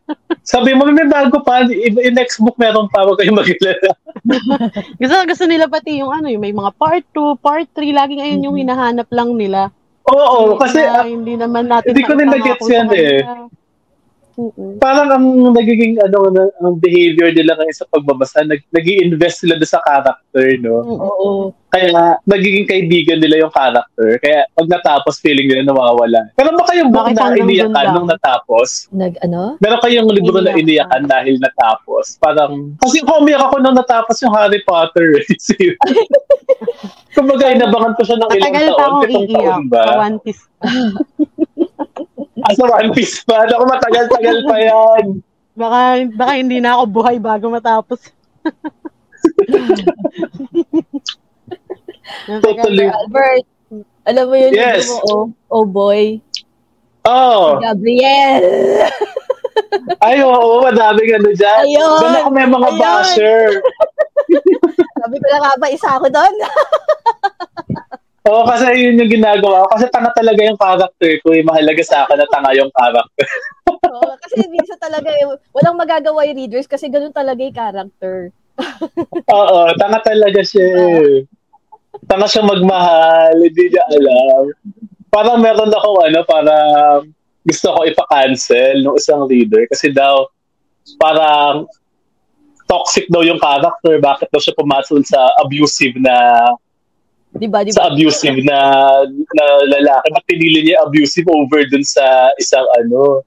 Sabi 0.42 0.74
mo, 0.74 0.90
may 0.90 1.06
bago 1.06 1.38
pa. 1.38 1.62
Yung 1.70 2.18
next 2.18 2.42
book 2.42 2.58
meron 2.58 2.90
pa. 2.90 3.06
Huwag 3.06 3.22
kayong 3.22 3.38
magilala. 3.38 3.94
gusto, 5.00 5.14
gusto 5.22 5.44
nila 5.46 5.70
pati 5.70 6.02
yung 6.02 6.10
ano, 6.10 6.26
yung 6.26 6.42
may 6.42 6.50
mga 6.50 6.74
part 6.74 7.06
2, 7.14 7.38
part 7.38 7.70
3, 7.78 7.94
laging 7.94 8.20
ayun 8.26 8.46
yung 8.50 8.58
hinahanap 8.58 9.06
lang 9.14 9.38
nila. 9.38 9.70
Oo, 10.10 10.58
kasi 10.58 10.82
Na 10.82 11.06
ah, 11.06 11.06
hindi 11.06 11.38
naman 11.38 11.70
natin 11.70 11.94
hindi 11.94 12.02
ko 12.02 12.18
maipangako 12.18 12.42
na-gets 12.42 12.68
yan 12.68 12.88
eh. 12.90 13.22
kanila. 13.22 13.61
Parang 14.78 15.08
ang 15.08 15.26
nagiging 15.50 15.96
ano 15.98 16.28
na- 16.28 16.54
ang 16.58 16.76
behavior 16.76 17.30
nila 17.30 17.54
ngayon 17.54 17.76
sa 17.76 17.86
pagbabasa, 17.86 18.42
nag 18.42 18.64
nag 18.66 18.86
invest 18.86 19.40
sila 19.40 19.60
sa 19.60 19.78
character, 19.80 20.46
no? 20.58 20.76
Oo. 20.82 21.28
Kaya 21.68 21.88
nagiging 22.22 22.64
kaibigan 22.64 23.16
nila 23.16 23.42
yung 23.42 23.50
character. 23.50 24.16
Kaya 24.18 24.44
pag 24.50 24.68
natapos, 24.68 25.16
feeling 25.18 25.46
nila 25.46 25.64
nawawala. 25.64 26.28
Pero 26.32 26.52
ba 26.52 26.64
kayong 26.64 26.88
book 26.88 27.08
na 27.10 27.32
iniyakan 27.32 27.86
nung 27.92 28.04
natapos? 28.06 28.88
Nag, 28.90 29.16
ano? 29.20 29.56
Meron 29.56 29.80
kayong 29.80 30.08
libro 30.10 30.36
na 30.38 30.52
Iniyakan. 30.52 30.60
iniyakan 30.60 31.02
dahil 31.06 31.34
natapos. 31.38 32.04
Parang, 32.18 32.76
kasi 32.76 33.00
umiyak 33.00 33.42
ako 33.42 33.56
nung 33.58 33.72
natapos 33.74 34.20
yung 34.20 34.32
Harry 34.32 34.60
Potter. 34.62 35.16
eh. 35.18 35.72
Kumbaga, 37.14 37.52
inabangan 37.52 37.92
ko 37.92 38.02
siya 38.02 38.16
ng 38.16 38.30
ilang 38.30 38.52
taon. 38.52 38.72
akong 38.72 39.02
Pitong 39.02 39.24
iiyak 39.26 39.36
taon 39.42 39.62
ba? 39.68 39.82
sa 39.82 39.94
One 39.98 40.18
Piece. 40.20 40.42
Ah, 42.42 42.52
sa 42.52 42.64
One 42.66 42.90
Piece 42.90 43.22
pa. 43.22 43.46
Ako 43.46 43.64
matagal-tagal 43.64 44.36
pa 44.44 44.56
yan. 44.58 45.04
Baka, 45.52 45.80
baka 46.12 46.32
hindi 46.34 46.58
na 46.58 46.76
ako 46.76 46.84
buhay 46.90 47.16
bago 47.18 47.46
matapos. 47.48 48.00
Totally. 52.40 52.86
Albert, 52.88 53.44
alam 54.04 54.24
mo 54.26 54.34
yun, 54.34 54.52
Yes. 54.52 54.88
mo, 54.88 54.96
oh, 55.06 55.24
oh 55.50 55.64
boy, 55.64 56.18
Oh, 57.02 57.58
Gabriel. 57.58 58.46
ay 59.98 60.22
oo, 60.22 60.62
madaming 60.62 61.18
ano 61.18 61.30
dyan. 61.32 61.58
Ayun. 61.66 61.98
Doon 61.98 62.14
ako 62.16 62.28
may 62.30 62.46
mga 62.46 62.68
Ayun. 62.68 62.78
basher. 62.78 63.42
Sabi 65.02 65.16
ko 65.18 65.26
na 65.28 65.38
nga 65.40 65.52
ba, 65.58 65.66
isa 65.66 65.88
ako 65.92 66.06
doon. 66.08 66.34
Oo, 68.22 68.46
kasi 68.46 68.70
yun 68.78 69.02
yung 69.02 69.10
ginagawa 69.18 69.66
ko. 69.66 69.74
Kasi 69.74 69.90
tanga 69.90 70.14
talaga 70.14 70.40
yung 70.46 70.58
character 70.60 71.10
ko. 71.26 71.34
Yung 71.34 71.48
mahalaga 71.50 71.82
sa 71.82 72.06
akin 72.06 72.22
na 72.22 72.28
tanga 72.30 72.54
yung 72.54 72.70
character. 72.70 73.26
Oo, 73.92 74.14
kasi 74.22 74.46
minsan 74.46 74.78
talaga, 74.78 75.10
eh, 75.10 75.26
walang 75.50 75.74
magagawa 75.74 76.22
yung 76.30 76.38
readers 76.38 76.70
kasi 76.70 76.86
ganun 76.86 77.10
talaga 77.10 77.42
yung 77.42 77.56
character. 77.56 78.30
Oo, 79.34 79.58
tanga 79.74 79.98
talaga 80.06 80.38
siya. 80.46 80.66
eh. 80.70 81.26
Tanga 82.06 82.30
siya 82.30 82.46
magmahal. 82.46 83.42
Hindi 83.42 83.74
niya 83.74 83.84
alam. 83.90 84.54
Parang 85.10 85.42
meron 85.42 85.74
ako 85.74 85.88
ano, 86.06 86.20
parang 86.22 87.10
gusto 87.42 87.74
ko 87.74 87.82
ipa-cancel 87.90 88.86
ng 88.86 88.96
isang 89.02 89.26
reader 89.26 89.66
kasi 89.66 89.90
daw 89.90 90.30
parang 90.94 91.66
toxic 92.70 93.10
daw 93.10 93.26
yung 93.26 93.42
character. 93.42 93.98
Bakit 93.98 94.30
daw 94.30 94.38
siya 94.38 94.54
pumasok 94.54 95.02
sa 95.02 95.26
abusive 95.42 95.98
na 95.98 96.14
Di 97.32 97.48
ba? 97.48 97.64
Di 97.64 97.72
sa 97.72 97.88
abusive 97.88 98.44
na 98.44 98.58
na 99.08 99.44
lalaki. 99.64 100.06
Ba't 100.12 100.24
pinili 100.28 100.68
niya 100.68 100.84
abusive 100.84 101.28
over 101.32 101.64
dun 101.68 101.84
sa 101.84 102.28
isang 102.36 102.66
ano? 102.76 103.24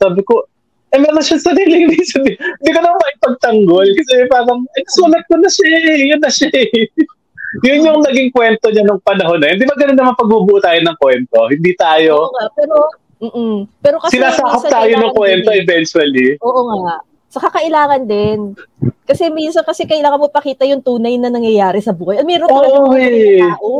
Sabi 0.00 0.24
ko, 0.24 0.48
eh 0.90 0.98
meron 0.98 1.20
siya 1.20 1.42
sariling 1.42 1.88
reason. 1.92 2.24
Hindi 2.24 2.70
ko 2.72 2.80
naman 2.80 2.98
maipagtanggol 2.98 3.86
kasi 3.98 4.12
parang, 4.30 4.64
eh 4.78 4.84
sulat 4.94 5.22
ko 5.28 5.36
na 5.36 5.50
siya 5.50 5.68
eh. 5.76 5.98
Yun 6.08 6.20
na 6.22 6.30
siya 6.32 6.48
eh. 6.54 6.88
Yun 7.66 7.86
yung 7.86 8.00
naging 8.02 8.34
kwento 8.34 8.66
niya 8.66 8.82
nung 8.82 8.98
panahon 8.98 9.38
na 9.38 9.54
yun. 9.54 9.62
Di 9.62 9.68
ba 9.70 9.78
ganun 9.78 9.94
naman 9.94 10.18
pagbubuo 10.18 10.58
tayo 10.58 10.74
ng 10.82 10.98
kwento? 10.98 11.38
Hindi 11.46 11.70
Oo 11.70 11.78
tayo, 11.78 12.14
nga, 12.34 12.46
pero, 12.50 12.76
mm 13.22 13.58
pero 13.78 13.96
kasi 14.02 14.18
sinasakop 14.18 14.66
tayo 14.66 14.90
ng 14.90 15.14
kwento 15.14 15.54
eh. 15.54 15.62
eventually. 15.62 16.34
Oo 16.42 16.60
nga. 16.82 16.98
Saka 17.34 17.50
kailangan 17.50 18.06
din. 18.06 18.54
Kasi 19.02 19.26
minsan 19.26 19.66
kasi 19.66 19.90
kailangan 19.90 20.22
mo 20.22 20.30
pakita 20.30 20.62
yung 20.64 20.86
tunay 20.86 21.18
na 21.18 21.34
nangyayari 21.34 21.82
sa 21.82 21.90
buhay. 21.90 22.22
At 22.22 22.26
meron 22.30 22.46
talaga 22.46 22.78
Oo, 22.78 22.94
mga 22.94 22.98
eh. 23.02 23.42
tao. 23.42 23.70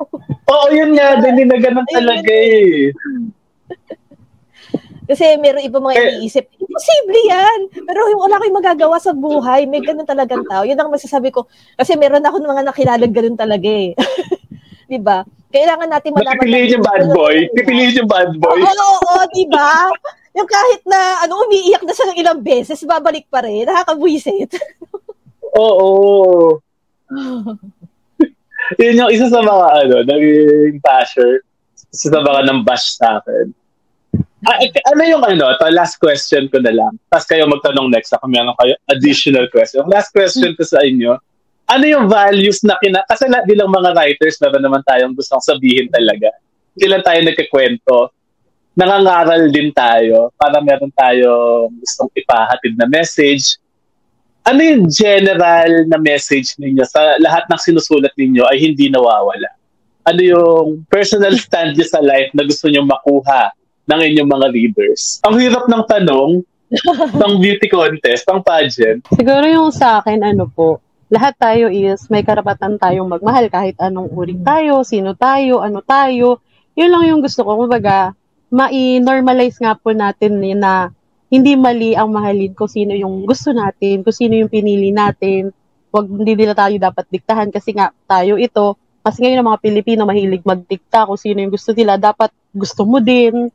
Oo, 0.56 0.66
yun 0.72 0.96
nga. 0.96 1.20
Hindi 1.20 1.44
na 1.44 1.60
ganun 1.60 1.84
talaga 1.92 2.32
eh. 2.32 2.88
Kasi 5.02 5.36
meron 5.36 5.60
iba 5.60 5.76
mga 5.76 5.98
Eh. 5.98 6.04
iniisip, 6.16 6.46
imposible 6.56 7.20
yan. 7.28 7.58
Pero 7.84 8.08
yung 8.08 8.22
wala 8.22 8.40
kayong 8.40 8.58
magagawa 8.64 8.96
sa 8.96 9.12
buhay, 9.12 9.68
may 9.68 9.84
ganun 9.84 10.08
talagang 10.08 10.40
tao. 10.48 10.64
Yun 10.64 10.78
ang 10.78 10.88
masasabi 10.88 11.28
ko. 11.28 11.44
Kasi 11.76 12.00
meron 12.00 12.24
ako 12.24 12.40
ng 12.40 12.48
mga 12.48 12.64
nakilalang 12.64 13.12
ganun 13.12 13.36
talaga 13.36 13.68
eh. 13.68 13.92
di 14.88 14.96
ba? 14.96 15.20
Kailangan 15.52 15.88
natin 15.90 16.16
malaman. 16.16 16.40
Pipiliin 16.40 16.72
yung 16.72 16.84
bad 16.86 17.04
boy. 17.12 17.36
Pipiliin 17.52 17.92
yung 17.92 18.08
bad 18.08 18.30
boy. 18.40 18.56
Oo, 18.56 18.72
oo, 18.72 18.96
oo, 19.04 19.22
di 19.36 19.44
ba? 19.52 19.92
Yung 20.32 20.48
kahit 20.48 20.82
na 20.88 21.28
ano 21.28 21.44
umiiyak 21.44 21.84
na 21.84 21.92
siya 21.92 22.08
ng 22.08 22.20
ilang 22.20 22.40
beses, 22.40 22.80
babalik 22.88 23.28
pa 23.28 23.44
rin. 23.44 23.68
Nakakabwisit. 23.68 24.56
Oo. 25.60 26.58
Yun 28.80 29.00
yung 29.04 29.12
isa 29.12 29.28
sa 29.28 29.44
mga 29.44 29.66
ano, 29.84 29.96
naging 30.08 30.80
basher. 30.80 31.44
Isa 31.92 32.08
sa 32.08 32.24
mga 32.24 32.40
nang 32.48 32.64
bash 32.64 32.96
sa 32.96 33.20
akin. 33.20 33.52
Ah, 34.42 34.58
eh, 34.58 34.74
ano 34.90 35.02
yung 35.06 35.22
ano, 35.22 35.54
to 35.54 35.70
last 35.70 36.02
question 36.02 36.50
ko 36.50 36.58
na 36.58 36.74
lang. 36.74 36.98
Tapos 37.12 37.28
kayo 37.30 37.46
magtanong 37.46 37.92
next. 37.92 38.10
Ako 38.16 38.26
meron 38.26 38.56
kayo 38.58 38.74
additional 38.90 39.46
question. 39.52 39.86
Last 39.86 40.10
question 40.10 40.56
ko 40.58 40.66
sa 40.66 40.82
inyo. 40.82 41.14
Ano 41.70 41.84
yung 41.86 42.10
values 42.10 42.66
na 42.66 42.74
kina... 42.82 43.06
Kasi 43.06 43.30
la, 43.30 43.46
bilang 43.46 43.70
mga 43.70 43.94
writers, 43.94 44.42
meron 44.42 44.66
naman 44.66 44.82
tayong 44.82 45.14
gustong 45.14 45.40
sabihin 45.40 45.86
talaga. 45.94 46.32
Lang 46.74 47.06
tayo 47.06 47.20
nagkikwento. 47.22 47.96
Nangangaral 48.72 49.52
din 49.52 49.68
tayo 49.70 50.32
para 50.40 50.60
meron 50.64 50.92
tayong 50.96 51.76
gustong 51.76 52.08
ipahatid 52.16 52.72
na 52.76 52.88
message 52.88 53.60
ano 54.42 54.58
yung 54.58 54.90
general 54.90 55.86
na 55.86 55.98
message 56.02 56.58
ninyo 56.58 56.82
sa 56.82 57.14
lahat 57.22 57.46
ng 57.46 57.60
sinusulat 57.62 58.10
ninyo 58.18 58.42
ay 58.50 58.58
hindi 58.58 58.90
nawawala? 58.90 59.50
Ano 60.02 60.18
yung 60.18 60.66
personal 60.90 61.38
stand 61.38 61.78
nyo 61.78 61.86
sa 61.86 62.02
life 62.02 62.34
na 62.34 62.42
gusto 62.42 62.66
nyo 62.66 62.82
makuha 62.82 63.54
ng 63.86 64.00
inyong 64.02 64.30
mga 64.30 64.46
readers? 64.50 65.22
Ang 65.22 65.38
hirap 65.38 65.70
ng 65.70 65.84
tanong 65.86 66.30
ng 67.22 67.32
beauty 67.38 67.68
contest, 67.70 68.26
pang 68.26 68.42
pageant. 68.42 69.04
Siguro 69.14 69.44
yung 69.46 69.70
sa 69.70 70.02
akin, 70.02 70.24
ano 70.26 70.50
po, 70.50 70.82
lahat 71.12 71.36
tayo 71.38 71.68
is 71.68 72.08
may 72.08 72.24
karapatan 72.24 72.80
tayong 72.80 73.06
magmahal 73.06 73.46
kahit 73.52 73.76
anong 73.78 74.10
uri 74.10 74.34
tayo, 74.42 74.82
sino 74.82 75.14
tayo, 75.14 75.62
ano 75.62 75.84
tayo. 75.84 76.40
Yun 76.74 76.90
lang 76.90 77.04
yung 77.06 77.20
gusto 77.20 77.44
ko. 77.44 77.60
Kumbaga, 77.60 78.16
ma-normalize 78.52 79.56
nga 79.58 79.72
po 79.72 79.96
natin 79.96 80.36
eh 80.44 80.52
na 80.52 80.92
hindi 81.32 81.56
mali 81.56 81.96
ang 81.96 82.12
mahalin 82.12 82.52
kung 82.52 82.68
sino 82.68 82.92
yung 82.92 83.24
gusto 83.24 83.56
natin, 83.56 84.04
kung 84.04 84.12
sino 84.12 84.36
yung 84.36 84.52
pinili 84.52 84.92
natin. 84.92 85.48
Wag 85.88 86.04
hindi 86.04 86.36
nila 86.36 86.52
tayo 86.52 86.76
dapat 86.76 87.08
diktahan 87.08 87.48
kasi 87.48 87.72
nga 87.72 87.88
tayo 88.04 88.36
ito. 88.36 88.76
Kasi 89.00 89.24
ngayon 89.24 89.40
ang 89.40 89.48
mga 89.56 89.62
Pilipino 89.64 90.04
mahilig 90.04 90.44
magdikta 90.44 91.08
kung 91.08 91.16
sino 91.16 91.40
yung 91.40 91.50
gusto 91.56 91.72
nila, 91.72 91.96
dapat 91.96 92.28
gusto 92.52 92.84
mo 92.84 93.00
din. 93.00 93.48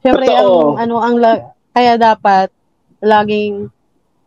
Siyempre 0.00 0.32
ang 0.32 0.80
ano 0.80 0.96
ang 1.04 1.20
la- 1.20 1.52
kaya 1.76 2.00
dapat 2.00 2.48
laging 3.04 3.68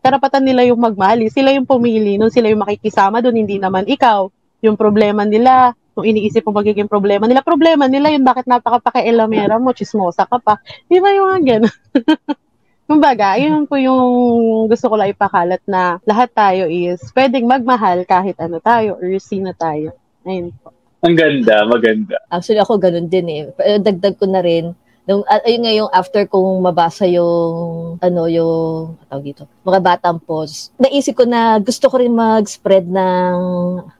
karapatan 0.00 0.46
nila 0.46 0.62
yung 0.64 0.80
magmahal. 0.80 1.26
eh. 1.26 1.30
Sila 1.34 1.52
yung 1.52 1.68
pumili, 1.68 2.16
nung 2.16 2.32
sila 2.32 2.48
yung 2.48 2.62
makikisama 2.64 3.20
doon, 3.20 3.36
hindi 3.44 3.60
naman 3.60 3.84
ikaw. 3.84 4.30
Yung 4.64 4.78
problema 4.78 5.26
nila, 5.28 5.76
kung 5.94 6.06
iniisip 6.06 6.46
mo 6.46 6.56
magiging 6.56 6.90
problema 6.90 7.26
nila, 7.26 7.42
problema 7.42 7.90
nila 7.90 8.14
yung 8.14 8.26
bakit 8.26 8.46
napaka-pakialamera 8.46 9.58
mo, 9.58 9.74
chismosa 9.74 10.24
ka 10.26 10.38
pa. 10.38 10.58
Di 10.86 11.02
ba 11.02 11.10
yung 11.10 11.26
mga 11.34 11.40
ganun? 11.44 11.76
Kumbaga, 12.90 13.38
yun 13.38 13.70
po 13.70 13.78
yung 13.78 14.66
gusto 14.66 14.90
ko 14.90 14.98
lang 14.98 15.14
ipakalat 15.14 15.62
na 15.62 16.02
lahat 16.02 16.34
tayo 16.34 16.66
is 16.66 16.98
pwedeng 17.14 17.46
magmahal 17.46 18.02
kahit 18.02 18.34
ano 18.42 18.58
tayo 18.58 18.98
or 18.98 19.06
sino 19.22 19.54
tayo. 19.54 19.94
Ayun 20.26 20.50
po. 20.58 20.74
Ang 21.00 21.16
ganda, 21.16 21.64
maganda. 21.64 22.18
Actually, 22.28 22.60
ako 22.60 22.82
ganun 22.82 23.08
din 23.08 23.26
eh. 23.30 23.42
Eh, 23.62 23.80
Dagdag 23.80 24.20
ko 24.20 24.26
na 24.28 24.42
rin, 24.44 24.76
nung, 25.10 25.26
ah, 25.26 25.42
ayun 25.42 25.62
nga 25.66 25.74
yung 25.74 25.90
after 25.90 26.22
kong 26.30 26.62
mabasa 26.62 27.02
yung, 27.10 27.98
ano, 27.98 28.30
yung, 28.30 28.94
tawag 29.10 29.26
dito, 29.26 29.42
mga 29.66 29.82
batang 29.82 30.22
posts, 30.22 30.70
naisip 30.78 31.18
ko 31.18 31.26
na 31.26 31.58
gusto 31.58 31.90
ko 31.90 31.98
rin 31.98 32.14
mag-spread 32.14 32.86
ng, 32.86 33.34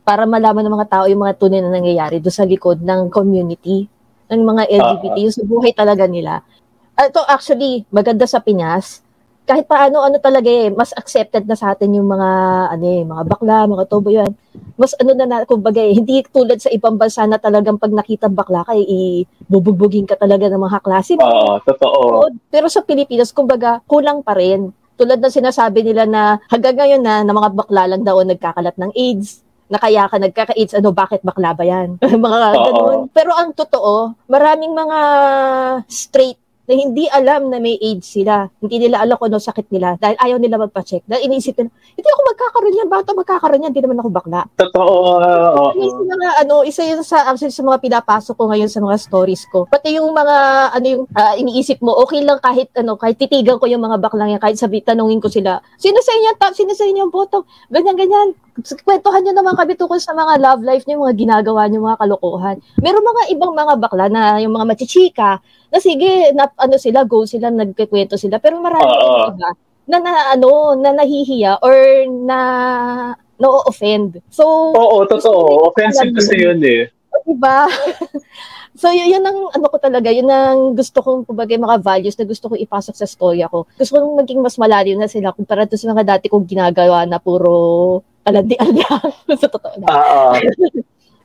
para 0.06 0.22
malaman 0.22 0.62
ng 0.62 0.74
mga 0.78 0.86
tao 0.86 1.04
yung 1.10 1.26
mga 1.26 1.34
tunay 1.34 1.58
na 1.58 1.74
nangyayari 1.74 2.22
doon 2.22 2.36
sa 2.38 2.46
likod 2.46 2.78
ng 2.78 3.10
community, 3.10 3.90
ng 4.30 4.42
mga 4.46 4.62
LGBT, 4.70 5.16
yung 5.18 5.34
sa 5.34 5.42
buhay 5.42 5.74
talaga 5.74 6.06
nila. 6.06 6.46
Ah, 6.94 7.10
Ito 7.10 7.26
actually, 7.26 7.82
maganda 7.90 8.30
sa 8.30 8.38
Pinas, 8.38 9.02
kahit 9.48 9.66
paano 9.66 10.04
ano 10.04 10.16
talaga 10.22 10.46
eh, 10.46 10.70
mas 10.70 10.94
accepted 10.94 11.44
na 11.44 11.58
sa 11.58 11.74
atin 11.74 11.90
yung 11.96 12.06
mga 12.06 12.30
ano 12.76 12.84
eh, 12.86 13.02
mga 13.02 13.24
bakla, 13.26 13.66
mga 13.66 13.84
tobo 13.90 14.08
yan. 14.12 14.30
Mas 14.78 14.94
ano 14.96 15.12
na, 15.12 15.26
na 15.26 15.36
kumbaga 15.44 15.82
eh, 15.82 15.92
hindi 15.92 16.22
tulad 16.30 16.62
sa 16.62 16.72
ibang 16.72 16.96
bansa 16.96 17.26
na 17.26 17.36
talagang 17.36 17.76
pag 17.76 17.92
nakita 17.92 18.30
bakla 18.30 18.62
ka, 18.62 18.72
eh, 18.78 19.26
ibubugbugin 19.46 20.06
ka 20.06 20.16
talaga 20.16 20.48
ng 20.48 20.60
mga 20.60 20.78
klase 20.80 21.18
mo. 21.18 21.26
Oo, 21.26 21.52
totoo. 21.66 22.00
Oo, 22.24 22.28
Pero 22.48 22.66
sa 22.72 22.80
Pilipinas, 22.86 23.34
kumbaga, 23.34 23.82
kulang 23.90 24.24
pa 24.24 24.38
rin. 24.38 24.72
Tulad 24.94 25.18
ng 25.18 25.32
sinasabi 25.32 25.84
nila 25.84 26.04
na 26.04 26.38
hanggang 26.48 26.76
ngayon 26.76 27.02
na, 27.02 27.24
na 27.24 27.32
mga 27.32 27.50
bakla 27.56 27.82
lang 27.88 28.02
daw 28.04 28.20
nagkakalat 28.22 28.76
ng 28.76 28.92
AIDS 28.96 29.44
na 29.70 29.78
kaya 29.78 30.10
ka 30.10 30.18
nagkaka-AIDS, 30.18 30.74
ano, 30.82 30.90
bakit 30.90 31.22
bakla 31.22 31.54
ba 31.54 31.62
yan? 31.62 31.94
mga 32.26 32.48
Oo. 32.58 32.64
ganun. 32.66 33.00
Pero 33.14 33.30
ang 33.38 33.54
totoo, 33.54 34.18
maraming 34.26 34.74
mga 34.74 34.98
straight 35.86 36.39
na 36.70 36.78
hindi 36.78 37.10
alam 37.10 37.50
na 37.50 37.58
may 37.58 37.74
AIDS 37.82 38.14
sila. 38.14 38.46
Hindi 38.62 38.86
nila 38.86 39.02
alam 39.02 39.18
kung 39.18 39.34
ano 39.34 39.42
sakit 39.42 39.74
nila 39.74 39.98
dahil 39.98 40.14
ayaw 40.22 40.38
nila 40.38 40.62
magpa-check. 40.62 41.02
Dahil 41.02 41.26
iniisip 41.26 41.58
nila, 41.58 41.74
hindi 41.98 42.06
ako 42.06 42.20
magkakaroon 42.30 42.78
yan. 42.78 42.86
Bakit 42.86 43.06
ako 43.10 43.16
magkakaroon 43.26 43.62
yan? 43.66 43.70
Hindi 43.74 43.82
naman 43.82 43.98
ako 43.98 44.10
bakla. 44.14 44.40
Totoo. 44.54 44.96
oo. 45.18 45.66
Isa 45.74 45.98
yung 45.98 46.10
mga 46.14 46.28
ano, 46.46 46.54
isa 46.62 46.82
yun 46.86 47.02
sa 47.02 47.26
actually 47.26 47.50
sa 47.50 47.66
mga 47.66 47.82
pinapasok 47.82 48.38
ko 48.38 48.44
ngayon 48.54 48.70
sa 48.70 48.78
mga 48.78 48.96
stories 49.02 49.42
ko. 49.50 49.66
Pati 49.66 49.98
yung 49.98 50.14
mga 50.14 50.36
ano 50.78 50.86
yung 50.86 51.02
ah, 51.18 51.34
iniisip 51.34 51.82
mo, 51.82 51.98
okay 52.06 52.22
lang 52.22 52.38
kahit 52.38 52.70
ano, 52.78 52.94
kahit 52.94 53.18
titigan 53.18 53.58
ko 53.58 53.66
yung 53.66 53.82
mga 53.82 53.98
baklang 53.98 54.30
yan, 54.30 54.38
kahit 54.38 54.54
sabi 54.54 54.78
tanungin 54.78 55.18
ko 55.18 55.26
sila, 55.26 55.58
sino 55.74 55.98
sa 55.98 56.14
inyo 56.14 56.30
tap, 56.38 56.54
sino 56.54 56.70
sa 56.70 56.86
inyo 56.86 57.02
ang 57.02 57.10
boto? 57.10 57.50
Ganyan 57.66 57.98
ganyan. 57.98 58.30
Kwentuhan 58.62 59.22
niyo 59.24 59.34
naman 59.36 59.54
kami 59.56 59.76
tungkol 59.76 60.00
sa 60.00 60.12
mga 60.12 60.40
love 60.40 60.62
life 60.64 60.84
niyo, 60.84 61.02
mga 61.02 61.16
ginagawa 61.16 61.66
niyo, 61.66 61.84
mga 61.84 62.00
kalokohan. 62.00 62.56
Meron 62.80 63.04
mga 63.04 63.22
ibang 63.34 63.52
mga 63.52 63.74
bakla 63.78 64.06
na 64.10 64.38
yung 64.42 64.54
mga 64.54 64.68
machichika, 64.68 65.40
na 65.70 65.78
sige, 65.78 66.34
na, 66.34 66.50
ano 66.58 66.76
sila, 66.76 67.06
go 67.06 67.24
sila, 67.24 67.48
nagkikwento 67.48 68.18
sila. 68.18 68.42
Pero 68.42 68.58
marami 68.58 68.86
rin 68.86 69.34
iba 69.34 69.50
na, 69.90 69.96
na 69.98 70.12
ano, 70.38 70.78
na 70.78 70.90
nahihiya 70.94 71.58
or 71.62 71.76
na 72.26 72.40
no-offend. 73.40 74.20
So, 74.30 74.44
Oo, 74.76 75.08
totoo. 75.08 75.72
Offensive 75.72 76.14
kasi 76.14 76.36
yun 76.38 76.60
eh. 76.62 76.92
Diba? 77.26 77.66
so, 78.80 78.92
yun, 78.92 79.18
yun 79.18 79.24
ang 79.24 79.50
ano 79.50 79.66
ko 79.66 79.76
talaga, 79.80 80.12
yun 80.12 80.28
ang 80.28 80.76
gusto 80.76 81.00
kong, 81.00 81.26
kumbaga, 81.26 81.56
mga 81.56 81.80
values 81.80 82.16
na 82.16 82.28
gusto 82.28 82.52
kong 82.52 82.62
ipasok 82.62 82.94
sa 82.94 83.08
storya 83.08 83.50
ko. 83.50 83.66
Gusto 83.74 83.98
kong 83.98 84.20
maging 84.22 84.40
mas 84.44 84.60
malalim 84.60 85.00
na 85.00 85.10
sila 85.10 85.34
kumpara 85.34 85.66
to 85.66 85.80
sa 85.80 85.90
mga 85.90 86.16
dati 86.16 86.26
kong 86.30 86.46
ginagawa 86.46 87.08
na 87.08 87.18
puro 87.18 88.04
kalandian 88.30 88.70
lang. 88.78 89.10
sa 89.42 89.50
totoo 89.50 89.74
na. 89.82 89.86
Oo. 89.90 90.30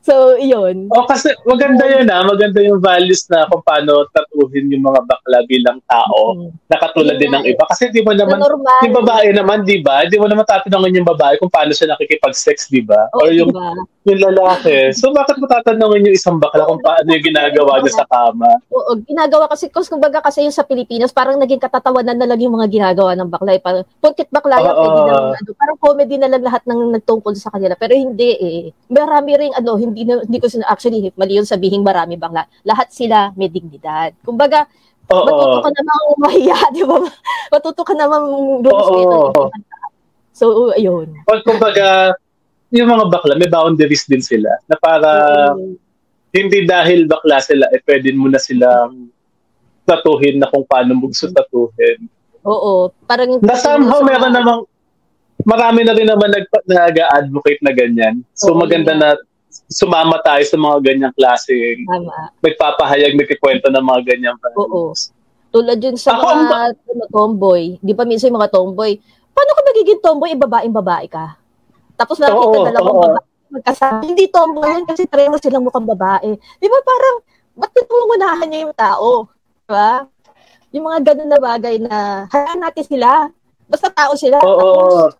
So, 0.06 0.14
yun. 0.38 0.86
O 0.88 1.02
kasi 1.02 1.34
maganda 1.42 1.82
yun 1.84 2.06
ah, 2.06 2.22
maganda 2.22 2.62
yung 2.62 2.78
values 2.78 3.26
na 3.26 3.42
kung 3.50 3.58
paano 3.60 4.06
tatuhin 4.08 4.70
yung 4.70 4.86
mga 4.86 5.02
bakla 5.02 5.42
bilang 5.44 5.82
tao 5.84 6.38
Mm. 6.38 6.50
na 6.66 6.76
katulad 6.78 7.16
din 7.16 7.32
ng 7.32 7.42
iba. 7.44 7.66
Kasi 7.66 7.90
di 7.90 8.02
mo 8.02 8.14
Na 8.14 8.22
naman, 8.22 8.38
normal. 8.38 8.80
yung 8.82 8.94
babae 8.96 9.28
naman, 9.30 9.58
di 9.62 9.82
ba? 9.82 10.06
Di 10.06 10.14
mo 10.14 10.26
naman 10.26 10.46
tatanungin 10.46 11.02
yung 11.02 11.08
babae 11.08 11.38
kung 11.38 11.50
paano 11.50 11.74
siya 11.74 11.90
nakikipag-sex, 11.90 12.70
di 12.70 12.82
ba? 12.82 13.10
Oo, 13.12 13.26
Or 13.26 13.30
yung, 13.30 13.50
diba? 13.50 13.74
yung 14.06 14.20
lalaki. 14.22 14.94
So 14.94 15.10
bakit 15.10 15.38
mo 15.38 15.46
tatanungin 15.46 16.06
yung 16.06 16.14
isang 16.14 16.38
bakla 16.38 16.62
kung 16.62 16.78
paano 16.78 17.08
yung 17.08 17.24
ginagawa 17.24 17.82
niya 17.82 17.94
sa 17.96 18.06
kama? 18.06 18.46
Oo, 18.70 18.90
ginagawa 19.02 19.50
kasi, 19.50 19.66
kasi 19.66 19.88
kumbaga 19.88 20.22
kasi 20.22 20.42
yung 20.42 20.54
sa 20.54 20.62
Pilipinas, 20.62 21.10
parang 21.10 21.34
naging 21.36 21.58
katatawanan 21.58 22.14
na 22.14 22.26
lang 22.26 22.38
yung 22.38 22.54
mga 22.54 22.68
ginagawa 22.68 23.14
ng 23.14 23.26
bakla. 23.26 23.52
Eh. 23.52 23.60
Parang, 23.60 23.82
porkit 23.98 24.30
bakla 24.30 24.60
Oo. 24.60 24.70
pwede 24.76 25.00
na 25.00 25.10
lang, 25.10 25.26
ano, 25.34 25.50
parang 25.52 25.78
comedy 25.80 26.14
na 26.16 26.28
lang 26.28 26.42
lahat 26.42 26.62
ng 26.64 26.94
nagtungkol 26.94 27.34
sa 27.34 27.50
kanila. 27.50 27.74
Pero 27.74 27.92
hindi 27.92 28.30
eh. 28.36 28.60
Marami 28.86 29.32
rin, 29.34 29.52
ano, 29.52 29.74
hindi, 29.74 29.95
na, 30.04 30.20
hindi 30.20 30.42
ko 30.42 30.50
actually, 30.66 31.08
mali 31.14 31.38
yun 31.38 31.48
sabihin 31.48 31.80
marami 31.86 32.18
bakla. 32.18 32.44
Lahat 32.66 32.90
sila 32.90 33.32
may 33.38 33.48
dignidad. 33.48 34.12
Kumbaga, 34.20 34.66
matuto 35.06 35.46
Oo. 35.46 35.62
ka 35.62 35.70
namang 35.70 36.04
mahiya, 36.18 36.58
di 36.76 36.82
ba? 36.82 36.98
Matuto 37.54 37.82
ka 37.86 37.94
namang 37.94 38.26
lumusweto. 38.60 39.18
Oo. 39.32 39.44
So, 40.36 40.74
ayun. 40.76 41.16
O 41.24 41.40
kumbaga, 41.46 42.12
yung 42.74 42.90
mga 42.90 43.06
bakla, 43.08 43.38
may 43.40 43.48
boundaries 43.48 44.04
din 44.04 44.20
sila. 44.20 44.50
Na 44.68 44.76
para 44.76 45.10
Oo. 45.54 45.78
hindi 46.34 46.66
dahil 46.66 47.08
bakla 47.08 47.40
sila, 47.40 47.70
eh 47.72 47.80
pwede 47.86 48.12
mo 48.12 48.28
na 48.28 48.36
silang 48.36 49.08
tatuhin 49.86 50.42
na 50.42 50.50
kung 50.50 50.66
paano 50.66 50.92
mo 50.98 51.08
gusto 51.08 51.30
tatuhin. 51.30 52.10
Oo. 52.44 52.92
Parang, 53.06 53.38
Na 53.40 53.54
somehow 53.56 54.02
sa- 54.02 54.08
meron 54.10 54.34
namang 54.34 54.60
marami 55.46 55.86
na 55.86 55.94
rin 55.94 56.10
naman 56.10 56.30
nag, 56.34 56.46
nag-advocate 56.66 57.62
na 57.62 57.70
ganyan. 57.70 58.14
So 58.34 58.50
Oo, 58.52 58.58
maganda 58.58 58.92
yeah. 58.92 59.00
na 59.00 59.08
sumama 59.70 60.20
tayo 60.20 60.42
sa 60.44 60.56
mga 60.60 60.76
ganyang 60.84 61.14
klase 61.16 61.52
Tama. 61.84 62.32
nagpapahayag, 62.44 63.16
nagkikwento 63.16 63.72
ng 63.72 63.84
mga 63.84 64.00
ganyang 64.14 64.38
Oo. 64.56 64.92
values. 64.92 65.12
Tulad 65.54 65.78
yun 65.80 65.96
sa 65.96 66.18
Ako, 66.18 66.26
mga 66.26 66.58
ano, 66.76 67.04
tomboy. 67.08 67.80
Di 67.80 67.96
ba 67.96 68.04
minsan 68.04 68.28
yung 68.28 68.38
mga 68.42 68.52
tomboy, 68.52 69.00
paano 69.32 69.50
ka 69.56 69.62
magiging 69.72 70.00
tomboy, 70.04 70.30
eh, 70.34 70.38
babaeng 70.38 70.74
babae 70.74 71.06
ka? 71.08 71.38
Tapos 71.96 72.20
nakita 72.20 72.44
Oo, 72.44 72.66
dalawang 72.66 72.96
oo. 72.96 73.04
babae 73.08 73.26
magkasama. 73.50 74.02
Hindi 74.04 74.26
tomboy 74.28 74.68
yan 74.68 74.84
kasi 74.84 75.06
pareho 75.06 75.34
silang 75.38 75.64
mukhang 75.64 75.86
babae. 75.86 76.34
Di 76.36 76.66
ba 76.66 76.78
parang, 76.82 77.16
ba't 77.56 77.70
pitungunahan 77.72 78.46
niya 78.50 78.60
yung 78.68 78.76
tao? 78.76 79.30
Di 79.64 79.70
ba? 79.70 80.04
Yung 80.74 80.84
mga 80.92 81.00
ganun 81.12 81.30
na 81.30 81.40
bagay 81.40 81.74
na, 81.80 82.26
hayaan 82.28 82.60
natin 82.60 82.84
sila. 82.84 83.30
Basta 83.66 83.88
tao 83.90 84.12
sila. 84.18 84.38
Oo. 84.44 85.08
Tapos, 85.08 85.16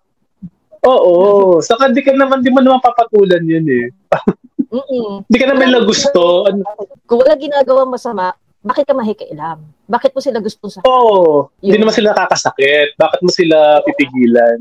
Oo. 0.85 1.59
Saka 1.65 1.89
di 1.89 2.05
ka 2.05 2.13
naman, 2.13 2.45
di 2.45 2.51
mo 2.53 2.61
naman 2.61 2.83
papatulan 2.83 3.43
yun 3.47 3.65
eh. 3.65 3.87
mm 4.69 5.25
Di 5.33 5.37
ka 5.41 5.47
naman 5.49 5.73
lang 5.73 5.87
gusto. 5.87 6.45
Ano, 6.51 6.63
Kung 7.07 7.23
wala 7.23 7.39
ginagawa 7.39 7.87
masama, 7.87 8.35
bakit 8.67 8.85
ka 8.85 8.95
mahikialam? 8.99 9.63
Bakit 9.87 10.11
mo 10.11 10.21
sila 10.21 10.43
gusto 10.43 10.67
sa... 10.67 10.83
Oo. 10.83 11.49
Hindi 11.63 11.79
Yun. 11.79 11.87
naman 11.87 11.95
sila 11.95 12.11
nakakasakit. 12.13 12.99
Bakit 12.99 13.21
mo 13.23 13.31
sila 13.31 13.79
pipigilan? 13.87 14.59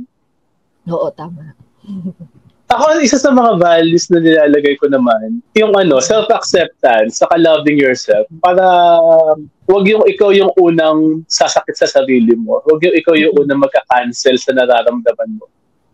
Oo, 0.93 1.09
tama. 1.09 1.57
Ako, 2.65 2.97
isa 2.97 3.21
sa 3.21 3.29
mga 3.29 3.61
values 3.61 4.09
na 4.09 4.17
nilalagay 4.17 4.73
ko 4.81 4.89
naman, 4.89 5.37
yung 5.53 5.77
ano, 5.77 6.01
self-acceptance, 6.01 7.21
saka 7.21 7.37
loving 7.37 7.77
yourself, 7.77 8.25
para 8.41 8.65
um, 8.97 9.45
wag 9.69 9.85
yung 9.85 10.01
ikaw 10.09 10.33
yung 10.33 10.49
unang 10.57 11.21
sasakit 11.29 11.77
sa 11.77 11.85
sarili 11.85 12.33
mo. 12.33 12.65
Wag 12.65 12.81
yung 12.89 12.95
ikaw 12.97 13.13
yung 13.13 13.37
unang 13.37 13.61
magka-cancel 13.61 14.41
sa 14.41 14.49
nararamdaman 14.57 15.37
mo. 15.37 15.45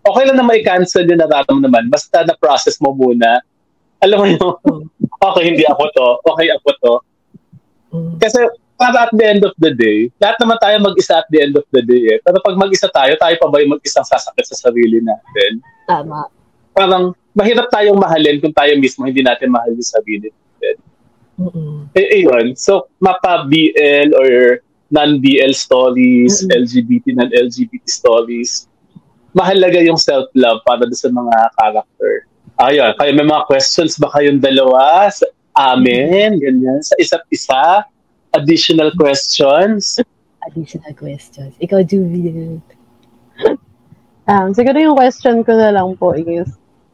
Okay 0.02 0.24
lang 0.26 0.38
na 0.38 0.46
may 0.46 0.66
cancel 0.66 1.06
yung 1.06 1.22
nararamdaman, 1.22 1.90
basta 1.94 2.26
na-process 2.26 2.82
mo 2.82 2.94
muna. 2.94 3.42
Alam 4.02 4.18
mo 4.18 4.26
yung, 4.26 4.54
okay, 5.30 5.44
hindi 5.46 5.64
ako 5.70 5.84
to, 5.94 6.08
okay 6.26 6.48
ako 6.50 6.70
to. 6.82 6.94
Mm. 7.94 8.18
Kasi 8.18 8.40
para 8.82 9.06
at 9.06 9.14
the 9.14 9.26
end 9.26 9.46
of 9.46 9.54
the 9.62 9.70
day, 9.78 10.10
lahat 10.18 10.42
naman 10.42 10.58
tayo 10.58 10.76
mag-isa 10.82 11.22
at 11.22 11.30
the 11.30 11.38
end 11.38 11.54
of 11.54 11.66
the 11.70 11.86
day 11.86 12.18
eh. 12.18 12.20
Pero 12.26 12.42
pag 12.42 12.58
mag-isa 12.58 12.90
tayo, 12.90 13.14
tayo 13.14 13.36
pa 13.38 13.46
ba 13.46 13.62
yung 13.62 13.78
mag-isang 13.78 14.02
sasakit 14.02 14.46
sa 14.50 14.70
sarili 14.70 15.06
natin? 15.06 15.62
Tama. 15.86 16.26
parang 16.72 17.12
mahirap 17.36 17.68
tayong 17.68 18.00
mahalin 18.00 18.40
kung 18.40 18.56
tayo 18.56 18.72
mismo 18.80 19.04
hindi 19.04 19.20
natin 19.22 19.52
mahal 19.52 19.76
yung 19.76 19.86
sarili. 19.86 20.32
Mm-mm. 21.42 21.90
Eh, 21.98 22.22
ayun. 22.22 22.54
So, 22.54 22.92
mapa 23.02 23.50
BL 23.50 24.14
or 24.14 24.62
non-BL 24.94 25.56
stories, 25.56 26.44
Mm-mm. 26.46 26.64
LGBT, 26.64 27.06
non-LGBT 27.18 27.84
stories, 27.88 28.71
mahalaga 29.32 29.80
yung 29.80 30.00
self-love 30.00 30.60
para 30.68 30.84
sa 30.92 31.08
mga 31.12 31.36
character. 31.60 32.14
Ayun. 32.62 32.92
Kaya 33.00 33.12
may 33.16 33.26
mga 33.26 33.48
questions 33.48 33.98
ba 33.98 34.12
kayong 34.14 34.44
dalawa 34.44 35.10
sa 35.10 35.26
amin? 35.58 36.38
Ganyan. 36.38 36.84
Sa 36.84 36.94
isa't 37.00 37.26
isa? 37.34 37.88
Additional 38.36 38.92
questions? 38.96 40.00
Additional 40.46 40.94
questions. 40.96 41.56
Ikaw, 41.60 41.84
Juliet. 41.84 42.64
Um, 44.30 44.54
siguro 44.54 44.78
yung 44.78 44.96
question 44.96 45.42
ko 45.42 45.58
na 45.58 45.74
lang 45.74 45.98
po 45.98 46.14
is, 46.14 46.48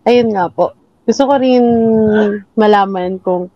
ayun 0.08 0.34
nga 0.34 0.48
po, 0.50 0.74
gusto 1.04 1.28
ko 1.28 1.38
rin 1.38 1.64
malaman 2.56 3.20
kung 3.20 3.52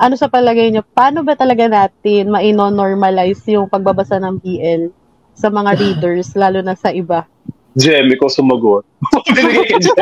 ano 0.00 0.14
sa 0.16 0.32
palagay 0.32 0.72
niyo, 0.72 0.80
paano 0.96 1.20
ba 1.20 1.36
talaga 1.36 1.68
natin 1.68 2.32
ma-normalize 2.32 3.44
yung 3.52 3.68
pagbabasa 3.68 4.16
ng 4.16 4.40
BL 4.40 4.82
sa 5.36 5.52
mga 5.52 5.76
readers, 5.82 6.32
lalo 6.32 6.64
na 6.64 6.72
sa 6.72 6.88
iba? 6.88 7.28
Jem, 7.78 8.06
ikaw 8.10 8.26
sumagot. 8.26 8.82
Binigay 9.30 9.66
ka, 9.70 9.78
Jem. 9.78 9.96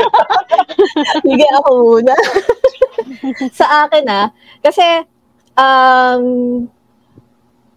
Sige, 1.24 1.46
ako 1.60 1.70
muna. 1.76 2.14
sa 3.58 3.86
akin 3.86 4.04
ah, 4.08 4.26
kasi 4.64 4.84
um, 5.58 6.24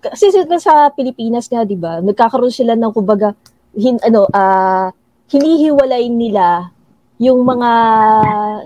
kasi 0.02 0.34
sa 0.58 0.90
Pilipinas 0.92 1.46
nga, 1.46 1.62
'di 1.62 1.78
ba? 1.78 2.02
Nagkakaroon 2.02 2.54
sila 2.54 2.74
ng 2.74 2.92
kumbaga 2.94 3.38
hin, 3.78 4.02
ano 4.02 4.26
ah 4.34 4.40
uh, 4.40 4.88
hinihiwalay 5.32 6.12
nila 6.12 6.74
yung 7.22 7.46
mga 7.46 7.72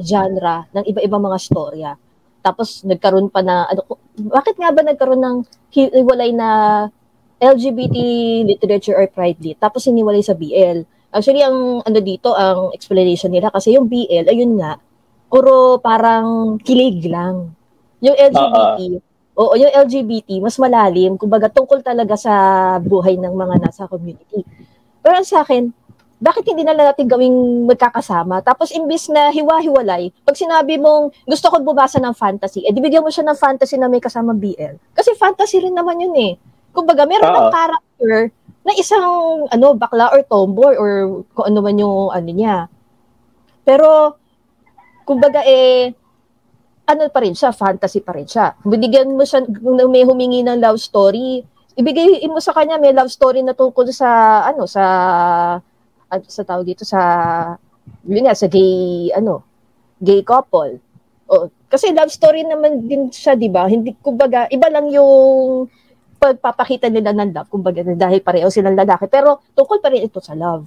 genre 0.02 0.66
ng 0.72 0.84
iba-ibang 0.88 1.22
mga 1.22 1.40
storya. 1.44 1.92
Tapos 2.40 2.82
nagkaroon 2.88 3.28
pa 3.30 3.44
na 3.44 3.68
ano 3.68 4.00
bakit 4.16 4.56
nga 4.58 4.72
ba 4.72 4.82
nagkaroon 4.82 5.22
ng 5.22 5.38
hiwalay 5.76 6.32
na 6.32 6.50
LGBT 7.36 7.98
literature 8.48 8.96
or 8.96 9.12
pride 9.12 9.38
lit 9.44 9.60
tapos 9.60 9.86
hiniwalay 9.86 10.24
sa 10.24 10.34
BL. 10.34 10.88
Actually 11.14 11.42
ang 11.46 11.82
ano 11.86 12.00
dito 12.02 12.34
ang 12.34 12.72
explanation 12.72 13.30
nila 13.34 13.50
kasi 13.50 13.76
yung 13.76 13.90
BL 13.90 14.30
ayun 14.30 14.58
nga 14.62 14.80
puro 15.30 15.78
parang 15.84 16.58
kilig 16.62 17.06
lang. 17.10 17.52
Yung 18.00 18.16
LGBT 18.16 18.80
uh-uh 19.02 19.14
Oo, 19.36 19.52
yung 19.60 19.68
LGBT, 19.68 20.40
mas 20.40 20.56
malalim. 20.56 21.20
Kumbaga, 21.20 21.52
tungkol 21.52 21.84
talaga 21.84 22.16
sa 22.16 22.34
buhay 22.80 23.20
ng 23.20 23.36
mga 23.36 23.56
nasa 23.68 23.84
community. 23.84 24.48
Pero 25.04 25.20
sa 25.28 25.44
akin, 25.44 25.76
bakit 26.24 26.48
hindi 26.48 26.64
na 26.64 26.72
lang 26.72 26.88
natin 26.96 27.04
gawing 27.12 27.68
magkakasama? 27.68 28.40
Tapos, 28.40 28.72
imbis 28.72 29.12
na 29.12 29.36
hiwa-hiwalay, 29.36 30.16
pag 30.24 30.40
sinabi 30.40 30.80
mong 30.80 31.12
gusto 31.28 31.52
ko 31.52 31.60
bumasa 31.60 32.00
ng 32.00 32.16
fantasy, 32.16 32.64
eh, 32.64 32.72
bigyan 32.72 33.04
mo 33.04 33.12
siya 33.12 33.28
ng 33.28 33.36
fantasy 33.36 33.76
na 33.76 33.92
may 33.92 34.00
kasama 34.00 34.32
BL. 34.32 34.80
Kasi 34.96 35.12
fantasy 35.20 35.60
rin 35.60 35.76
naman 35.76 36.00
yun 36.00 36.16
eh. 36.16 36.34
Kumbaga, 36.72 37.04
meron 37.04 37.28
uh-huh. 37.28 37.52
ng 37.52 37.52
character 37.52 38.16
na 38.66 38.74
isang 38.74 39.46
ano 39.54 39.78
bakla 39.78 40.10
or 40.10 40.26
tomboy 40.26 40.74
or 40.74 41.22
kung 41.38 41.54
ano 41.54 41.60
man 41.62 41.78
yung 41.78 42.10
ano 42.10 42.30
niya. 42.34 42.66
Pero, 43.62 44.18
kumbaga 45.06 45.46
eh, 45.46 45.94
ano 46.86 47.10
pa 47.10 47.22
rin 47.22 47.34
siya, 47.34 47.54
fantasy 47.54 48.02
pa 48.02 48.14
rin 48.14 48.30
siya. 48.30 48.58
Binigyan 48.62 49.14
mo 49.14 49.26
siya, 49.26 49.46
kung 49.46 49.78
may 49.90 50.06
humingi 50.06 50.46
ng 50.46 50.62
love 50.62 50.78
story, 50.78 51.42
ibigay 51.78 52.22
mo 52.30 52.38
sa 52.38 52.54
kanya 52.54 52.78
may 52.78 52.94
love 52.94 53.10
story 53.10 53.42
na 53.42 53.58
tungkol 53.58 53.90
sa, 53.90 54.42
ano, 54.50 54.70
sa, 54.70 54.84
ano, 56.10 56.24
sa 56.26 56.44
tawag 56.46 56.66
dito, 56.66 56.86
sa, 56.86 57.02
yun 58.06 58.26
nga, 58.26 58.38
sa 58.38 58.46
gay, 58.46 59.10
ano, 59.18 59.42
gay 59.98 60.22
couple. 60.22 60.78
O, 61.26 61.50
kasi 61.70 61.90
love 61.90 62.14
story 62.14 62.46
naman 62.46 62.86
din 62.86 63.10
siya, 63.10 63.34
di 63.34 63.50
ba? 63.50 63.66
Hindi, 63.66 63.98
kumbaga, 63.98 64.46
iba 64.54 64.70
lang 64.70 64.94
yung 64.94 65.66
pagpapakita 66.26 66.90
nila 66.90 67.14
ng 67.14 67.30
love, 67.36 67.50
kumbaga, 67.54 67.86
dahil 67.86 68.20
pareho 68.26 68.50
silang 68.50 68.74
lalaki. 68.74 69.06
Pero, 69.06 69.46
tungkol 69.54 69.78
pa 69.78 69.94
rin 69.94 70.08
ito 70.08 70.18
sa 70.18 70.34
love. 70.34 70.66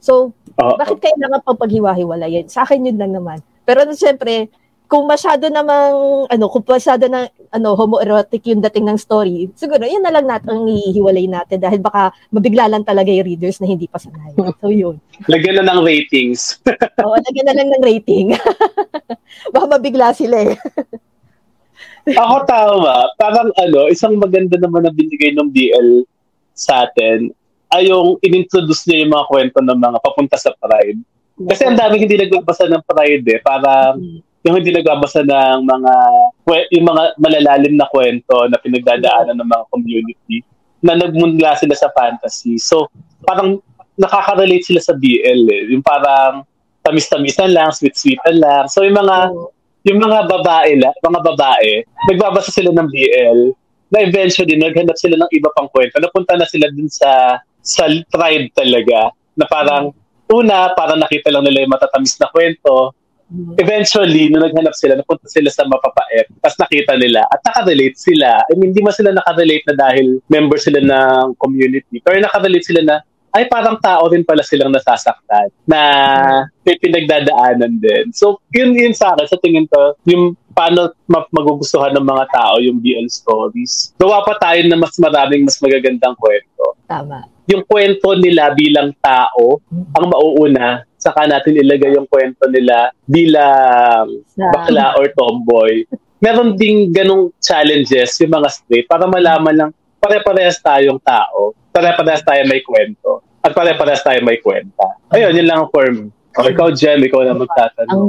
So, 0.00 0.32
uh, 0.56 0.76
bakit 0.80 1.04
kailangan 1.04 1.44
pang 1.44 1.58
paghiwa-hiwalayan? 1.60 2.48
Sa 2.48 2.64
akin 2.64 2.88
yun 2.88 2.96
lang 2.96 3.12
naman. 3.12 3.44
Pero, 3.68 3.84
siyempre, 3.92 4.48
kung 4.86 5.04
masyado 5.06 5.50
namang 5.50 6.26
ano, 6.30 6.44
kung 6.46 6.62
masyado 6.62 7.10
na 7.10 7.26
ano 7.50 7.74
homoerotic 7.74 8.46
yung 8.46 8.62
dating 8.62 8.86
ng 8.86 8.98
story, 8.98 9.50
siguro 9.58 9.82
yun 9.82 10.02
na 10.02 10.14
lang 10.14 10.30
natin 10.30 10.54
ang 10.54 10.66
ihiwalay 10.70 11.26
natin 11.26 11.58
dahil 11.58 11.82
baka 11.82 12.14
mabigla 12.30 12.70
lang 12.70 12.86
talaga 12.86 13.10
yung 13.10 13.26
readers 13.26 13.58
na 13.58 13.66
hindi 13.66 13.90
pa 13.90 13.98
sanay. 13.98 14.34
So 14.62 14.70
yun. 14.70 15.02
Lagyan 15.26 15.62
na 15.62 15.74
ng 15.74 15.82
ratings. 15.82 16.62
Oo, 17.02 17.18
lagyan 17.18 17.46
na 17.50 17.56
lang 17.58 17.68
ng 17.74 17.82
rating. 17.82 18.26
baka 19.54 19.66
mabigla 19.66 20.14
sila 20.14 20.54
eh. 20.54 20.56
Ako 22.06 22.46
tama. 22.46 23.10
Parang 23.18 23.50
ano, 23.50 23.90
isang 23.90 24.14
maganda 24.14 24.54
naman 24.60 24.86
na 24.86 24.94
binigay 24.94 25.34
ng 25.34 25.50
BL 25.50 26.06
sa 26.54 26.86
atin 26.86 27.34
ay 27.74 27.90
yung 27.90 28.16
inintroduce 28.22 28.86
niya 28.86 29.02
yung 29.02 29.12
mga 29.12 29.26
kwento 29.26 29.58
ng 29.58 29.78
mga 29.78 29.98
papunta 29.98 30.38
sa 30.38 30.54
Pride. 30.54 31.02
Kasi 31.36 31.66
ang 31.66 31.76
dami 31.76 31.98
hindi 31.98 32.14
nagbabasa 32.14 32.70
ng 32.70 32.84
Pride 32.86 33.26
eh. 33.26 33.40
Parang 33.42 33.98
mm 33.98 34.26
yung 34.46 34.62
hindi 34.62 34.70
nagbabasa 34.70 35.26
ng 35.26 35.66
mga 35.66 35.94
yung 36.70 36.86
mga 36.86 37.02
malalalim 37.18 37.74
na 37.74 37.90
kwento 37.90 38.46
na 38.46 38.54
pinagdadaanan 38.62 39.34
ng 39.34 39.48
mga 39.50 39.64
community 39.74 40.38
na 40.78 40.94
nagmula 40.94 41.58
sila 41.58 41.74
sa 41.74 41.90
fantasy. 41.90 42.54
So, 42.62 42.86
parang 43.26 43.58
nakaka-relate 43.98 44.62
sila 44.62 44.78
sa 44.78 44.94
BL 44.94 45.50
eh. 45.50 45.62
Yung 45.74 45.82
parang 45.82 46.46
tamis-tamisan 46.86 47.50
lang, 47.50 47.74
sweet-sweetan 47.74 48.38
lang. 48.38 48.70
So, 48.70 48.86
yung 48.86 48.94
mga 48.94 49.34
yung 49.86 50.02
mga 50.02 50.26
babae, 50.26 50.82
la, 50.82 50.90
mga 50.98 51.20
babae, 51.22 51.72
nagbabasa 52.10 52.50
sila 52.50 52.74
ng 52.74 52.88
BL 52.90 53.40
na 53.94 54.02
eventually 54.02 54.58
naghanap 54.58 54.98
sila 54.98 55.14
ng 55.14 55.30
iba 55.30 55.46
pang 55.54 55.70
kwento. 55.70 56.02
Napunta 56.02 56.34
na 56.34 56.46
sila 56.46 56.66
dun 56.74 56.90
sa 56.90 57.38
sa 57.62 57.86
tribe 57.86 58.50
talaga 58.54 59.14
na 59.38 59.46
parang 59.46 59.94
una, 60.30 60.74
parang 60.74 60.98
nakita 60.98 61.30
lang 61.30 61.46
nila 61.46 61.62
yung 61.62 61.74
matatamis 61.74 62.18
na 62.18 62.30
kwento. 62.34 62.94
Eventually, 63.58 64.30
nung 64.30 64.42
naghanap 64.42 64.74
sila, 64.74 64.98
napunta 64.98 65.26
sila 65.26 65.50
sa 65.50 65.66
mapapait. 65.66 66.30
Tapos 66.42 66.58
nakita 66.62 66.94
nila 66.94 67.26
at 67.26 67.42
nakarelate 67.42 67.98
sila. 67.98 68.42
I 68.46 68.54
mean, 68.54 68.70
hindi 68.70 68.82
man 68.82 68.94
sila 68.94 69.10
nakarelate 69.14 69.66
na 69.70 69.74
dahil 69.74 70.22
member 70.30 70.58
sila 70.58 70.78
ng 70.78 71.34
community. 71.38 72.02
Pero 72.02 72.22
nakarelate 72.22 72.66
sila 72.66 72.82
na, 72.86 72.96
ay 73.36 73.44
parang 73.52 73.76
tao 73.76 74.08
rin 74.08 74.24
pala 74.24 74.40
silang 74.40 74.72
nasasaktan 74.72 75.52
na 75.68 75.80
may 76.64 76.80
pinagdadaanan 76.80 77.76
din. 77.76 78.08
So, 78.16 78.40
yun 78.48 78.72
yun 78.72 78.96
sa 78.96 79.12
akin, 79.12 79.28
sa 79.28 79.36
tingin 79.36 79.68
ko, 79.68 79.92
yung 80.08 80.32
paano 80.56 80.96
magugustuhan 81.06 81.92
ng 81.92 82.06
mga 82.08 82.24
tao 82.32 82.56
yung 82.64 82.80
BL 82.80 83.12
stories. 83.12 83.92
Gawa 84.00 84.24
pa 84.24 84.40
tayo 84.40 84.64
na 84.64 84.80
mas 84.80 84.96
maraming 84.96 85.44
mas 85.44 85.60
magagandang 85.60 86.16
kwento. 86.16 86.80
Tama. 86.88 87.28
Yung 87.52 87.62
kwento 87.68 88.16
nila 88.16 88.56
bilang 88.56 88.96
tao 89.04 89.60
ang 89.70 90.06
mauuna 90.08 90.88
saka 90.96 91.28
natin 91.28 91.60
ilagay 91.60 91.94
yung 91.94 92.08
kwento 92.10 92.50
nila 92.50 92.90
bilang 93.06 94.26
bakla 94.34 94.96
or 94.98 95.06
tomboy. 95.14 95.86
Meron 96.18 96.58
ding 96.58 96.90
ganong 96.90 97.30
challenges 97.38 98.16
yung 98.18 98.32
mga 98.32 98.48
straight 98.50 98.88
para 98.88 99.06
malaman 99.06 99.54
lang 99.54 99.70
pare-parehas 100.00 100.58
tayong 100.62 100.98
tao, 101.02 101.54
pare-parehas 101.70 102.22
tayo 102.22 102.42
may 102.46 102.62
kwento, 102.62 103.25
at 103.46 103.54
pare-parehas 103.54 104.02
tayo 104.02 104.18
may 104.26 104.42
kwenta. 104.42 104.98
Ayun, 105.14 105.38
yun 105.38 105.46
lang 105.46 105.62
ang 105.62 105.70
form. 105.70 106.10
O, 106.34 106.42
ikaw, 106.42 106.74
Jem, 106.74 106.98
ikaw 107.06 107.22
na 107.22 107.38
magtatanong. 107.38 107.94
Ang, 107.94 108.06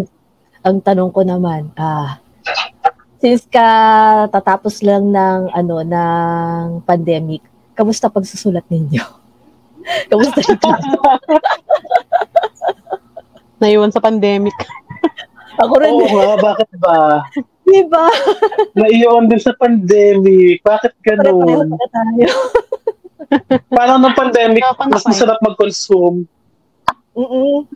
ang 0.65 0.77
tanong 0.81 1.13
ko 1.13 1.21
naman, 1.21 1.69
ah, 1.77 2.17
since 3.21 3.45
ka 3.45 3.69
tatapos 4.33 4.81
lang 4.81 5.13
ng 5.13 5.53
ano 5.53 5.85
ng 5.85 6.81
pandemic, 6.89 7.45
kamusta 7.77 8.09
pagsusulat 8.09 8.65
ninyo? 8.65 9.05
kamusta 10.09 10.41
ito? 10.41 10.67
Naiwan 13.61 13.93
sa 13.93 14.01
pandemic. 14.01 14.53
Ako 15.61 15.73
rin. 15.81 15.93
Oo 15.93 16.05
nga, 16.05 16.37
bakit 16.37 16.69
ba? 16.77 17.25
Diba? 17.65 18.05
Naiwan 18.77 19.25
din 19.25 19.41
sa 19.41 19.57
pandemic. 19.57 20.61
Bakit 20.61 20.93
ganun? 21.01 21.73
tayo. 21.73 22.29
Parang 23.71 23.99
ng 23.99 24.15
pandemic, 24.15 24.63
mas 24.87 25.03
masarap 25.03 25.39
mag-consume. 25.43 26.25
Mm 27.17 27.67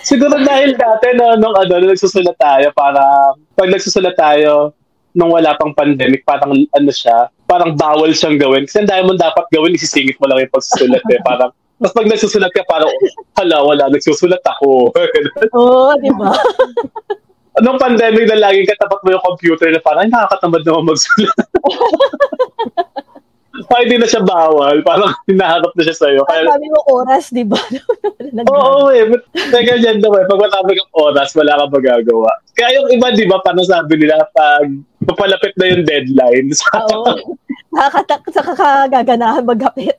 Siguro 0.00 0.40
dahil 0.40 0.72
dati 0.80 1.12
no, 1.12 1.36
nung 1.36 1.52
ano, 1.52 1.76
nung 1.76 1.92
nagsusulat 1.92 2.40
tayo, 2.40 2.72
para 2.72 3.36
pag 3.52 3.68
nagsusulat 3.68 4.16
tayo, 4.16 4.72
nung 5.12 5.28
wala 5.28 5.52
pang 5.60 5.76
pandemic, 5.76 6.24
parang 6.24 6.56
ano 6.56 6.88
siya, 6.88 7.28
parang 7.44 7.76
bawal 7.76 8.08
siyang 8.16 8.40
gawin. 8.40 8.64
Kasi 8.64 8.88
dahil 8.88 9.04
mo 9.04 9.12
dapat 9.12 9.44
gawin, 9.52 9.76
isisingit 9.76 10.16
mo 10.16 10.24
lang 10.24 10.48
yung 10.48 10.54
pagsusulat 10.56 11.04
eh. 11.12 11.20
Parang 11.20 11.52
tapos 11.78 11.94
pag 11.94 12.10
nagsusulat 12.10 12.50
ka, 12.50 12.66
parang, 12.66 12.90
hala, 13.38 13.62
wala, 13.62 13.86
nagsusulat 13.86 14.42
ako. 14.42 14.90
Oo, 15.54 15.94
oh, 15.94 15.94
di 16.02 16.10
ba? 16.10 16.34
Anong 17.58 17.78
pandemic 17.82 18.30
na 18.30 18.38
laging 18.38 18.70
katapat 18.70 19.00
mo 19.02 19.08
yung 19.14 19.24
computer 19.24 19.68
na 19.74 19.82
parang 19.82 20.06
nakakatamad 20.06 20.62
naman 20.62 20.94
magsulat. 20.94 21.38
Parang 23.66 23.84
hindi 23.90 23.96
na 23.98 24.06
siya 24.06 24.22
bawal. 24.22 24.76
Parang 24.86 25.10
hinaharap 25.26 25.74
na 25.74 25.82
siya 25.82 25.96
sa'yo. 25.98 26.22
Kaya, 26.30 26.46
sabi 26.46 26.70
mo 26.70 26.80
oras, 26.94 27.24
di 27.34 27.42
ba? 27.42 27.58
Oo, 28.54 28.86
oh, 28.86 28.94
eh. 28.94 29.02
May 29.50 29.62
ganyan 29.66 29.98
daw 29.98 30.14
eh. 30.14 30.24
Pag 30.30 30.38
matapag 30.46 30.78
ang 30.78 30.92
oras, 30.94 31.34
wala 31.34 31.58
kang 31.58 31.74
magagawa. 31.74 32.30
Kaya 32.54 32.78
yung 32.78 32.88
iba, 32.94 33.10
di 33.10 33.26
ba, 33.26 33.42
paano 33.42 33.66
sabi 33.66 33.98
nila, 33.98 34.22
pag 34.30 34.70
papalapit 35.02 35.58
na 35.58 35.66
yung 35.74 35.82
deadline. 35.82 36.48
Oo. 36.94 37.34
Nakakatak 37.74 38.22
sa 38.30 38.42
kakagaganahan 38.46 39.42
maghapit. 39.42 39.98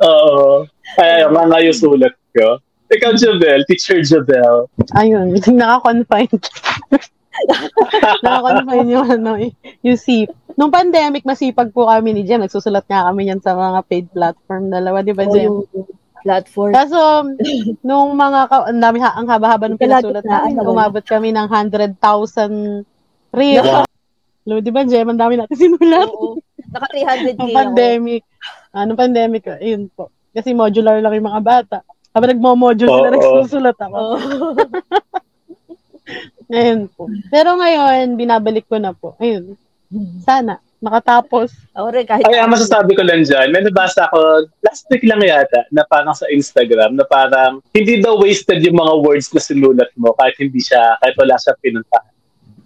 Oo. 0.00 0.64
Kaya 0.96 1.28
yung 1.28 1.34
mga 1.36 1.68
yung 1.68 1.78
sulat 1.78 2.14
ko. 2.32 2.58
Ikaw, 2.94 3.12
Jabel, 3.18 3.60
teacher 3.66 3.98
Jabel. 4.06 4.70
Ayun, 4.94 5.34
naka-confine. 5.58 6.30
naka-confine 8.24 8.88
yung 8.88 9.06
ano, 9.10 9.30
yung 9.82 9.98
SIP. 9.98 10.30
Nung 10.54 10.70
pandemic, 10.70 11.26
masipag 11.26 11.74
po 11.74 11.90
kami 11.90 12.14
ni 12.14 12.22
Jem. 12.22 12.38
Nagsusulat 12.38 12.86
nga 12.86 13.10
kami 13.10 13.26
yan 13.26 13.42
sa 13.42 13.58
mga 13.58 13.80
paid 13.90 14.06
platform. 14.14 14.70
Dalawa, 14.70 15.02
di 15.02 15.10
ba, 15.10 15.26
Jem? 15.26 15.50
Oh, 15.50 15.66
platform. 16.22 16.70
Kaso, 16.70 17.26
nung 17.82 18.14
mga, 18.14 18.46
ang 18.70 18.78
dami, 18.78 19.02
ang 19.02 19.26
haba-haba 19.26 19.66
ng 19.66 19.82
pinasulat 19.82 20.22
namin, 20.22 20.62
umabot 20.62 21.02
kami 21.02 21.34
ng 21.34 21.50
100,000 21.50 21.98
real. 23.34 23.66
Yeah. 23.66 23.84
Lo, 24.46 24.62
di 24.62 24.70
ba, 24.70 24.86
Jem? 24.86 25.10
Ang 25.10 25.18
dami 25.18 25.34
natin 25.42 25.58
sinulat. 25.58 26.06
Oo. 26.06 26.38
Naka 26.70 26.86
300k 26.90 27.34
Nung 27.34 27.50
ako. 27.50 27.58
pandemic. 27.58 28.22
Ah, 28.70 28.84
nung 28.86 28.98
pandemic, 28.98 29.42
ayun 29.58 29.90
po. 29.90 30.14
Kasi 30.34 30.54
modular 30.54 30.98
lang 31.02 31.14
yung 31.14 31.28
mga 31.30 31.42
bata. 31.42 31.78
Habang 32.14 32.30
nagmo-module 32.30 32.86
sila, 32.86 33.08
Oo. 33.10 33.14
nagsusulat 33.18 33.78
ako. 33.82 33.98
Oo. 33.98 34.16
Ayun 36.54 36.86
po. 36.94 37.10
Pero 37.32 37.58
ngayon, 37.58 38.14
binabalik 38.14 38.70
ko 38.70 38.78
na 38.78 38.94
po. 38.94 39.18
Ayun. 39.18 39.58
Sana, 40.22 40.62
makatapos. 40.78 41.50
Rin, 41.74 42.06
kahit 42.06 42.22
Ay, 42.28 42.38
ang 42.38 42.54
masasabi 42.54 42.94
ko 42.94 43.02
lang 43.02 43.26
dyan, 43.26 43.50
may 43.50 43.66
nabasa 43.66 44.06
ko 44.14 44.46
last 44.62 44.86
week 44.92 45.02
lang 45.02 45.22
yata 45.22 45.66
na 45.74 45.82
parang 45.88 46.14
sa 46.14 46.28
Instagram 46.30 46.94
na 46.94 47.06
parang 47.08 47.58
hindi 47.74 47.98
daw 47.98 48.20
wasted 48.20 48.62
yung 48.62 48.78
mga 48.78 48.94
words 49.02 49.32
na 49.34 49.42
sinulat 49.42 49.90
mo 49.98 50.14
kahit 50.14 50.36
hindi 50.38 50.60
siya, 50.60 50.98
kahit 51.02 51.14
wala 51.18 51.34
siya 51.40 51.54
pinuntahan. 51.58 52.14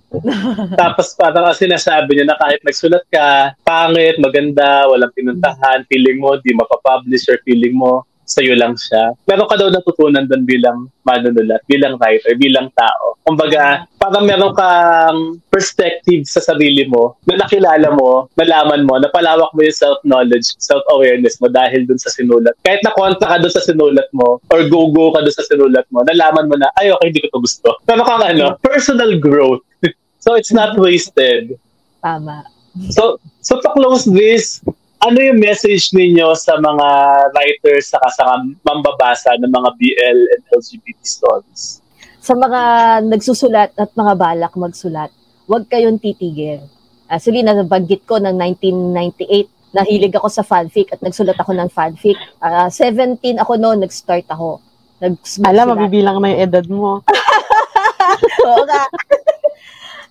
Tapos 0.81 1.13
parang 1.21 1.53
ang 1.53 1.57
sinasabi 1.57 2.17
niya 2.17 2.33
na 2.33 2.41
kahit 2.41 2.65
nagsulat 2.65 3.05
ka, 3.13 3.53
pangit, 3.61 4.17
maganda, 4.17 4.89
walang 4.89 5.13
pinuntahan, 5.13 5.85
feeling 5.85 6.17
mo, 6.17 6.41
di 6.41 6.57
mapapublish 6.57 7.29
or 7.29 7.37
feeling 7.45 7.77
mo, 7.77 8.08
sa'yo 8.29 8.53
lang 8.61 8.77
siya. 8.77 9.17
Meron 9.25 9.49
ka 9.49 9.57
daw 9.57 9.73
natutunan 9.73 10.29
doon 10.29 10.45
bilang 10.45 10.93
manunulat, 11.09 11.65
bilang 11.65 11.97
writer, 11.97 12.37
bilang 12.37 12.69
tao. 12.77 13.17
Kumbaga, 13.25 13.89
parang 13.97 14.29
meron 14.29 14.53
kang 14.53 15.41
perspective 15.49 16.29
sa 16.29 16.45
sarili 16.45 16.85
mo 16.85 17.17
na 17.25 17.41
nakilala 17.41 17.89
mo, 17.97 18.29
nalaman 18.37 18.85
mo, 18.85 19.01
napalawak 19.01 19.49
mo 19.57 19.65
yung 19.65 19.81
self-knowledge, 19.81 20.61
self-awareness 20.61 21.41
mo 21.41 21.49
dahil 21.49 21.89
doon 21.89 21.97
sa 21.97 22.13
sinulat. 22.13 22.53
Kahit 22.61 22.85
na 22.85 22.93
kontra 22.93 23.25
ka 23.25 23.37
doon 23.41 23.55
sa 23.57 23.65
sinulat 23.65 24.09
mo 24.13 24.45
or 24.53 24.69
go-go 24.69 25.17
ka 25.17 25.25
doon 25.25 25.37
sa 25.37 25.49
sinulat 25.49 25.89
mo, 25.89 26.05
nalaman 26.05 26.53
mo 26.53 26.57
na, 26.61 26.69
ay, 26.77 26.93
okay, 26.93 27.09
hindi 27.09 27.25
ko 27.25 27.41
to 27.41 27.45
gusto. 27.49 27.69
Pero 27.89 28.05
kang 28.05 28.21
ano, 28.21 28.61
personal 28.61 29.17
growth. 29.17 29.65
so 30.25 30.37
it's 30.37 30.53
not 30.53 30.77
wasted. 30.77 31.57
Tama. 32.05 32.45
So, 32.93 33.19
so 33.41 33.59
to 33.59 33.69
close 33.75 34.05
this, 34.07 34.63
ano 34.99 35.19
yung 35.23 35.39
message 35.39 35.95
ninyo 35.95 36.35
sa 36.35 36.59
mga 36.59 36.89
writers 37.35 37.95
saka 37.95 38.09
sa 38.11 38.23
mambabasa 38.67 39.39
ng 39.39 39.51
mga 39.51 39.71
BL 39.79 40.19
and 40.35 40.43
LGBT 40.51 40.99
stories? 41.07 41.79
Sa 42.19 42.35
mga 42.35 42.61
nagsusulat 43.07 43.79
at 43.79 43.91
mga 43.95 44.13
balak 44.19 44.53
magsulat, 44.59 45.11
huwag 45.47 45.71
kayong 45.71 46.03
titigil. 46.03 46.67
Actually, 47.09 47.41
nabanggit 47.47 48.05
ko 48.05 48.21
ng 48.21 48.37
1998, 48.37 49.73
nahilig 49.73 50.13
ako 50.19 50.29
sa 50.29 50.45
fanfic 50.45 50.93
at 50.93 51.01
nagsulat 51.01 51.39
ako 51.41 51.57
ng 51.57 51.71
fanfic. 51.73 52.19
Ah, 52.43 52.69
17 52.69 53.39
ako 53.41 53.57
noon, 53.57 53.81
nag-start 53.81 54.27
ako. 54.29 54.61
Nag 54.99 55.15
Alam, 55.47 55.79
mabibilang 55.79 56.19
na 56.19 56.35
yung 56.35 56.43
edad 56.43 56.67
mo. 56.67 57.01
Oo 58.51 58.63
nga. 58.67 58.83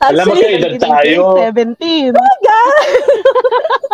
Alam 0.10 0.32
mo, 0.32 0.34
Actually, 0.34 0.58
edad 0.64 0.74
tayo. 0.80 1.36
17. 1.38 2.16
Tapos, 2.16 2.42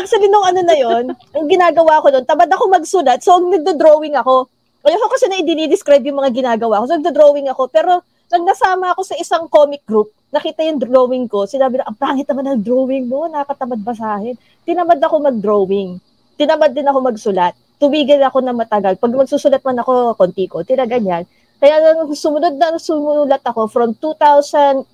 actually, 0.00 0.32
nung 0.32 0.42
ano 0.42 0.60
na 0.64 0.76
yon 0.76 1.04
ang 1.12 1.46
ginagawa 1.46 2.00
ko 2.00 2.08
doon, 2.10 2.24
tamad 2.24 2.48
ako 2.48 2.64
magsulat, 2.72 3.20
so 3.20 3.36
nagdo-drawing 3.38 4.16
ako. 4.16 4.48
Ayoko 4.80 5.12
kasi 5.12 5.28
na 5.28 5.36
i-describe 5.44 6.00
yung 6.08 6.24
mga 6.24 6.32
ginagawa 6.32 6.80
ko. 6.80 6.88
So, 6.88 6.96
nagdo-drawing 6.96 7.52
ako. 7.52 7.68
Pero, 7.68 8.00
nag 8.32 8.42
nasama 8.46 8.96
ako 8.96 9.02
sa 9.04 9.18
isang 9.20 9.44
comic 9.50 9.84
group, 9.84 10.08
nakita 10.30 10.62
yung 10.64 10.78
drawing 10.80 11.26
ko, 11.26 11.44
sinabi 11.44 11.82
na, 11.82 11.90
ang 11.90 11.98
pangit 11.98 12.24
naman 12.30 12.46
ng 12.48 12.62
drawing 12.62 13.04
mo, 13.10 13.26
nakatamad 13.26 13.82
basahin. 13.82 14.38
Tinamad 14.64 15.02
ako 15.02 15.20
mag-drawing. 15.20 15.98
Tinamad 16.38 16.72
din 16.72 16.86
ako 16.86 16.98
magsulat. 17.04 17.52
Tumigil 17.76 18.22
ako 18.22 18.40
na 18.40 18.54
matagal. 18.54 18.96
Pag 18.96 19.12
magsusulat 19.12 19.60
man 19.66 19.82
ako, 19.82 20.14
konti 20.16 20.46
ko, 20.46 20.62
tira 20.62 20.86
ganyan. 20.86 21.26
Kaya 21.60 21.76
nung 21.92 22.08
sumunod 22.16 22.56
na 22.56 22.80
sumulat 22.80 23.44
ako, 23.44 23.68
from 23.68 23.92
2008 23.98 24.86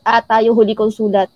ata 0.00 0.40
yung 0.40 0.56
huli 0.56 0.72
kong 0.72 0.94
sulat, 0.94 1.28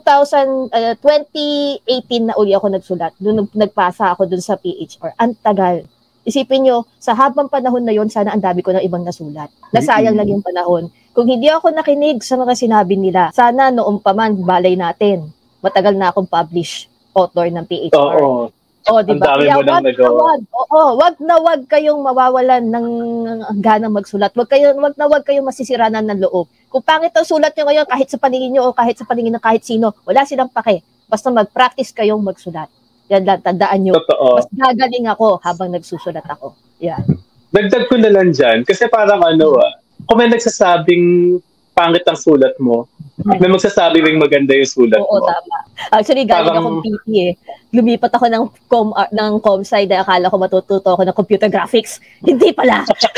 2000, 0.00 0.72
uh, 0.72 0.94
2018 0.96 2.32
na 2.32 2.34
uli 2.40 2.56
ako 2.56 2.72
nagsulat. 2.72 3.12
Doon 3.20 3.44
nag- 3.44 3.56
nagpasa 3.68 4.16
ako 4.16 4.24
dun 4.24 4.40
sa 4.40 4.56
PHR. 4.56 5.12
Ang 5.20 5.36
tagal. 5.44 5.84
Isipin 6.22 6.64
nyo, 6.64 6.86
sa 7.02 7.12
habang 7.18 7.50
panahon 7.50 7.82
na 7.82 7.92
yon 7.92 8.06
sana 8.08 8.32
ang 8.32 8.40
dami 8.40 8.62
ko 8.62 8.72
ng 8.72 8.80
ibang 8.86 9.02
nasulat. 9.02 9.50
Nasayang 9.74 10.14
lang 10.14 10.30
yung 10.30 10.40
panahon. 10.40 10.88
Kung 11.12 11.28
hindi 11.28 11.50
ako 11.50 11.74
nakinig 11.74 12.24
sa 12.24 12.38
mga 12.38 12.54
sinabi 12.56 12.94
nila, 12.96 13.34
sana 13.34 13.68
noong 13.68 14.00
pa 14.00 14.16
man, 14.16 14.38
balay 14.40 14.78
natin. 14.78 15.28
Matagal 15.60 15.98
na 15.98 16.08
akong 16.08 16.30
publish 16.30 16.88
author 17.12 17.50
ng 17.50 17.66
PHR. 17.68 17.98
Oo. 17.98 18.48
Oh, 18.90 18.98
di 18.98 19.14
ba? 19.14 19.38
Kaya 19.38 19.54
mo 19.54 19.62
wag 19.62 19.84
na 19.86 20.10
wag. 20.10 20.40
Oo, 20.50 20.80
wag 20.98 21.16
na 21.22 21.36
wag 21.38 21.60
kayong 21.70 22.02
mawawalan 22.02 22.64
ng 22.66 22.86
gana 23.62 23.86
magsulat. 23.86 24.34
Wag 24.34 24.50
kayo 24.50 24.74
wag 24.74 24.98
na 24.98 25.06
wag 25.06 25.22
kayong 25.22 25.46
masisiranan 25.46 26.02
ng 26.10 26.26
loob. 26.26 26.50
Kung 26.66 26.82
pangit 26.82 27.14
ang 27.14 27.28
sulat 27.28 27.54
niyo 27.54 27.68
ngayon 27.68 27.86
kahit 27.86 28.08
sa 28.10 28.18
paningin 28.18 28.50
niyo 28.50 28.66
o 28.66 28.74
kahit 28.74 28.98
sa 28.98 29.06
paningin 29.06 29.38
ng 29.38 29.44
kahit 29.44 29.62
sino, 29.62 29.94
wala 30.02 30.26
silang 30.26 30.50
pake. 30.50 30.82
Basta 31.06 31.30
mag-practice 31.30 31.94
kayong 31.94 32.24
magsulat. 32.24 32.66
Yan 33.12 33.22
lang, 33.28 33.44
tandaan 33.44 33.78
niyo. 33.84 33.94
Totoo. 34.02 34.40
Mas 34.40 34.48
gagaling 34.50 35.06
ako 35.06 35.38
habang 35.44 35.70
nagsusulat 35.70 36.24
ako. 36.26 36.56
Yan. 36.80 37.04
Dagdag 37.52 37.86
ko 37.86 38.00
na 38.00 38.08
lang 38.08 38.32
dyan, 38.32 38.64
kasi 38.64 38.88
parang 38.88 39.20
ano 39.20 39.60
ah, 39.60 39.76
kung 40.08 40.16
may 40.16 40.32
nagsasabing 40.32 41.36
pangit 41.72 42.04
ang 42.04 42.16
sulat 42.16 42.56
mo, 42.56 42.88
may 43.22 43.38
magsasabi 43.38 44.00
ring 44.00 44.16
maganda 44.16 44.52
yung 44.52 44.66
sulat 44.66 44.96
Oo, 44.96 45.18
mo. 45.18 45.24
tama. 45.24 45.56
Actually, 45.90 46.24
galing 46.24 46.52
Parang- 46.52 46.64
akong 46.64 46.80
PT 46.84 47.06
eh. 47.16 47.32
Lumipat 47.72 48.12
ako 48.12 48.26
ng 48.28 48.44
com, 48.68 48.92
uh, 48.92 49.08
ng 49.08 49.40
comsci 49.40 49.88
dahil 49.88 50.04
akala 50.04 50.28
ko 50.28 50.36
matututo 50.36 50.88
ako 50.92 51.02
ng 51.02 51.16
computer 51.16 51.48
graphics. 51.48 51.98
Hindi 52.20 52.52
pala. 52.52 52.84
Kasi 52.84 53.08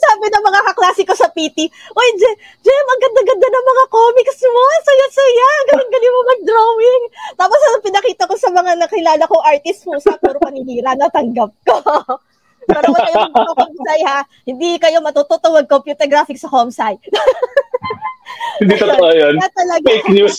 sabi 0.04 0.24
ng 0.28 0.44
mga 0.44 0.60
kaklase 0.68 1.02
ko 1.02 1.14
sa 1.16 1.28
PT, 1.32 1.56
Oy, 1.70 2.08
Je- 2.16 2.38
Jem, 2.60 2.86
ang 2.86 3.00
ganda-ganda 3.00 3.48
ng 3.48 3.66
mga 3.66 3.84
comics 3.88 4.40
mo. 4.44 4.60
Ang 4.60 4.84
Saya-saya. 4.84 5.48
Galing-galing 5.72 6.12
mo 6.12 6.20
mag-drawing. 6.26 7.02
Tapos 7.34 7.60
ang 7.64 7.80
pinakita 7.80 8.28
ko 8.28 8.34
sa 8.36 8.50
mga 8.50 8.70
nakilala 8.76 9.24
kong 9.24 9.46
artist 9.46 9.80
mo 9.86 9.96
sa 9.96 10.16
puro 10.16 10.36
paninira, 10.36 10.92
natanggap 10.92 11.50
ko. 11.64 11.76
Pero 12.66 12.86
wala 12.92 13.06
kayo 13.08 13.16
mag 13.32 13.52
comsci 13.56 13.98
ha. 14.04 14.20
Hindi 14.44 14.70
kayo 14.76 14.98
matututo 15.00 15.46
mag-computer 15.52 16.06
graphics 16.08 16.44
sa 16.44 16.52
comsci. 16.52 16.98
Hindi 18.60 18.74
totoo 18.76 19.10
yun. 19.16 19.34
Kaya 19.40 19.52
talaga. 19.56 19.86
Fake 19.88 20.10
news. 20.12 20.36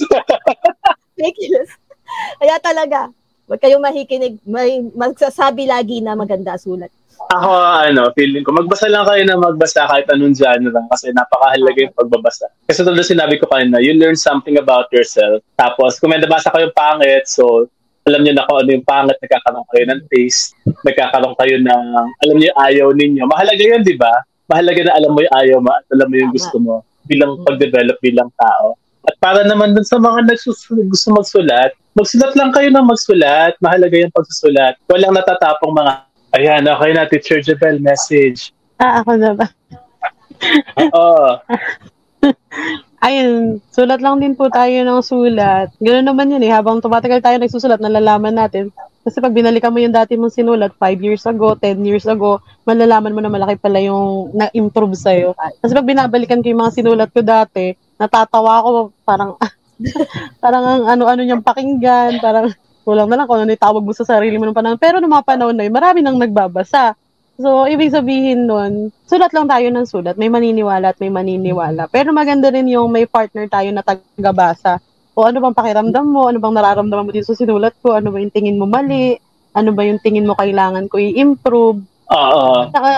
Fake 1.19 1.41
news. 1.49 1.72
Kaya 2.39 2.55
talaga, 2.59 2.99
huwag 3.47 3.61
kayong 3.61 3.84
mahikinig, 3.84 4.36
may 4.45 4.84
magsasabi 4.93 5.67
lagi 5.67 6.03
na 6.03 6.15
maganda 6.15 6.55
sulat. 6.59 6.91
Ako, 7.32 7.49
ano, 7.53 8.09
feeling 8.17 8.41
ko, 8.41 8.51
magbasa 8.51 8.89
lang 8.89 9.05
kayo 9.05 9.22
na 9.24 9.38
magbasa 9.38 9.86
kahit 9.86 10.09
anong 10.09 10.34
genre 10.34 10.74
kasi 10.89 11.13
napakahalaga 11.13 11.80
yung 11.86 11.95
pagbabasa. 11.95 12.49
Kasi 12.65 12.82
tulad 12.82 12.97
na 12.97 13.05
sinabi 13.05 13.38
ko 13.38 13.45
kanina, 13.45 13.78
you 13.78 13.93
learn 13.93 14.17
something 14.17 14.57
about 14.57 14.89
yourself. 14.89 15.39
Tapos, 15.55 16.01
kung 16.01 16.11
may 16.11 16.19
nabasa 16.19 16.49
kayong 16.49 16.74
pangit, 16.74 17.30
so, 17.30 17.69
alam 18.07 18.21
niyo 18.25 18.33
na 18.33 18.45
kung 18.49 18.57
ano 18.61 18.69
yung 18.73 18.85
pangit, 18.87 19.17
nagkakaroon 19.21 19.67
kayo 19.69 19.83
ng 19.93 20.01
taste, 20.09 20.57
nagkakaroon 20.81 21.35
kayo 21.37 21.55
ng, 21.61 21.85
alam 22.25 22.35
niyo 22.37 22.51
ayaw 22.57 22.87
ninyo. 22.97 23.23
Mahalaga 23.29 23.61
yun, 23.61 23.81
di 23.85 23.93
ba? 23.93 24.25
Mahalaga 24.49 24.81
na 24.89 24.93
alam 24.97 25.11
mo 25.13 25.19
yung 25.21 25.35
ayaw 25.37 25.57
mo 25.61 25.69
at 25.69 25.85
alam 25.93 26.07
mo 26.09 26.15
yung 26.17 26.33
gusto 26.33 26.57
mo 26.57 26.73
bilang 27.05 27.39
pag-develop 27.45 27.97
bilang 28.01 28.29
tao. 28.35 28.73
At 29.05 29.15
para 29.17 29.41
naman 29.45 29.73
dun 29.73 29.85
sa 29.85 29.97
mga 29.97 30.29
nagsus- 30.29 30.69
gusto 30.69 31.07
magsulat, 31.13 31.73
magsulat 31.97 32.33
lang 32.37 32.53
kayo 32.53 32.69
ng 32.69 32.85
magsulat. 32.85 33.57
Mahalaga 33.61 33.95
yung 33.97 34.13
pagsusulat. 34.13 34.77
Walang 34.89 35.17
natatapong 35.17 35.73
mga, 35.73 35.91
ayan, 36.37 36.61
okay 36.69 36.91
na, 36.93 37.09
Teacher 37.09 37.39
Jebel, 37.41 37.81
message. 37.81 38.53
Ah, 38.77 39.01
ako 39.01 39.17
na 39.17 39.31
ba? 39.37 39.45
Oo. 40.97 41.29
Ayun, 43.01 43.57
sulat 43.73 43.97
lang 43.97 44.21
din 44.21 44.37
po 44.37 44.45
tayo 44.53 44.69
ng 44.85 45.01
sulat. 45.01 45.73
Ganoon 45.81 46.05
naman 46.05 46.29
yun 46.37 46.45
eh. 46.45 46.53
Habang 46.53 46.85
tumatagal 46.85 47.25
tayo 47.25 47.41
nagsusulat, 47.41 47.81
nalalaman 47.81 48.37
natin. 48.37 48.69
Kasi 49.01 49.17
pag 49.17 49.33
binalikan 49.33 49.73
mo 49.73 49.81
yung 49.81 49.89
dati 49.89 50.13
mong 50.13 50.29
sinulat, 50.29 50.77
5 50.77 51.01
years 51.01 51.25
ago, 51.25 51.57
10 51.57 51.81
years 51.81 52.05
ago, 52.05 52.45
malalaman 52.61 53.17
mo 53.17 53.25
na 53.25 53.33
malaki 53.33 53.57
pala 53.57 53.81
yung 53.81 54.29
na-improve 54.37 54.93
sa'yo. 54.93 55.33
Kasi 55.33 55.73
pag 55.73 55.89
binabalikan 55.89 56.45
ko 56.45 56.53
yung 56.53 56.61
mga 56.61 56.77
sinulat 56.77 57.09
ko 57.09 57.25
dati, 57.25 57.73
natatawa 57.97 58.61
ako, 58.61 58.69
parang, 59.01 59.33
parang 60.45 60.61
ang 60.61 60.83
ano-ano 60.93 61.25
niyang 61.25 61.41
pakinggan, 61.41 62.21
parang, 62.21 62.53
kulang 62.85 63.09
na 63.09 63.17
lang 63.17 63.25
kung 63.25 63.41
ano 63.41 63.49
yung 63.49 63.65
tawag 63.65 63.81
mo 63.81 63.93
sa 63.97 64.05
sarili 64.05 64.37
mo 64.37 64.45
ng 64.45 64.57
panahon. 64.57 64.77
Pero 64.77 65.01
nung 65.01 65.13
mga 65.13 65.25
panahon 65.25 65.57
na 65.57 65.65
yun, 65.65 65.73
marami 65.73 66.05
nang 66.05 66.21
nagbabasa. 66.21 66.93
So, 67.41 67.65
ibig 67.65 67.89
sabihin 67.89 68.45
nun, 68.45 68.93
sulat 69.09 69.33
lang 69.33 69.49
tayo 69.49 69.67
ng 69.73 69.89
sulat. 69.89 70.15
May 70.15 70.29
maniniwala 70.29 70.93
at 70.93 71.01
may 71.01 71.09
maniniwala. 71.09 71.89
Pero 71.89 72.13
maganda 72.13 72.53
rin 72.53 72.69
yung 72.69 72.93
may 72.93 73.09
partner 73.09 73.49
tayo 73.49 73.73
na 73.73 73.81
tagabasa. 73.81 74.77
O 75.17 75.25
ano 75.25 75.41
bang 75.41 75.57
pakiramdam 75.57 76.05
mo? 76.05 76.29
Ano 76.29 76.37
bang 76.37 76.55
nararamdaman 76.55 77.09
mo 77.09 77.11
dito 77.11 77.33
sa 77.33 77.35
sinulat 77.35 77.73
ko? 77.81 77.97
Ano 77.97 78.13
ba 78.13 78.21
yung 78.21 78.31
tingin 78.31 78.61
mo 78.61 78.69
mali? 78.69 79.17
Ano 79.57 79.73
ba 79.73 79.83
yung 79.83 79.99
tingin 79.99 80.29
mo 80.29 80.37
kailangan 80.37 80.87
ko 80.87 81.01
i-improve? 81.01 81.81
Oo. 82.13 82.47
Saka, 82.71 82.93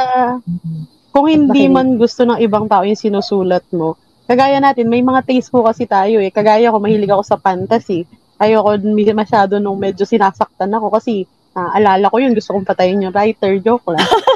kung 1.15 1.25
hindi 1.31 1.69
man 1.71 1.95
gusto 1.95 2.27
ng 2.27 2.41
ibang 2.43 2.67
tao 2.67 2.83
yung 2.83 2.99
sinusulat 2.99 3.63
mo, 3.71 3.95
kagaya 4.27 4.59
natin, 4.59 4.91
may 4.91 5.01
mga 5.01 5.25
taste 5.25 5.49
po 5.49 5.63
kasi 5.63 5.87
tayo 5.87 6.19
eh. 6.19 6.29
Kagaya 6.29 6.69
ko, 6.69 6.77
mahilig 6.83 7.09
ako 7.09 7.23
sa 7.23 7.39
fantasy. 7.39 8.05
Ayoko 8.41 8.75
masyado 9.15 9.61
nung 9.61 9.79
medyo 9.79 10.03
sinasaktan 10.03 10.73
ako 10.73 10.99
kasi 10.99 11.23
ah, 11.53 11.73
alala 11.77 12.09
ko 12.09 12.17
yun, 12.17 12.33
gusto 12.33 12.53
kong 12.53 12.67
patayin 12.67 13.05
yung 13.05 13.13
writer. 13.13 13.57
Joke 13.61 13.93
lang. 13.93 14.03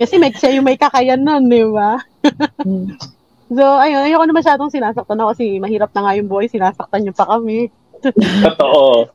kasi 0.00 0.14
may, 0.18 0.32
siya 0.34 0.58
yung 0.58 0.66
may 0.66 0.78
kakayanan, 0.78 1.46
di 1.46 1.64
ba? 1.68 2.02
So, 3.48 3.64
ayun, 3.64 4.04
ayoko 4.04 4.24
na 4.28 4.36
masyadong 4.36 4.68
sinasaktan 4.68 5.18
ako 5.20 5.32
kasi 5.32 5.56
mahirap 5.56 5.88
na 5.96 6.02
nga 6.04 6.16
yung 6.18 6.28
buhay, 6.28 6.52
sinasaktan 6.52 7.00
niyo 7.06 7.16
pa 7.16 7.24
kami. 7.24 7.72
Totoo. 8.44 9.08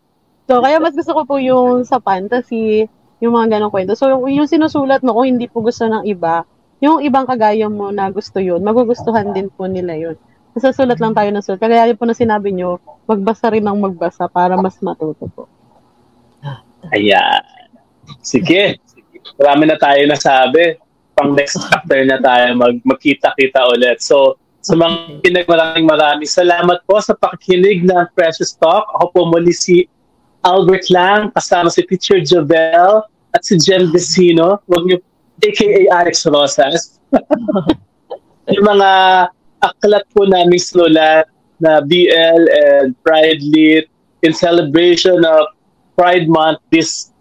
So, 0.50 0.60
kaya 0.60 0.82
mas 0.82 0.98
gusto 0.98 1.14
ko 1.14 1.22
po 1.24 1.36
yung 1.38 1.86
sa 1.86 2.02
fantasy, 2.02 2.90
yung 3.24 3.38
mga 3.38 3.58
ganong 3.58 3.72
kwento. 3.72 3.96
So, 3.96 4.10
yung, 4.10 4.28
yung 4.28 4.50
sinusulat 4.50 5.06
mo, 5.06 5.16
kung 5.16 5.30
hindi 5.38 5.48
po 5.48 5.62
gusto 5.64 5.86
ng 5.88 6.04
iba, 6.10 6.44
yung 6.84 7.00
ibang 7.00 7.24
kagaya 7.24 7.72
mo 7.72 7.96
na 7.96 8.12
gusto 8.12 8.44
yun, 8.44 8.60
magugustuhan 8.60 9.32
din 9.32 9.48
po 9.48 9.72
nila 9.72 9.96
yun. 9.96 10.16
Nasusulat 10.54 11.00
lang 11.00 11.16
tayo 11.16 11.32
ng 11.32 11.42
sulat. 11.42 11.64
Kaya 11.64 11.88
yun 11.88 11.98
po 11.98 12.06
na 12.06 12.18
sinabi 12.18 12.52
nyo, 12.52 12.78
magbasa 13.08 13.50
rin 13.56 13.64
ng 13.64 13.80
magbasa 13.80 14.28
para 14.28 14.60
mas 14.60 14.76
matuto 14.84 15.32
po. 15.32 15.48
Ayan. 16.92 17.62
Sige. 18.22 18.80
Marami 19.39 19.64
na 19.70 19.78
tayo 19.80 20.01
nasabi. 20.06 20.78
Pang 21.14 21.38
next 21.38 21.62
chapter 21.70 22.01
na 22.10 22.18
tayo 22.18 22.58
mag 22.58 22.82
magkita-kita 22.82 23.62
ulit. 23.70 24.01
So, 24.01 24.41
sa 24.64 24.74
mga 24.74 25.22
kinig, 25.22 25.45
maraming 25.45 25.86
maraming 25.86 26.30
salamat 26.30 26.82
po 26.88 26.97
sa 27.04 27.14
pakikinig 27.14 27.86
ng 27.86 28.08
Precious 28.18 28.56
Talk. 28.58 28.88
Ako 28.97 29.06
po 29.14 29.22
muli 29.30 29.54
si 29.54 29.86
Albert 30.41 30.89
Lang, 30.89 31.30
kasama 31.36 31.70
si 31.70 31.86
Teacher 31.86 32.24
Jovel 32.24 33.06
at 33.36 33.41
si 33.43 33.60
Jem 33.60 33.93
Vecino. 33.93 34.60
Huwag 34.66 34.84
niyo, 34.88 34.97
aka 35.43 35.68
Alex 36.01 36.26
Rosas. 36.26 36.97
yung 38.51 38.66
mga 38.66 38.91
aklat 39.64 40.04
po 40.12 40.28
namin 40.28 40.60
sulat 40.60 41.30
na 41.64 41.80
BL 41.80 42.43
and 42.51 42.91
Pride 43.08 43.39
Lit 43.39 43.88
in 44.24 44.36
celebration 44.36 45.24
of 45.24 45.47
Pride 45.95 46.28
Month 46.28 46.60
this 46.74 47.12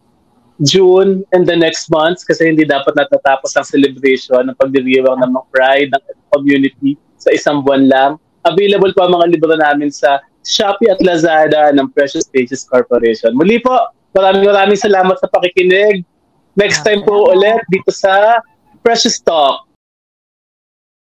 June 0.62 1.26
and 1.34 1.42
the 1.42 1.58
next 1.58 1.90
months 1.90 2.22
kasi 2.22 2.54
hindi 2.54 2.62
dapat 2.62 2.94
natatapos 2.94 3.54
ang 3.58 3.66
celebration 3.66 4.46
ng 4.46 4.56
pagdiriwang 4.58 5.18
ng 5.18 5.30
mga 5.34 5.46
Pride 5.50 5.90
ng 5.90 6.02
community 6.30 6.94
sa 7.18 7.34
isang 7.34 7.66
buwan 7.66 7.90
lang. 7.90 8.10
Available 8.46 8.90
po 8.94 9.06
ang 9.06 9.18
mga 9.18 9.26
libro 9.34 9.54
namin 9.54 9.90
sa 9.90 10.22
Shopee 10.42 10.90
at 10.90 10.98
Lazada 11.02 11.70
ng 11.74 11.90
Precious 11.94 12.26
Pages 12.26 12.66
Corporation. 12.66 13.34
Muli 13.34 13.62
po, 13.62 13.74
maraming 14.14 14.46
maraming 14.46 14.78
salamat 14.78 15.18
sa 15.18 15.30
pakikinig. 15.30 16.02
Next 16.58 16.82
time 16.82 17.06
po 17.06 17.30
ulit 17.30 17.62
dito 17.70 17.90
sa 17.94 18.42
Precious 18.82 19.22
Talk. 19.22 19.71